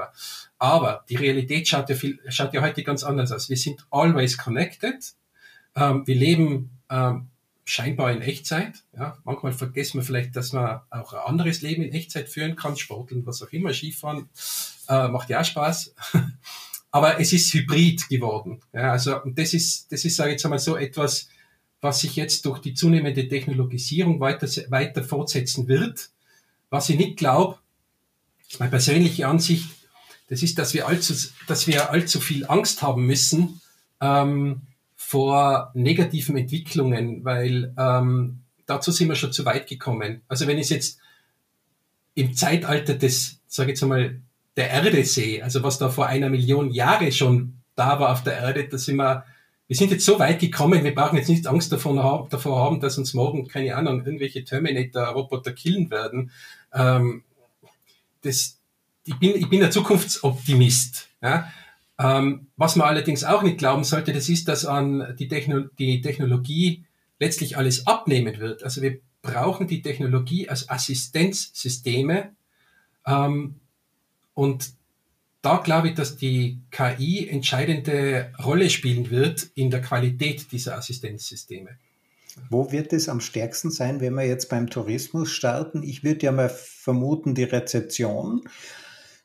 Aber 0.59 1.05
die 1.09 1.17
Realität 1.17 1.69
schaut 1.69 1.89
ja, 1.89 1.95
viel, 1.95 2.19
schaut 2.29 2.55
ja 2.55 2.63
heute 2.63 2.83
ganz 2.83 3.05
anders 3.05 3.31
aus. 3.31 3.49
Wir 3.49 3.57
sind 3.57 3.87
always 3.91 4.37
connected. 4.37 5.15
Ähm, 5.77 6.05
wir 6.07 6.17
leben 6.17 6.71
ähm, 6.91 7.29
scheinbar 7.69 8.11
in 8.13 8.23
Echtzeit. 8.23 8.83
Ja, 8.97 9.19
manchmal 9.25 9.53
vergessen 9.53 9.99
wir 9.99 10.05
vielleicht, 10.05 10.35
dass 10.35 10.55
man 10.55 10.81
auch 10.89 11.13
ein 11.13 11.21
anderes 11.21 11.61
Leben 11.61 11.83
in 11.83 11.93
Echtzeit 11.93 12.31
führen 12.31 12.57
kann, 12.57 12.79
Sporteln, 12.79 13.27
was 13.27 13.43
auch 13.43 13.53
immer, 13.53 13.75
Skifahren, 13.75 14.31
äh, 14.89 15.09
macht 15.09 15.29
ja 15.29 15.43
auch 15.43 15.45
Spaß. 15.45 15.95
Aber 16.91 17.21
es 17.21 17.35
ist 17.35 17.53
hybrid 17.53 18.09
geworden. 18.09 18.63
Ja, 18.73 18.93
also, 18.93 19.23
und 19.23 19.39
das 19.39 19.53
ist, 19.53 19.93
das 19.93 20.07
ist, 20.07 20.17
sage 20.17 20.31
ich 20.31 20.35
jetzt 20.35 20.47
einmal 20.47 20.59
so 20.59 20.77
etwas, 20.77 21.29
was 21.83 22.01
sich 22.01 22.17
jetzt 22.17 22.47
durch 22.47 22.61
die 22.61 22.73
zunehmende 22.73 23.29
Technologisierung 23.29 24.19
weiter, 24.19 24.49
weiter 24.71 25.05
fortsetzen 25.05 25.69
wird. 25.69 26.09
Was 26.71 26.89
ich 26.89 26.97
nicht 26.97 27.19
glaube, 27.19 27.59
meine 28.59 28.71
persönliche 28.71 29.29
Ansicht, 29.29 29.69
das 30.29 30.43
ist, 30.43 30.59
dass 30.59 30.73
wir 30.73 30.89
allzu, 30.89 31.15
dass 31.47 31.67
wir 31.67 31.91
allzu 31.91 32.19
viel 32.19 32.47
Angst 32.47 32.81
haben 32.81 33.05
müssen, 33.05 33.61
ähm, 34.01 34.63
vor 35.09 35.71
negativen 35.73 36.37
Entwicklungen, 36.37 37.25
weil 37.25 37.73
ähm, 37.79 38.41
dazu 38.67 38.93
sind 38.93 39.09
wir 39.09 39.15
schon 39.15 39.33
zu 39.33 39.47
weit 39.47 39.67
gekommen. 39.67 40.21
Also 40.29 40.47
wenn 40.47 40.59
ich 40.59 40.69
jetzt 40.69 41.01
im 42.13 42.35
Zeitalter 42.35 42.93
des, 42.93 43.41
sage 43.47 43.73
ich 43.73 43.81
jetzt 43.81 43.89
mal, 43.89 44.21
der 44.59 44.69
Erdesee, 44.69 45.41
also 45.41 45.63
was 45.63 45.79
da 45.79 45.89
vor 45.89 46.09
einer 46.09 46.29
Million 46.29 46.71
Jahre 46.71 47.11
schon 47.11 47.55
da 47.75 47.99
war 47.99 48.13
auf 48.13 48.23
der 48.23 48.37
Erde, 48.37 48.69
da 48.69 48.77
sind 48.77 48.97
wir, 48.97 49.25
wir 49.67 49.77
sind 49.77 49.93
jetzt 49.93 50.05
so 50.05 50.19
weit 50.19 50.41
gekommen, 50.41 50.85
wir 50.85 50.95
brauchen 50.95 51.17
jetzt 51.17 51.31
nicht 51.31 51.47
Angst 51.47 51.73
davon 51.73 51.97
davor 52.29 52.59
haben, 52.63 52.79
dass 52.79 52.99
uns 52.99 53.15
morgen, 53.15 53.49
keine 53.49 53.77
Ahnung, 53.77 54.05
irgendwelche 54.05 54.45
Terminator-Roboter 54.45 55.53
killen 55.53 55.91
werden. 55.91 56.33
Ähm, 56.75 57.23
das, 58.21 58.59
ich 59.07 59.15
bin, 59.19 59.37
ich 59.37 59.49
bin 59.49 59.63
ein 59.63 59.73
Zukunftsoptimist. 59.73 61.09
Ja? 61.23 61.51
Ähm, 61.99 62.47
was 62.57 62.77
man 62.77 62.89
allerdings 62.89 63.25
auch 63.25 63.43
nicht 63.43 63.59
glauben 63.59 63.85
sollte, 63.85 64.13
das 64.13 64.29
ist, 64.29 64.49
dass 64.49 64.65
an 64.65 65.17
die, 65.19 65.29
Techno 65.29 65.63
die 65.79 66.01
Technologie 66.01 66.85
letztlich 67.19 67.57
alles 67.57 67.87
abnehmen 67.87 68.39
wird. 68.39 68.63
Also 68.63 68.83
wir 68.83 69.01
brauchen 69.23 69.67
die 69.67 69.83
Technologie 69.83 70.49
als 70.49 70.69
Assistenzsysteme. 70.69 72.31
Ähm, 73.05 73.57
und 74.35 74.71
da 75.43 75.57
glaube 75.59 75.89
ich, 75.89 75.95
dass 75.95 76.17
die 76.17 76.61
KI 76.71 77.29
entscheidende 77.29 78.33
Rolle 78.45 78.71
spielen 78.71 79.11
wird 79.11 79.49
in 79.55 79.71
der 79.71 79.81
Qualität 79.81 80.53
dieser 80.53 80.77
Assistenzsysteme. 80.77 81.79
Wo 82.51 82.71
wird 82.71 82.93
es 82.93 83.09
am 83.09 83.21
stärksten 83.21 83.71
sein, 83.71 84.01
wenn 84.01 84.15
wir 84.15 84.25
jetzt 84.25 84.49
beim 84.49 84.71
Tourismus 84.71 85.33
starten? 85.33 85.83
Ich 85.83 86.05
würde 86.05 86.27
ja 86.27 86.33
mal 86.33 86.49
vermuten, 86.49 87.35
die 87.35 87.45
Rezeption. 87.45 88.49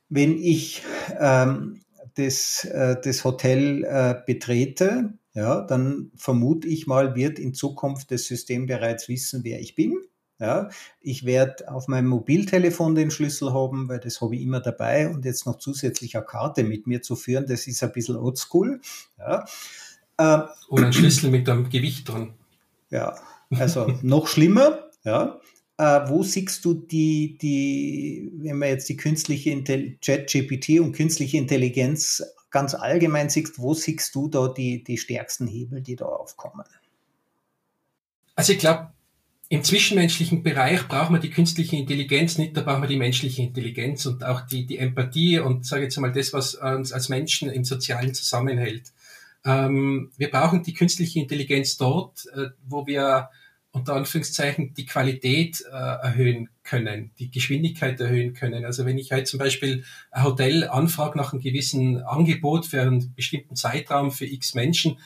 Wenn 0.09 0.37
ich 0.41 0.81
ähm, 1.19 1.82
das, 2.15 2.65
äh, 2.65 2.97
das 3.03 3.23
Hotel 3.23 3.83
äh, 3.83 4.15
betrete, 4.25 5.13
ja, 5.33 5.61
dann 5.61 6.11
vermute 6.15 6.67
ich 6.67 6.85
mal, 6.85 7.15
wird 7.15 7.39
in 7.39 7.53
Zukunft 7.53 8.11
das 8.11 8.25
System 8.25 8.67
bereits 8.67 9.09
wissen, 9.09 9.43
wer 9.43 9.59
ich 9.59 9.75
bin. 9.75 9.97
Ja, 10.39 10.69
ich 10.99 11.25
werde 11.25 11.71
auf 11.71 11.87
meinem 11.87 12.07
Mobiltelefon 12.07 12.95
den 12.95 13.11
Schlüssel 13.11 13.53
haben, 13.53 13.87
weil 13.87 13.99
das 13.99 14.19
habe 14.19 14.35
ich 14.35 14.41
immer 14.41 14.59
dabei 14.59 15.07
und 15.07 15.25
jetzt 15.25 15.45
noch 15.45 15.57
zusätzlich 15.57 16.17
eine 16.17 16.25
Karte 16.25 16.63
mit 16.63 16.85
mir 16.85 17.01
zu 17.01 17.15
führen, 17.15 17.45
das 17.45 17.65
ist 17.67 17.81
ein 17.83 17.91
bisschen 17.91 18.17
oldschool. 18.17 18.81
Ja. 19.17 19.45
Äh, 20.17 20.41
Oder 20.69 20.87
ein 20.87 20.93
Schlüssel 20.93 21.29
mit 21.29 21.47
einem 21.47 21.69
Gewicht 21.69 22.09
dran. 22.09 22.33
Ja, 22.89 23.15
also 23.51 23.87
noch 24.01 24.27
schlimmer. 24.27 24.89
Ja. 25.03 25.39
Äh, 25.83 26.07
wo 26.07 26.23
siehst 26.23 26.63
du 26.63 26.75
die, 26.75 27.37
die, 27.41 28.31
wenn 28.37 28.57
man 28.57 28.69
jetzt 28.69 28.87
die 28.87 28.95
künstliche 28.95 29.49
Intelligenz, 29.49 30.31
GPT 30.31 30.79
und 30.79 30.93
künstliche 30.93 31.37
Intelligenz 31.37 32.23
ganz 32.51 32.73
allgemein 32.73 33.29
siehst, 33.29 33.59
wo 33.59 33.73
siehst 33.73 34.15
du 34.15 34.29
da 34.29 34.47
die, 34.47 34.81
die 34.81 34.97
stärksten 34.97 35.45
Hebel, 35.45 35.81
die 35.81 35.97
da 35.97 36.05
aufkommen? 36.05 36.63
Also 38.33 38.53
ich 38.53 38.59
glaube, 38.59 38.93
im 39.49 39.61
zwischenmenschlichen 39.61 40.41
Bereich 40.41 40.87
braucht 40.87 41.09
man 41.09 41.19
die 41.19 41.31
künstliche 41.31 41.75
Intelligenz 41.75 42.37
nicht, 42.37 42.55
da 42.55 42.61
braucht 42.61 42.79
man 42.79 42.87
die 42.87 42.95
menschliche 42.95 43.41
Intelligenz 43.41 44.05
und 44.05 44.23
auch 44.23 44.47
die, 44.47 44.65
die 44.65 44.77
Empathie 44.77 45.39
und 45.39 45.65
sage 45.65 45.83
jetzt 45.83 45.97
mal 45.97 46.13
das, 46.13 46.31
was 46.31 46.55
uns 46.55 46.93
als 46.93 47.09
Menschen 47.09 47.49
im 47.49 47.65
Sozialen 47.65 48.13
zusammenhält. 48.13 48.93
Ähm, 49.43 50.11
wir 50.15 50.31
brauchen 50.31 50.63
die 50.63 50.73
künstliche 50.73 51.19
Intelligenz 51.19 51.75
dort, 51.75 52.25
äh, 52.27 52.51
wo 52.65 52.87
wir 52.87 53.29
unter 53.73 53.95
Anführungszeichen 53.95 54.75
die 54.75 54.85
Qualität 54.85 55.61
äh, 55.61 55.73
erhöhen 55.73 56.49
können, 56.63 57.11
die 57.17 57.31
Geschwindigkeit 57.31 57.99
erhöhen 57.99 58.33
können. 58.33 58.65
Also 58.65 58.85
wenn 58.85 58.99
ich 58.99 59.11
halt 59.11 59.27
zum 59.27 59.39
Beispiel 59.39 59.83
ein 60.11 60.23
Hotel 60.23 60.67
anfrage 60.69 61.17
nach 61.17 61.33
einem 61.33 61.41
gewissen 61.41 62.01
Angebot 62.03 62.67
für 62.67 62.81
einen 62.81 63.13
bestimmten 63.15 63.55
Zeitraum 63.55 64.11
für 64.11 64.25
x 64.25 64.53
Menschen, 64.53 64.99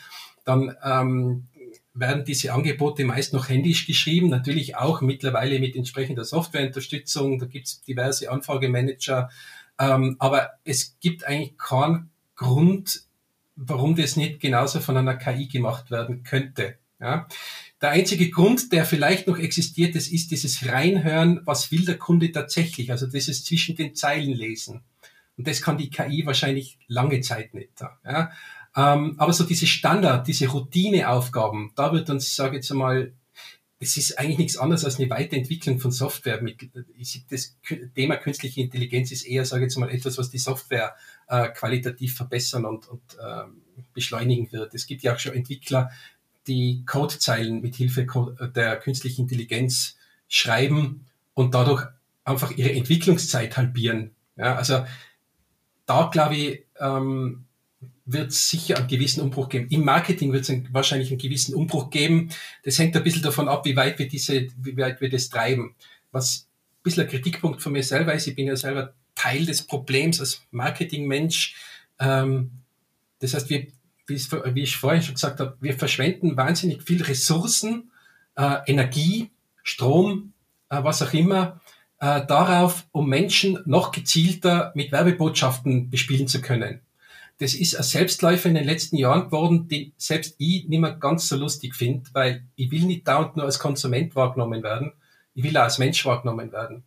dann 0.44 0.76
ähm, 0.84 1.48
werden 1.94 2.26
diese 2.26 2.54
Angebote 2.54 3.06
meist 3.06 3.34
noch 3.34 3.48
händisch 3.48 3.88
geschrieben, 3.88 4.28
natürlich 4.28 4.76
auch 4.76 5.00
mittlerweile 5.00 5.60
mit 5.60 5.78
entsprechender 5.78 6.26
Softwareunterstützung. 6.26 7.40
Da 7.40 7.46
gibt 7.46 7.68
es 7.68 7.82
diverse 7.84 8.30
Anfragemanager. 8.30 9.30
Ähm, 9.80 10.18
aber 10.20 10.52
es 10.66 10.98
gibt 11.00 11.24
eigentlich 11.24 11.58
keinen 11.58 12.10
Grund, 12.36 13.04
warum 13.56 13.96
das 13.96 14.18
nicht 14.18 14.42
genauso 14.42 14.82
von 14.82 14.98
einer 14.98 15.16
KI 15.16 15.48
gemacht 15.48 15.90
werden 15.90 16.24
könnte. 16.24 16.76
Ja? 17.00 17.28
Der 17.82 17.92
einzige 17.92 18.30
Grund, 18.32 18.72
der 18.72 18.86
vielleicht 18.86 19.28
noch 19.28 19.38
existiert, 19.38 19.96
das 19.96 20.08
ist 20.08 20.32
dieses 20.32 20.68
Reinhören, 20.68 21.42
was 21.46 21.72
will 21.72 21.86
der 21.86 21.98
Kunde 21.98 22.32
tatsächlich, 22.32 22.90
also 22.92 23.06
dieses 23.06 23.44
zwischen 23.46 23.76
den 23.76 23.94
Zeilen 23.94 24.34
lesen. 24.34 24.82
Und 25.38 25.48
das 25.48 25.62
kann 25.62 25.78
die 25.78 25.92
KI 25.92 26.26
wahrscheinlich 26.26 26.80
lange 26.88 27.22
Zeit 27.22 27.54
nicht. 27.54 27.80
Ja? 28.04 28.32
Ähm, 28.76 29.16
aber 29.18 29.32
so 29.32 29.44
diese 29.44 29.68
Standard, 29.68 30.28
diese 30.28 30.48
Routineaufgaben, 30.48 31.72
da 31.76 31.94
wird 31.94 32.10
uns, 32.10 32.36
sage 32.36 32.58
ich 32.58 32.64
jetzt 32.64 32.72
einmal, 32.72 33.14
das 33.80 33.96
ist 33.96 34.18
eigentlich 34.18 34.40
nichts 34.40 34.58
anderes 34.58 34.84
als 34.86 35.00
eine 35.00 35.10
Weiterentwicklung 35.12 35.80
von 35.80 35.92
Software. 35.92 36.42
das 37.30 37.58
Thema 37.94 38.18
künstliche 38.18 38.62
Intelligenz 38.62 39.12
ist 39.12 39.24
eher, 39.24 39.46
sage 39.46 39.64
ich 39.64 39.66
jetzt 39.68 39.78
mal, 39.78 39.92
etwas, 39.92 40.18
was 40.18 40.32
die 40.32 40.40
Software 40.40 40.96
äh, 41.28 41.50
qualitativ 41.50 42.16
verbessern 42.16 42.66
und, 42.66 42.88
und 42.88 43.02
äh, 43.20 43.44
beschleunigen 43.94 44.52
wird. 44.52 44.74
Es 44.74 44.88
gibt 44.88 45.04
ja 45.04 45.14
auch 45.14 45.20
schon 45.20 45.34
Entwickler, 45.34 45.92
die 46.48 46.84
Codezeilen 46.86 47.62
mit 47.62 47.76
Hilfe 47.76 48.06
der 48.56 48.78
künstlichen 48.78 49.24
Intelligenz 49.24 49.98
schreiben 50.28 51.06
und 51.34 51.54
dadurch 51.54 51.86
einfach 52.24 52.52
ihre 52.52 52.74
Entwicklungszeit 52.74 53.58
halbieren. 53.58 54.12
Ja, 54.36 54.56
also 54.56 54.86
da 55.86 56.10
glaube 56.12 56.36
ich, 56.36 56.64
ähm, 56.80 57.46
wird 58.06 58.32
es 58.32 58.50
sicher 58.50 58.78
einen 58.78 58.88
gewissen 58.88 59.22
Umbruch 59.22 59.50
geben. 59.50 59.68
Im 59.70 59.84
Marketing 59.84 60.32
wird 60.32 60.48
es 60.48 60.56
wahrscheinlich 60.72 61.10
einen 61.10 61.20
gewissen 61.20 61.54
Umbruch 61.54 61.90
geben. 61.90 62.30
Das 62.64 62.80
hängt 62.80 62.96
ein 62.96 63.04
bisschen 63.04 63.22
davon 63.22 63.50
ab, 63.50 63.66
wie 63.66 63.76
weit 63.76 64.00
wir 64.00 64.08
diese, 64.08 64.48
wie 64.58 64.78
weit 64.78 65.02
wir 65.02 65.10
das 65.10 65.30
treiben. 65.30 65.76
Was 66.12 66.48
ein 66.80 66.84
bisschen 66.84 67.04
ein 67.04 67.10
Kritikpunkt 67.10 67.62
von 67.62 67.74
mir 67.74 67.84
selber 67.84 68.14
ist, 68.14 68.28
ich 68.28 68.36
bin 68.36 68.48
ja 68.48 68.56
selber 68.56 68.94
Teil 69.16 69.46
des 69.46 69.64
Problems 69.64 70.20
als 70.20 70.42
Marketingmensch. 70.52 71.56
Ähm, 72.00 72.52
das 73.20 73.34
heißt, 73.34 73.50
wir 73.50 73.68
wie 74.08 74.62
ich 74.64 74.78
vorhin 74.78 75.02
schon 75.02 75.16
gesagt 75.16 75.40
habe, 75.40 75.58
wir 75.60 75.78
verschwenden 75.78 76.38
wahnsinnig 76.38 76.84
viel 76.84 77.04
Ressourcen, 77.04 77.92
äh, 78.36 78.58
Energie, 78.66 79.32
Strom, 79.64 80.34
äh, 80.70 80.84
was 80.84 81.02
auch 81.02 81.14
immer, 81.14 81.60
äh, 82.00 82.26
darauf, 82.26 82.86
um 82.92 83.10
Menschen 83.10 83.60
noch 83.66 83.92
gezielter 83.92 84.72
mit 84.76 84.92
Werbebotschaften 84.92 85.90
bespielen 85.90 86.28
zu 86.28 86.42
können. 86.42 86.82
Das 87.40 87.54
ist 87.54 87.76
ein 87.76 87.84
Selbstläufer 87.84 88.50
in 88.50 88.56
den 88.56 88.64
letzten 88.64 88.98
Jahren 88.98 89.26
geworden, 89.26 89.68
den 89.68 89.94
selbst 89.98 90.36
ich 90.40 90.68
nicht 90.68 90.80
mehr 90.80 90.94
ganz 90.94 91.28
so 91.28 91.36
lustig 91.36 91.76
finde, 91.76 92.10
weil 92.14 92.44
ich 92.56 92.72
will 92.72 92.84
nicht 92.84 93.08
dauernd 93.08 93.36
nur 93.36 93.46
als 93.46 93.60
Konsument 93.60 94.16
wahrgenommen 94.16 94.64
werden, 94.64 94.94
ich 95.36 95.44
will 95.44 95.56
auch 95.58 95.64
als 95.64 95.78
Mensch 95.78 96.04
wahrgenommen 96.06 96.52
werden. 96.52 96.84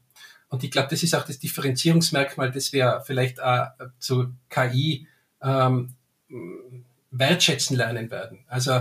Und 0.48 0.64
ich 0.64 0.72
glaube, 0.72 0.88
das 0.90 1.04
ist 1.04 1.14
auch 1.14 1.24
das 1.24 1.38
Differenzierungsmerkmal, 1.38 2.50
das 2.50 2.72
wir 2.72 3.02
vielleicht 3.06 3.40
auch 3.40 3.68
zu 4.00 4.34
KI 4.48 5.06
ähm, 5.40 5.94
wertschätzen 7.10 7.76
lernen 7.76 8.10
werden. 8.10 8.40
Also 8.48 8.80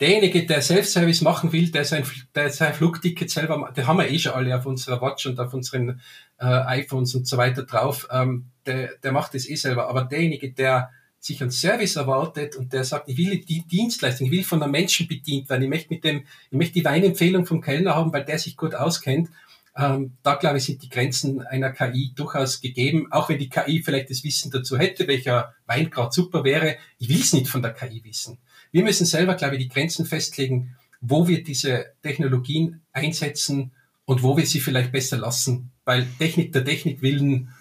derjenige, 0.00 0.46
der 0.46 0.62
Self-Service 0.62 1.20
machen 1.20 1.52
will, 1.52 1.70
der 1.70 1.84
sein, 1.84 2.04
der 2.34 2.50
sein 2.50 2.74
Flugticket 2.74 3.30
selber, 3.30 3.72
der 3.76 3.86
haben 3.86 3.98
wir 3.98 4.10
eh 4.10 4.18
schon 4.18 4.32
alle 4.32 4.56
auf 4.56 4.66
unserer 4.66 5.00
Watch 5.00 5.26
und 5.26 5.38
auf 5.38 5.54
unseren 5.54 6.00
äh, 6.38 6.44
iPhones 6.44 7.14
und 7.14 7.26
so 7.26 7.36
weiter 7.36 7.62
drauf, 7.62 8.08
ähm, 8.10 8.46
der, 8.66 8.96
der 9.02 9.12
macht 9.12 9.34
das 9.34 9.48
eh 9.48 9.54
selber. 9.54 9.88
Aber 9.88 10.04
derjenige, 10.04 10.52
der 10.52 10.90
sich 11.20 11.40
einen 11.40 11.52
Service 11.52 11.94
erwartet 11.94 12.56
und 12.56 12.72
der 12.72 12.82
sagt, 12.82 13.08
ich 13.08 13.16
will 13.16 13.38
die 13.44 13.62
Dienstleistung, 13.62 14.26
ich 14.26 14.32
will 14.32 14.42
von 14.42 14.60
einem 14.60 14.72
Menschen 14.72 15.06
bedient 15.06 15.48
werden, 15.48 15.62
ich 15.62 15.68
möchte 15.68 15.94
mit 15.94 16.02
dem, 16.02 16.24
ich 16.50 16.58
möchte 16.58 16.74
die 16.74 16.84
Weinempfehlung 16.84 17.46
vom 17.46 17.60
Kellner 17.60 17.94
haben, 17.94 18.12
weil 18.12 18.24
der 18.24 18.40
sich 18.40 18.56
gut 18.56 18.74
auskennt, 18.74 19.30
ähm, 19.76 20.16
da 20.22 20.34
glaube 20.34 20.58
ich, 20.58 20.64
sind 20.64 20.82
die 20.82 20.88
Grenzen 20.88 21.40
einer 21.40 21.70
KI 21.70 22.12
durchaus 22.14 22.60
gegeben, 22.60 23.08
auch 23.10 23.28
wenn 23.28 23.38
die 23.38 23.48
KI 23.48 23.82
vielleicht 23.82 24.10
das 24.10 24.22
Wissen 24.22 24.50
dazu 24.50 24.78
hätte, 24.78 25.08
welcher 25.08 25.54
Wein 25.66 25.90
gerade 25.90 26.12
super 26.12 26.44
wäre. 26.44 26.76
Ich 26.98 27.08
will 27.08 27.20
es 27.20 27.32
nicht 27.32 27.48
von 27.48 27.62
der 27.62 27.72
KI 27.72 28.02
wissen. 28.04 28.38
Wir 28.70 28.82
müssen 28.82 29.06
selber, 29.06 29.34
glaube 29.34 29.56
ich, 29.56 29.62
die 29.62 29.68
Grenzen 29.68 30.04
festlegen, 30.04 30.76
wo 31.00 31.26
wir 31.26 31.42
diese 31.42 31.92
Technologien 32.02 32.82
einsetzen 32.92 33.72
und 34.04 34.22
wo 34.22 34.36
wir 34.36 34.46
sie 34.46 34.60
vielleicht 34.60 34.92
besser 34.92 35.16
lassen. 35.16 35.70
Weil 35.84 36.06
Technik 36.18 36.52
der 36.52 36.64
Technik 36.64 37.00
willen, 37.00 37.52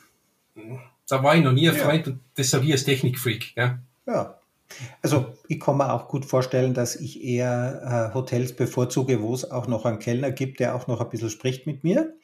da 1.07 1.23
war 1.23 1.35
ich 1.35 1.43
noch 1.43 1.53
nie 1.53 1.69
ein 1.69 1.75
Freund 1.75 2.07
ja. 2.07 2.13
und 2.13 2.21
das 2.35 2.49
sage 2.49 2.65
ich 2.65 2.71
als 2.73 2.83
Technikfreak. 2.83 3.55
Ja. 3.55 3.79
ja, 4.05 4.37
also 5.01 5.33
ich 5.47 5.59
kann 5.59 5.77
mir 5.77 5.93
auch 5.93 6.07
gut 6.07 6.25
vorstellen, 6.25 6.73
dass 6.73 6.95
ich 6.95 7.23
eher 7.23 8.11
äh, 8.11 8.13
Hotels 8.13 8.53
bevorzuge, 8.53 9.21
wo 9.21 9.33
es 9.33 9.49
auch 9.49 9.67
noch 9.67 9.85
einen 9.85 9.99
Kellner 9.99 10.31
gibt, 10.31 10.59
der 10.59 10.75
auch 10.75 10.87
noch 10.87 11.01
ein 11.01 11.09
bisschen 11.09 11.29
spricht 11.29 11.67
mit 11.67 11.83
mir. 11.83 12.15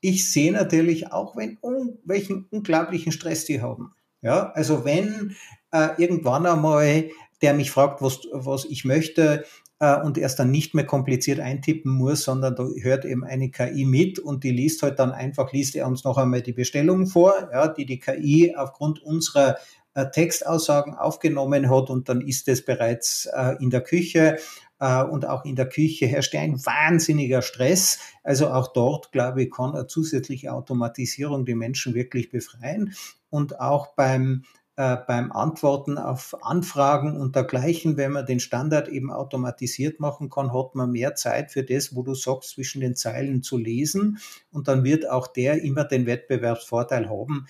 Ich 0.00 0.30
sehe 0.30 0.52
natürlich 0.52 1.12
auch, 1.12 1.36
wenn, 1.36 1.56
um, 1.60 1.98
welchen 2.04 2.46
unglaublichen 2.50 3.12
Stress 3.12 3.44
die 3.44 3.62
haben. 3.62 3.94
Ja, 4.22 4.50
also 4.52 4.84
wenn 4.84 5.36
äh, 5.72 5.90
irgendwann 5.98 6.46
einmal 6.46 7.10
der 7.42 7.52
mich 7.52 7.70
fragt, 7.70 8.00
was, 8.00 8.20
was 8.32 8.64
ich 8.64 8.86
möchte, 8.86 9.44
äh, 9.78 10.00
und 10.00 10.16
erst 10.16 10.38
dann 10.38 10.50
nicht 10.50 10.74
mehr 10.74 10.86
kompliziert 10.86 11.40
eintippen 11.40 11.92
muss, 11.92 12.24
sondern 12.24 12.56
da 12.56 12.66
hört 12.80 13.04
eben 13.04 13.24
eine 13.24 13.50
KI 13.50 13.84
mit 13.84 14.18
und 14.18 14.44
die 14.44 14.50
liest 14.50 14.82
halt 14.82 14.98
dann 14.98 15.12
einfach, 15.12 15.52
liest 15.52 15.76
er 15.76 15.86
uns 15.86 16.04
noch 16.04 16.16
einmal 16.16 16.42
die 16.42 16.52
Bestellung 16.52 17.06
vor, 17.06 17.34
ja, 17.52 17.68
die 17.68 17.84
die 17.84 17.98
KI 17.98 18.54
aufgrund 18.56 19.02
unserer 19.02 19.56
Textaussagen 19.94 20.94
aufgenommen 20.94 21.70
hat 21.70 21.90
und 21.90 22.08
dann 22.08 22.20
ist 22.20 22.48
es 22.48 22.64
bereits 22.64 23.26
äh, 23.26 23.56
in 23.60 23.70
der 23.70 23.82
Küche. 23.82 24.38
äh, 24.80 25.04
und 25.04 25.26
auch 25.26 25.44
in 25.44 25.56
der 25.56 25.68
Küche 25.68 26.06
herrscht 26.06 26.34
ein 26.34 26.64
wahnsinniger 26.64 27.42
Stress. 27.42 27.98
Also 28.22 28.48
auch 28.48 28.72
dort, 28.72 29.12
glaube 29.12 29.44
ich, 29.44 29.50
kann 29.50 29.74
eine 29.74 29.86
zusätzliche 29.86 30.52
Automatisierung 30.52 31.44
die 31.44 31.54
Menschen 31.54 31.94
wirklich 31.94 32.30
befreien. 32.30 32.94
Und 33.30 33.60
auch 33.60 33.94
beim 33.94 34.44
äh, 34.76 34.96
beim 35.06 35.30
Antworten 35.30 35.98
auf 35.98 36.36
Anfragen 36.42 37.16
und 37.16 37.36
dergleichen, 37.36 37.96
wenn 37.96 38.10
man 38.10 38.26
den 38.26 38.40
Standard 38.40 38.88
eben 38.88 39.12
automatisiert 39.12 40.00
machen 40.00 40.30
kann, 40.30 40.52
hat 40.52 40.74
man 40.74 40.90
mehr 40.90 41.14
Zeit 41.14 41.52
für 41.52 41.62
das, 41.62 41.94
wo 41.94 42.02
du 42.02 42.14
sagst, 42.14 42.50
zwischen 42.50 42.80
den 42.80 42.96
Zeilen 42.96 43.44
zu 43.44 43.56
lesen. 43.56 44.18
Und 44.50 44.66
dann 44.66 44.82
wird 44.82 45.08
auch 45.08 45.28
der 45.28 45.62
immer 45.62 45.84
den 45.84 46.06
Wettbewerbsvorteil 46.06 47.08
haben, 47.08 47.46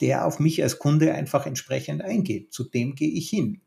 der 0.00 0.26
auf 0.26 0.38
mich 0.38 0.62
als 0.62 0.78
Kunde 0.78 1.14
einfach 1.14 1.46
entsprechend 1.46 2.02
eingeht. 2.02 2.52
Zu 2.52 2.64
dem 2.64 2.94
gehe 2.94 3.10
ich 3.10 3.28
hin 3.28 3.60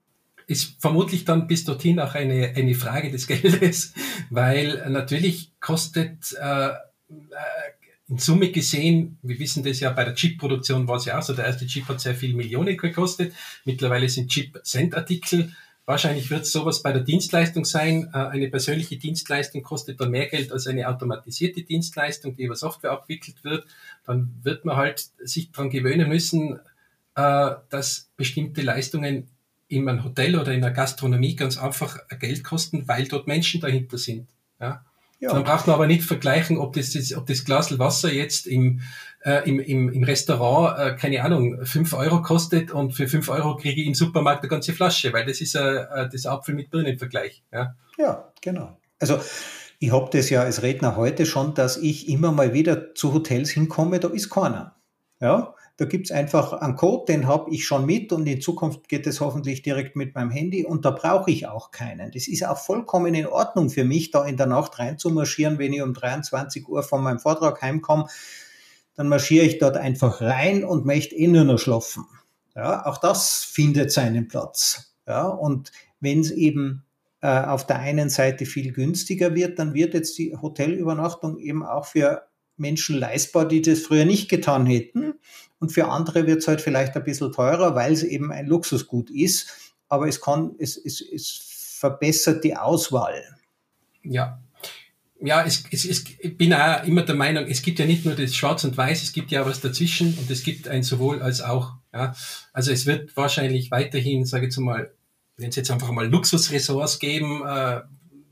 ist 0.50 0.82
vermutlich 0.82 1.26
dann 1.26 1.46
bis 1.46 1.64
dorthin 1.64 2.00
auch 2.00 2.16
eine, 2.16 2.54
eine 2.56 2.74
Frage 2.74 3.12
des 3.12 3.28
Geldes, 3.28 3.94
weil 4.32 4.84
natürlich 4.90 5.52
kostet 5.60 6.36
äh, 6.42 6.70
in 8.08 8.18
Summe 8.18 8.50
gesehen, 8.50 9.20
wir 9.22 9.38
wissen 9.38 9.64
das 9.64 9.80
ja, 9.80 9.92
bei 9.92 10.04
der 10.04 10.16
Chip-Produktion 10.16 10.88
war 10.88 10.98
es 10.98 11.06
ja 11.06 11.20
auch 11.20 11.22
so, 11.22 11.34
der 11.34 11.46
erste 11.46 11.68
Chip 11.68 11.88
hat 11.88 12.02
sehr 12.02 12.16
viel 12.16 12.34
Millionen 12.34 12.76
gekostet. 12.76 13.34
Mittlerweile 13.66 14.10
sind 14.10 14.32
Chip-Cent-Artikel. 14.32 15.54
Wahrscheinlich 15.86 16.32
wird 16.32 16.42
es 16.42 16.52
sowas 16.52 16.82
bei 16.82 16.92
der 16.92 17.04
Dienstleistung 17.04 17.66
sein. 17.66 18.10
Äh, 18.14 18.18
eine 18.18 18.50
persönliche 18.50 18.98
Dienstleistung 18.98 19.62
kostet 19.62 20.02
dann 20.02 20.10
mehr 20.10 20.28
Geld 20.28 20.52
als 20.52 20.66
eine 20.66 20.88
automatisierte 20.88 21.62
Dienstleistung, 21.62 22.36
die 22.36 22.44
über 22.44 22.56
Software 22.56 22.92
abwickelt 22.92 23.44
wird. 23.44 23.68
Dann 24.10 24.34
wird 24.42 24.66
man 24.66 24.76
halt 24.76 25.08
sich 25.24 25.52
daran 25.52 25.70
gewöhnen 25.70 26.10
müssen, 26.10 26.60
äh, 27.14 27.52
dass 27.70 28.10
bestimmte 28.18 28.64
Leistungen 28.64 29.28
in 29.68 29.88
einem 29.88 30.04
Hotel 30.04 30.36
oder 30.36 30.52
in 30.52 30.62
der 30.62 30.72
Gastronomie 30.72 31.36
ganz 31.36 31.60
einfach 31.60 32.00
Geld 32.20 32.44
kosten, 32.44 32.88
weil 32.88 33.08
dort 33.08 33.28
Menschen 33.28 33.62
dahinter 33.62 34.00
sind. 34.00 34.28
Ja? 34.60 34.84
Ja. 35.20 35.32
Dann 35.32 35.44
braucht 35.44 35.68
man 35.68 35.76
aber 35.76 35.86
nicht 35.86 36.02
vergleichen, 36.02 36.58
ob 36.58 36.74
das, 36.74 37.16
ob 37.16 37.28
das 37.28 37.46
Glas 37.46 37.78
Wasser 37.78 38.12
jetzt 38.12 38.48
im, 38.48 38.82
äh, 39.24 39.48
im, 39.48 39.60
im, 39.60 39.90
im 39.90 40.04
Restaurant, 40.04 40.80
äh, 40.80 40.96
keine 40.96 41.24
Ahnung, 41.24 41.64
fünf 41.68 41.94
Euro 41.94 42.24
kostet 42.24 42.72
und 42.72 42.94
für 42.94 43.08
fünf 43.08 43.30
Euro 43.30 43.58
kriege 43.58 43.80
ich 43.80 43.86
im 43.86 43.94
Supermarkt 43.94 44.42
eine 44.42 44.50
ganze 44.50 44.74
Flasche, 44.74 45.14
weil 45.14 45.28
das 45.28 45.40
ist 45.40 45.54
äh, 45.54 46.10
das 46.12 46.26
Apfel 46.26 46.56
mit 46.56 46.72
Birnenvergleich. 46.72 47.44
Ja, 47.52 47.76
ja 48.00 48.28
genau. 48.42 48.76
Also 49.00 49.20
ich 49.80 49.92
habe 49.94 50.10
das 50.12 50.30
ja 50.30 50.42
als 50.42 50.62
Redner 50.62 50.98
heute 50.98 51.26
schon, 51.26 51.54
dass 51.54 51.78
ich 51.78 52.10
immer 52.10 52.32
mal 52.32 52.54
wieder 52.54 52.94
zu 52.96 53.14
Hotels 53.14 53.50
hinkomme, 53.50 54.00
da 54.00 54.10
ist 54.10 54.30
keiner. 54.30 54.76
Ja, 55.22 55.56
da 55.78 55.86
gibt's 55.86 56.12
einfach 56.12 56.54
einen 56.54 56.76
Code, 56.76 57.12
den 57.14 57.28
habe 57.28 57.52
ich 57.52 57.66
schon 57.66 57.86
mit 57.86 58.12
und 58.12 58.28
in 58.28 58.42
Zukunft 58.42 58.90
geht 58.90 59.08
es 59.08 59.22
hoffentlich 59.22 59.62
direkt 59.62 59.96
mit 59.96 60.16
meinem 60.16 60.32
Handy 60.32 60.66
und 60.66 60.84
da 60.84 60.92
brauche 60.92 61.32
ich 61.32 61.48
auch 61.48 61.72
keinen. 61.72 62.12
Das 62.12 62.28
ist 62.28 62.46
auch 62.46 62.58
vollkommen 62.58 63.16
in 63.16 63.28
Ordnung 63.28 63.70
für 63.70 63.86
mich, 63.86 64.12
da 64.12 64.26
in 64.26 64.36
der 64.36 64.46
Nacht 64.46 64.78
reinzumarschieren, 64.80 65.58
wenn 65.58 65.72
ich 65.72 65.82
um 65.82 65.94
23 65.94 66.68
Uhr 66.68 66.84
von 66.84 67.02
meinem 67.02 67.20
Vortrag 67.20 67.62
heimkomme, 67.62 68.08
dann 68.96 69.08
marschiere 69.08 69.46
ich 69.46 69.60
dort 69.60 69.78
einfach 69.78 70.20
rein 70.20 70.66
und 70.66 70.86
möchte 70.86 71.16
eh 71.16 71.28
nur 71.28 71.46
noch 71.46 71.60
schlafen. 71.60 72.06
Ja, 72.56 72.86
auch 72.86 72.98
das 72.98 73.44
findet 73.44 73.94
seinen 73.94 74.28
Platz. 74.28 74.94
Ja, 75.08 75.28
und 75.28 75.72
wenn 76.02 76.20
es 76.20 76.32
eben 76.32 76.84
äh, 77.22 77.28
auf 77.28 77.66
der 77.66 77.80
einen 77.80 78.10
Seite 78.10 78.46
viel 78.46 78.72
günstiger 78.72 79.36
wird, 79.36 79.60
dann 79.60 79.74
wird 79.74 79.94
jetzt 79.94 80.18
die 80.18 80.36
Hotelübernachtung 80.36 81.38
eben 81.40 81.64
auch 81.66 81.86
für 81.86 82.24
Menschen 82.56 82.98
leistbar, 82.98 83.48
die 83.48 83.62
das 83.62 83.80
früher 83.80 84.06
nicht 84.06 84.30
getan 84.30 84.66
hätten. 84.66 85.14
Und 85.60 85.72
für 85.72 85.88
andere 85.88 86.28
wird 86.28 86.40
es 86.40 86.48
halt 86.48 86.62
vielleicht 86.62 86.96
ein 86.96 87.04
bisschen 87.04 87.32
teurer, 87.32 87.76
weil 87.76 87.94
es 87.94 88.04
eben 88.04 88.32
ein 88.32 88.48
Luxusgut 88.48 89.10
ist. 89.10 89.74
Aber 89.88 90.08
es 90.08 90.22
kann, 90.22 90.56
es, 90.60 90.78
es, 90.78 91.02
es 91.02 91.76
verbessert 91.80 92.44
die 92.44 92.56
Auswahl. 92.56 93.24
Ja. 94.04 94.42
Ja, 95.22 95.44
es, 95.44 95.66
es, 95.72 95.84
es, 95.84 96.06
ich 96.20 96.38
bin 96.38 96.54
auch 96.54 96.84
immer 96.86 97.02
der 97.02 97.16
Meinung, 97.16 97.46
es 97.48 97.62
gibt 97.62 97.80
ja 97.80 97.86
nicht 97.86 98.06
nur 98.06 98.16
das 98.16 98.34
Schwarz 98.34 98.64
und 98.64 98.78
Weiß, 98.78 99.04
es 99.04 99.12
gibt 99.12 99.32
ja 99.32 99.46
was 99.46 99.60
dazwischen 99.60 100.18
und 100.18 100.32
es 100.32 100.44
gibt 100.44 100.70
ein 100.70 100.84
sowohl 100.84 101.22
als 101.22 101.42
auch. 101.42 101.74
Ja. 101.94 102.16
Also 102.54 102.72
es 102.72 102.86
wird 102.86 103.18
wahrscheinlich 103.18 103.70
weiterhin, 103.70 104.26
sage 104.26 104.46
ich 104.46 104.54
jetzt 104.54 104.60
mal, 104.60 104.94
wenn 105.40 105.50
es 105.50 105.56
jetzt 105.56 105.72
einfach 105.72 105.92
mal 105.92 106.08
Luxusressorts 106.08 107.00
geben, 107.00 107.42
äh, 107.46 107.82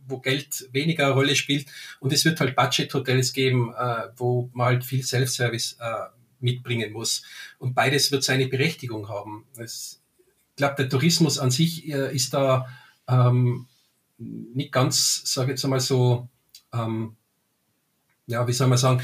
wo 0.08 0.20
Geld 0.20 0.70
weniger 0.72 1.06
eine 1.06 1.14
Rolle 1.16 1.36
spielt. 1.36 1.68
Und 2.00 2.14
es 2.14 2.26
wird 2.26 2.40
halt 2.40 2.56
Budget-Hotels 2.56 3.34
geben, 3.34 3.74
äh, 3.78 4.08
wo 4.16 4.50
man 4.54 4.68
halt 4.68 4.84
viel 4.86 5.04
Self-Service 5.04 5.78
äh, 5.80 6.10
mitbringen 6.40 6.94
muss. 6.94 7.24
Und 7.60 7.74
beides 7.74 8.12
wird 8.12 8.24
seine 8.24 8.48
Berechtigung 8.48 9.10
haben. 9.10 9.46
Es, 9.58 10.02
ich 10.52 10.56
glaube, 10.58 10.76
der 10.76 10.90
Tourismus 10.90 11.40
an 11.40 11.52
sich 11.52 11.88
äh, 11.90 12.14
ist 12.14 12.34
da 12.34 12.68
ähm, 13.08 13.68
nicht 14.18 14.72
ganz, 14.72 15.22
sage 15.26 15.48
ich 15.48 15.50
jetzt 15.52 15.66
einmal 15.66 15.80
so, 15.80 16.28
ähm, 16.74 17.16
ja, 18.28 18.48
wie 18.48 18.54
soll 18.54 18.68
man 18.68 18.78
sagen, 18.78 19.02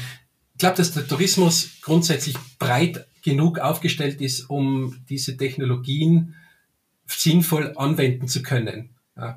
ich 0.52 0.58
glaube, 0.58 0.76
dass 0.76 0.92
der 0.92 1.06
Tourismus 1.06 1.80
grundsätzlich 1.80 2.36
breit 2.58 3.06
genug 3.22 3.58
aufgestellt 3.58 4.20
ist, 4.20 4.50
um 4.50 5.04
diese 5.08 5.36
Technologien 5.36 6.34
sinnvoll 7.06 7.72
anwenden 7.76 8.28
zu 8.28 8.42
können. 8.42 8.90
Ja. 9.16 9.36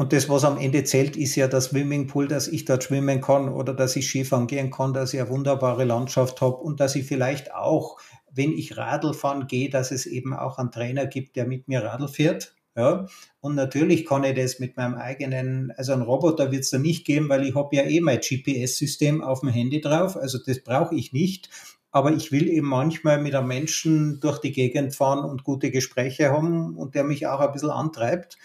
Und 0.00 0.14
das, 0.14 0.30
was 0.30 0.44
am 0.44 0.56
Ende 0.56 0.82
zählt, 0.84 1.14
ist 1.14 1.36
ja 1.36 1.46
das 1.46 1.66
Swimmingpool, 1.66 2.26
dass 2.26 2.48
ich 2.48 2.64
dort 2.64 2.84
schwimmen 2.84 3.20
kann 3.20 3.50
oder 3.50 3.74
dass 3.74 3.96
ich 3.96 4.08
Skifahren 4.08 4.46
gehen 4.46 4.70
kann, 4.70 4.94
dass 4.94 5.12
ich 5.12 5.20
eine 5.20 5.28
wunderbare 5.28 5.84
Landschaft 5.84 6.40
habe 6.40 6.56
und 6.56 6.80
dass 6.80 6.96
ich 6.96 7.04
vielleicht 7.04 7.52
auch, 7.52 8.00
wenn 8.32 8.52
ich 8.52 8.78
Radl 8.78 9.12
fahren 9.12 9.46
gehe, 9.46 9.68
dass 9.68 9.90
es 9.90 10.06
eben 10.06 10.32
auch 10.32 10.56
einen 10.56 10.72
Trainer 10.72 11.06
gibt, 11.06 11.36
der 11.36 11.46
mit 11.46 11.68
mir 11.68 11.82
Radl 11.84 12.08
fährt. 12.08 12.54
Ja, 12.76 13.08
und 13.40 13.56
natürlich 13.56 14.06
kann 14.06 14.24
ich 14.24 14.36
das 14.36 14.58
mit 14.58 14.78
meinem 14.78 14.94
eigenen, 14.94 15.70
also 15.76 15.92
einen 15.92 16.00
Roboter 16.00 16.50
wird 16.50 16.62
es 16.62 16.70
da 16.70 16.78
nicht 16.78 17.04
geben, 17.04 17.28
weil 17.28 17.44
ich 17.44 17.54
habe 17.54 17.76
ja 17.76 17.82
eh 17.82 18.00
mein 18.00 18.20
GPS-System 18.20 19.22
auf 19.22 19.40
dem 19.40 19.50
Handy 19.50 19.82
drauf, 19.82 20.16
also 20.16 20.38
das 20.38 20.62
brauche 20.62 20.94
ich 20.94 21.12
nicht. 21.12 21.50
Aber 21.92 22.12
ich 22.12 22.30
will 22.30 22.48
eben 22.48 22.68
manchmal 22.68 23.20
mit 23.20 23.34
einem 23.34 23.48
Menschen 23.48 24.20
durch 24.20 24.38
die 24.38 24.52
Gegend 24.52 24.94
fahren 24.94 25.24
und 25.24 25.44
gute 25.44 25.70
Gespräche 25.70 26.30
haben 26.30 26.76
und 26.76 26.94
der 26.94 27.04
mich 27.04 27.26
auch 27.26 27.40
ein 27.40 27.52
bisschen 27.52 27.70
antreibt 27.70 28.38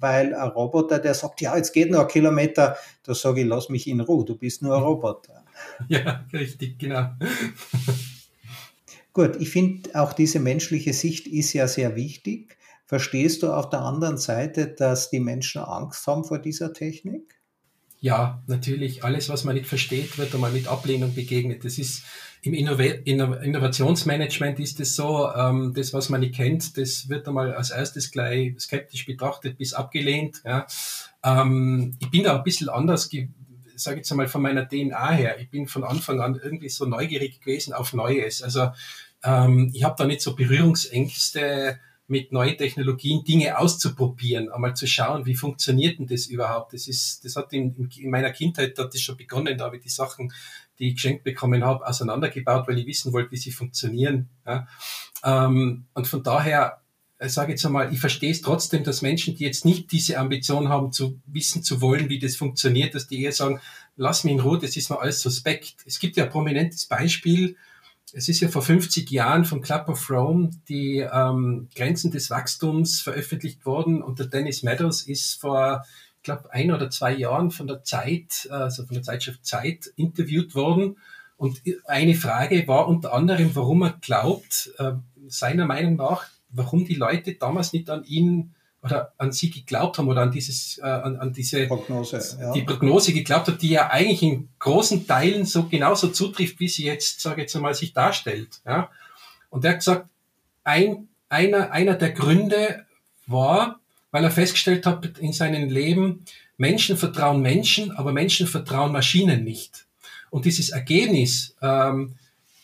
weil 0.00 0.34
ein 0.34 0.48
Roboter, 0.48 0.98
der 0.98 1.14
sagt, 1.14 1.40
ja, 1.40 1.56
jetzt 1.56 1.72
geht 1.72 1.90
noch 1.90 2.00
ein 2.00 2.08
Kilometer, 2.08 2.76
da 3.02 3.14
sage 3.14 3.42
ich, 3.42 3.46
lass 3.46 3.68
mich 3.68 3.86
in 3.86 4.00
Ruhe, 4.00 4.24
du 4.24 4.34
bist 4.34 4.62
nur 4.62 4.74
ein 4.76 4.82
Roboter. 4.82 5.44
Ja, 5.88 6.26
richtig, 6.32 6.78
genau. 6.78 7.10
Gut, 9.12 9.36
ich 9.38 9.50
finde 9.50 9.90
auch 9.94 10.12
diese 10.12 10.40
menschliche 10.40 10.92
Sicht 10.94 11.26
ist 11.26 11.52
ja 11.52 11.68
sehr 11.68 11.96
wichtig. 11.96 12.56
Verstehst 12.86 13.42
du 13.42 13.52
auf 13.52 13.68
der 13.68 13.82
anderen 13.82 14.16
Seite, 14.16 14.68
dass 14.68 15.10
die 15.10 15.20
Menschen 15.20 15.60
Angst 15.60 16.06
haben 16.06 16.24
vor 16.24 16.38
dieser 16.38 16.72
Technik? 16.72 17.38
Ja, 18.00 18.42
natürlich. 18.46 19.04
Alles, 19.04 19.28
was 19.28 19.44
man 19.44 19.54
nicht 19.54 19.66
versteht, 19.66 20.16
wird 20.16 20.34
einmal 20.34 20.52
mit 20.52 20.66
Ablehnung 20.66 21.14
begegnet. 21.14 21.64
Das 21.64 21.76
ist 21.76 22.04
im 22.42 22.54
Innovationsmanagement 22.54 24.58
ist 24.60 24.80
es 24.80 24.96
so, 24.96 25.30
ähm, 25.34 25.74
das, 25.74 25.92
was 25.92 26.08
man 26.08 26.20
nicht 26.20 26.34
kennt, 26.34 26.78
das 26.78 27.08
wird 27.08 27.28
einmal 27.28 27.54
als 27.54 27.70
erstes 27.70 28.10
gleich 28.10 28.58
skeptisch 28.58 29.04
betrachtet 29.04 29.58
bis 29.58 29.74
abgelehnt. 29.74 30.40
Ja. 30.44 30.66
Ähm, 31.22 31.96
ich 31.98 32.10
bin 32.10 32.24
da 32.24 32.36
ein 32.36 32.42
bisschen 32.42 32.70
anders, 32.70 33.10
sage 33.74 33.98
jetzt 33.98 34.10
einmal 34.10 34.28
von 34.28 34.42
meiner 34.42 34.66
DNA 34.66 35.10
her. 35.10 35.38
Ich 35.38 35.50
bin 35.50 35.66
von 35.66 35.84
Anfang 35.84 36.20
an 36.20 36.40
irgendwie 36.42 36.68
so 36.68 36.86
neugierig 36.86 37.40
gewesen 37.40 37.72
auf 37.72 37.92
Neues. 37.92 38.42
Also 38.42 38.70
ähm, 39.22 39.70
ich 39.74 39.84
habe 39.84 39.96
da 39.98 40.06
nicht 40.06 40.22
so 40.22 40.34
Berührungsängste 40.34 41.78
mit 42.06 42.32
neuen 42.32 42.58
Technologien 42.58 43.22
Dinge 43.22 43.56
auszuprobieren, 43.56 44.50
einmal 44.50 44.74
zu 44.74 44.88
schauen, 44.88 45.26
wie 45.26 45.36
funktioniert 45.36 46.00
denn 46.00 46.08
das 46.08 46.26
überhaupt. 46.26 46.72
Das 46.72 46.88
ist, 46.88 47.24
das 47.24 47.36
hat 47.36 47.52
in, 47.52 47.88
in 47.96 48.10
meiner 48.10 48.32
Kindheit 48.32 48.76
hat 48.78 48.92
das 48.92 49.00
schon 49.00 49.16
begonnen, 49.16 49.56
da 49.56 49.66
habe 49.66 49.76
ich 49.76 49.82
die 49.82 49.90
Sachen, 49.90 50.32
die 50.80 50.88
ich 50.88 50.94
geschenkt 50.94 51.22
bekommen 51.22 51.64
habe, 51.64 51.86
auseinandergebaut, 51.86 52.66
weil 52.66 52.78
ich 52.78 52.86
wissen 52.86 53.12
wollte, 53.12 53.30
wie 53.30 53.36
sie 53.36 53.52
funktionieren. 53.52 54.28
Ja. 54.46 54.66
Ähm, 55.22 55.84
und 55.94 56.08
von 56.08 56.22
daher 56.22 56.80
ich 57.20 57.26
äh, 57.26 57.28
sage 57.28 57.52
jetzt 57.52 57.66
einmal, 57.66 57.92
ich 57.92 58.00
verstehe 58.00 58.30
es 58.30 58.40
trotzdem, 58.40 58.82
dass 58.82 59.02
Menschen, 59.02 59.36
die 59.36 59.44
jetzt 59.44 59.66
nicht 59.66 59.92
diese 59.92 60.18
Ambition 60.18 60.70
haben, 60.70 60.90
zu 60.90 61.20
wissen 61.26 61.62
zu 61.62 61.82
wollen, 61.82 62.08
wie 62.08 62.18
das 62.18 62.34
funktioniert, 62.34 62.94
dass 62.94 63.08
die 63.08 63.22
eher 63.22 63.32
sagen, 63.32 63.60
lass 63.96 64.24
mich 64.24 64.32
in 64.32 64.40
Ruhe, 64.40 64.58
das 64.58 64.76
ist 64.76 64.88
mir 64.88 64.98
alles 64.98 65.20
suspekt. 65.20 65.74
Es 65.84 65.98
gibt 65.98 66.16
ja 66.16 66.24
ein 66.24 66.30
prominentes 66.30 66.86
Beispiel, 66.86 67.56
es 68.12 68.28
ist 68.28 68.40
ja 68.40 68.48
vor 68.48 68.62
50 68.62 69.10
Jahren 69.10 69.44
vom 69.44 69.60
Club 69.60 69.88
of 69.88 70.10
Rome 70.10 70.50
die 70.68 70.98
ähm, 70.98 71.68
Grenzen 71.76 72.10
des 72.10 72.30
Wachstums 72.30 73.00
veröffentlicht 73.00 73.64
worden 73.66 74.02
und 74.02 74.18
der 74.18 74.26
Dennis 74.26 74.62
Meadows 74.62 75.02
ist 75.02 75.40
vor, 75.40 75.84
glaube, 76.22 76.52
ein 76.52 76.72
oder 76.72 76.90
zwei 76.90 77.12
Jahren 77.12 77.50
von 77.50 77.66
der 77.66 77.82
Zeit, 77.82 78.48
also 78.50 78.84
von 78.84 78.94
der 78.94 79.02
Zeitschrift 79.02 79.44
Zeit, 79.44 79.86
interviewt 79.96 80.54
worden. 80.54 80.96
Und 81.36 81.62
eine 81.86 82.14
Frage 82.14 82.68
war 82.68 82.86
unter 82.86 83.14
anderem, 83.14 83.54
warum 83.54 83.82
er 83.82 83.94
glaubt, 84.00 84.72
äh, 84.78 84.92
seiner 85.26 85.64
Meinung 85.64 85.96
nach, 85.96 86.26
warum 86.50 86.84
die 86.84 86.96
Leute 86.96 87.34
damals 87.34 87.72
nicht 87.72 87.88
an 87.88 88.04
ihn 88.04 88.54
oder 88.82 89.12
an 89.18 89.32
sie 89.32 89.50
geglaubt 89.50 89.98
haben 89.98 90.08
oder 90.08 90.22
an 90.22 90.32
dieses, 90.32 90.78
äh, 90.78 90.82
an, 90.82 91.16
an 91.16 91.32
diese 91.32 91.66
Prognose, 91.66 92.38
ja. 92.40 92.52
die 92.52 92.62
Prognose 92.62 93.12
geglaubt 93.12 93.48
hat, 93.48 93.62
die 93.62 93.70
ja 93.70 93.90
eigentlich 93.90 94.22
in 94.22 94.48
großen 94.58 95.06
Teilen 95.06 95.44
so 95.44 95.64
genauso 95.64 96.08
zutrifft, 96.08 96.60
wie 96.60 96.68
sie 96.68 96.84
jetzt, 96.84 97.20
sage 97.20 97.36
ich 97.36 97.44
jetzt 97.44 97.56
einmal, 97.56 97.74
sich 97.74 97.92
darstellt. 97.92 98.60
Ja? 98.66 98.90
Und 99.50 99.64
er 99.64 99.72
hat 99.72 99.78
gesagt, 99.78 100.08
ein, 100.64 101.08
einer, 101.28 101.72
einer 101.72 101.94
der 101.94 102.12
Gründe 102.12 102.86
war, 103.26 103.79
weil 104.10 104.24
er 104.24 104.30
festgestellt 104.30 104.86
hat 104.86 105.18
in 105.18 105.32
seinem 105.32 105.68
Leben, 105.68 106.24
Menschen 106.56 106.96
vertrauen 106.96 107.40
Menschen, 107.40 107.90
aber 107.92 108.12
Menschen 108.12 108.46
vertrauen 108.46 108.92
Maschinen 108.92 109.44
nicht. 109.44 109.86
Und 110.30 110.44
dieses 110.44 110.70
Ergebnis 110.70 111.56
ähm, 111.62 112.16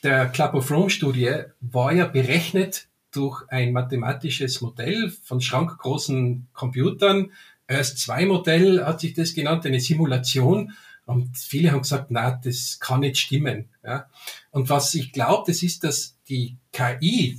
der 0.03 0.29
Club 0.29 0.55
of 0.55 0.71
Rome 0.71 0.91
Studie 0.91 1.35
war 1.61 1.93
ja 1.93 2.07
berechnet 2.07 2.89
durch 3.11 3.43
ein 3.49 3.73
mathematisches 3.73 4.61
Modell 4.61 5.13
von 5.25 5.41
schrankgroßen 5.41 6.47
Computern. 6.53 7.33
RS2-Modell 7.69 8.85
hat 8.85 9.01
sich 9.01 9.15
das 9.15 9.35
genannt, 9.35 9.67
eine 9.67 9.81
Simulation. 9.81 10.75
Und 11.07 11.37
viele 11.39 11.73
haben 11.73 11.83
gesagt, 11.83 12.11
na, 12.11 12.33
das 12.33 12.79
kann 12.79 13.01
nicht 13.01 13.19
stimmen. 13.19 13.71
Ja. 13.85 14.07
Und 14.51 14.69
was 14.69 14.95
ich 14.95 15.13
glaube, 15.13 15.45
das 15.51 15.63
ist, 15.63 15.85
dass 15.85 16.17
die 16.29 16.57
KI 16.73 17.39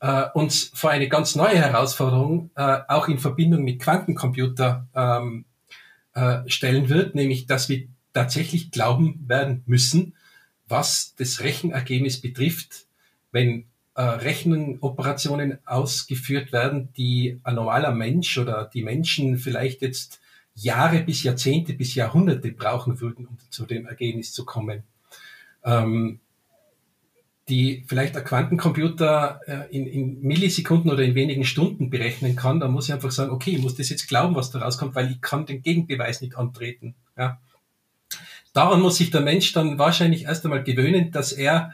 äh, 0.00 0.24
uns 0.34 0.70
vor 0.74 0.90
eine 0.90 1.08
ganz 1.08 1.36
neue 1.36 1.56
Herausforderung 1.56 2.50
äh, 2.56 2.78
auch 2.88 3.08
in 3.08 3.18
Verbindung 3.18 3.62
mit 3.62 3.80
Quantencomputer 3.80 4.86
ähm, 4.94 5.44
äh, 6.14 6.38
stellen 6.46 6.88
wird, 6.88 7.14
nämlich 7.14 7.46
dass 7.46 7.68
wir 7.68 7.86
tatsächlich 8.12 8.70
glauben 8.70 9.24
werden 9.28 9.62
müssen, 9.66 10.14
was 10.66 11.14
das 11.16 11.40
Rechenergebnis 11.40 12.20
betrifft, 12.20 12.86
wenn 13.32 13.64
äh, 13.94 14.02
Rechenoperationen 14.02 15.58
ausgeführt 15.66 16.52
werden, 16.52 16.92
die 16.96 17.40
ein 17.42 17.56
normaler 17.56 17.92
Mensch 17.92 18.38
oder 18.38 18.70
die 18.72 18.82
Menschen 18.82 19.36
vielleicht 19.36 19.82
jetzt 19.82 20.20
Jahre 20.54 21.00
bis 21.00 21.22
Jahrzehnte 21.22 21.74
bis 21.74 21.94
Jahrhunderte 21.94 22.52
brauchen 22.52 23.00
würden, 23.00 23.26
um 23.26 23.36
zu 23.50 23.66
dem 23.66 23.86
Ergebnis 23.86 24.32
zu 24.32 24.44
kommen. 24.44 24.82
Ähm, 25.64 26.20
die 27.50 27.84
vielleicht 27.88 28.16
ein 28.16 28.24
Quantencomputer 28.24 29.40
äh, 29.46 29.76
in, 29.76 29.86
in 29.86 30.22
Millisekunden 30.22 30.90
oder 30.90 31.02
in 31.02 31.14
wenigen 31.14 31.44
Stunden 31.44 31.90
berechnen 31.90 32.36
kann, 32.36 32.60
dann 32.60 32.70
muss 32.70 32.88
ich 32.88 32.94
einfach 32.94 33.10
sagen, 33.10 33.32
okay, 33.32 33.50
ich 33.50 33.60
muss 33.60 33.74
das 33.74 33.88
jetzt 33.90 34.08
glauben, 34.08 34.36
was 34.36 34.50
da 34.50 34.60
rauskommt, 34.60 34.94
weil 34.94 35.10
ich 35.10 35.20
kann 35.20 35.46
den 35.46 35.62
Gegenbeweis 35.62 36.20
nicht 36.20 36.36
antreten. 36.36 36.94
Ja. 37.18 37.40
Daran 38.52 38.80
muss 38.80 38.96
sich 38.96 39.10
der 39.10 39.20
Mensch 39.20 39.52
dann 39.52 39.78
wahrscheinlich 39.78 40.24
erst 40.24 40.44
einmal 40.44 40.62
gewöhnen, 40.62 41.10
dass 41.10 41.32
er 41.32 41.72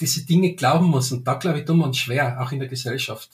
diese 0.00 0.24
Dinge 0.24 0.54
glauben 0.54 0.86
muss. 0.86 1.12
Und 1.12 1.28
da 1.28 1.34
glaube 1.34 1.60
ich 1.60 1.64
dumm 1.66 1.82
und 1.82 1.96
schwer, 1.96 2.40
auch 2.40 2.52
in 2.52 2.58
der 2.58 2.68
Gesellschaft. 2.68 3.30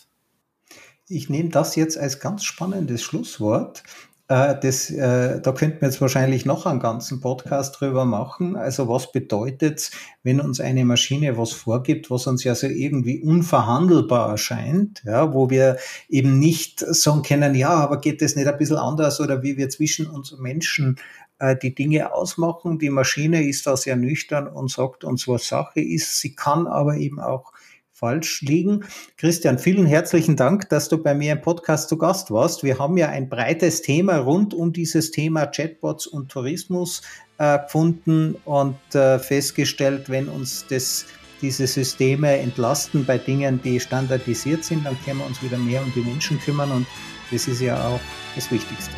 Ich 1.09 1.29
nehme 1.29 1.51
das 1.51 1.77
jetzt 1.77 1.97
als 1.97 2.19
ganz 2.19 2.43
spannendes 2.43 3.03
Schlusswort. 3.03 3.85
Äh, 4.29 4.57
das, 4.61 4.91
äh, 4.91 5.41
da 5.41 5.53
könnten 5.53 5.81
wir 5.81 5.89
jetzt 5.89 6.01
wahrscheinlich 6.01 6.45
noch 6.45 6.67
einen 6.67 6.81
ganzen 6.81 7.21
Podcast 7.21 7.81
drüber 7.81 8.05
machen. 8.05 8.57
Also 8.57 8.89
was 8.89 9.13
bedeutet 9.13 9.91
wenn 10.27 10.41
uns 10.41 10.59
eine 10.61 10.85
Maschine 10.85 11.39
was 11.39 11.53
vorgibt, 11.53 12.11
was 12.11 12.27
uns 12.27 12.43
ja 12.43 12.57
so 12.57 12.67
irgendwie 12.67 13.23
unverhandelbar 13.23 14.31
erscheint, 14.31 15.05
ja, 15.05 15.33
wo 15.33 15.51
wir 15.51 15.77
eben 16.09 16.41
nicht 16.41 16.81
sagen 16.81 17.23
können, 17.23 17.55
ja, 17.55 17.71
aber 17.71 18.01
geht 18.01 18.21
das 18.21 18.35
nicht 18.35 18.49
ein 18.49 18.59
bisschen 18.59 18.77
anders 18.77 19.21
oder 19.21 19.45
wie 19.45 19.57
wir 19.57 19.69
zwischen 19.69 20.09
uns 20.09 20.37
Menschen 20.37 20.99
äh, 21.39 21.55
die 21.57 21.77
Dinge 21.77 22.13
ausmachen. 22.13 22.81
Die 22.81 22.91
Maschine 22.91 23.49
ist 23.49 23.69
da 23.69 23.77
sehr 23.77 23.95
nüchtern 23.95 24.49
und 24.49 24.69
sagt 24.69 25.05
uns, 25.05 25.29
was 25.29 25.47
Sache 25.47 25.81
ist. 25.81 26.21
Sie 26.21 26.35
kann 26.35 26.67
aber 26.67 26.97
eben 26.97 27.21
auch 27.21 27.53
falsch 27.97 28.43
liegen. 28.43 28.85
Christian, 29.17 29.59
vielen 29.59 29.87
herzlichen 29.87 30.37
Dank, 30.37 30.69
dass 30.69 30.91
du 30.91 31.03
bei 31.03 31.15
mir 31.15 31.33
im 31.33 31.41
Podcast 31.41 31.89
zu 31.89 31.97
Gast 31.97 32.31
warst. 32.31 32.63
Wir 32.63 32.79
haben 32.79 32.99
ja 32.99 33.09
ein 33.09 33.31
breites 33.31 33.81
Thema 33.81 34.19
rund 34.19 34.53
um 34.53 34.75
dieses 34.75 35.11
Thema 35.11 35.47
Chatbots 35.47 36.07
und 36.07 36.31
Tourismus 36.31 37.01
äh, 37.39 37.59
gefunden 37.59 38.37
und 38.45 38.77
äh, 38.95 39.19
festgestellt, 39.19 40.11
wenn 40.11 40.29
uns 40.29 40.67
das, 40.69 41.07
diese 41.41 41.67
Systeme 41.67 42.37
entlasten 42.37 43.07
bei 43.07 43.17
Dingen, 43.17 43.61
die 43.63 43.81
standardisiert 43.81 44.63
sind, 44.63 44.85
dann 44.85 44.97
können 45.05 45.21
wir 45.21 45.27
uns 45.27 45.43
wieder 45.43 45.57
mehr 45.57 45.83
um 45.83 45.91
die 45.95 46.03
Menschen 46.03 46.39
kümmern 46.39 46.71
und 46.73 46.87
das 47.31 47.49
ist 47.49 47.63
ja 47.63 47.83
auch 47.89 48.01
das 48.35 48.51
Wichtigste. 48.51 48.95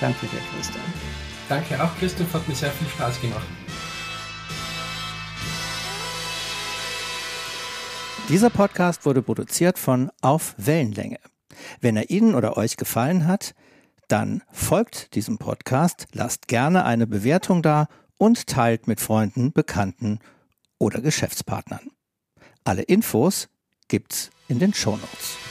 Danke 0.00 0.26
dir, 0.26 0.40
Christian. 0.54 0.84
Danke 1.48 1.82
auch, 1.82 1.96
Christoph, 1.98 2.32
hat 2.34 2.46
mir 2.46 2.54
sehr 2.54 2.70
viel 2.70 2.88
Spaß 2.88 3.20
gemacht. 3.22 3.46
Dieser 8.30 8.48
Podcast 8.48 9.04
wurde 9.04 9.20
produziert 9.20 9.78
von 9.78 10.10
Auf 10.22 10.54
Wellenlänge. 10.56 11.18
Wenn 11.82 11.96
er 11.96 12.08
Ihnen 12.08 12.34
oder 12.34 12.56
euch 12.56 12.78
gefallen 12.78 13.26
hat, 13.26 13.54
dann 14.08 14.42
folgt 14.50 15.14
diesem 15.14 15.36
Podcast, 15.36 16.06
lasst 16.12 16.48
gerne 16.48 16.86
eine 16.86 17.06
Bewertung 17.06 17.62
da 17.62 17.86
und 18.16 18.46
teilt 18.46 18.86
mit 18.86 19.00
Freunden, 19.00 19.52
Bekannten 19.52 20.20
oder 20.78 21.02
Geschäftspartnern. 21.02 21.90
Alle 22.64 22.82
Infos 22.82 23.48
gibt's 23.88 24.30
in 24.48 24.58
den 24.58 24.72
Shownotes. 24.72 25.43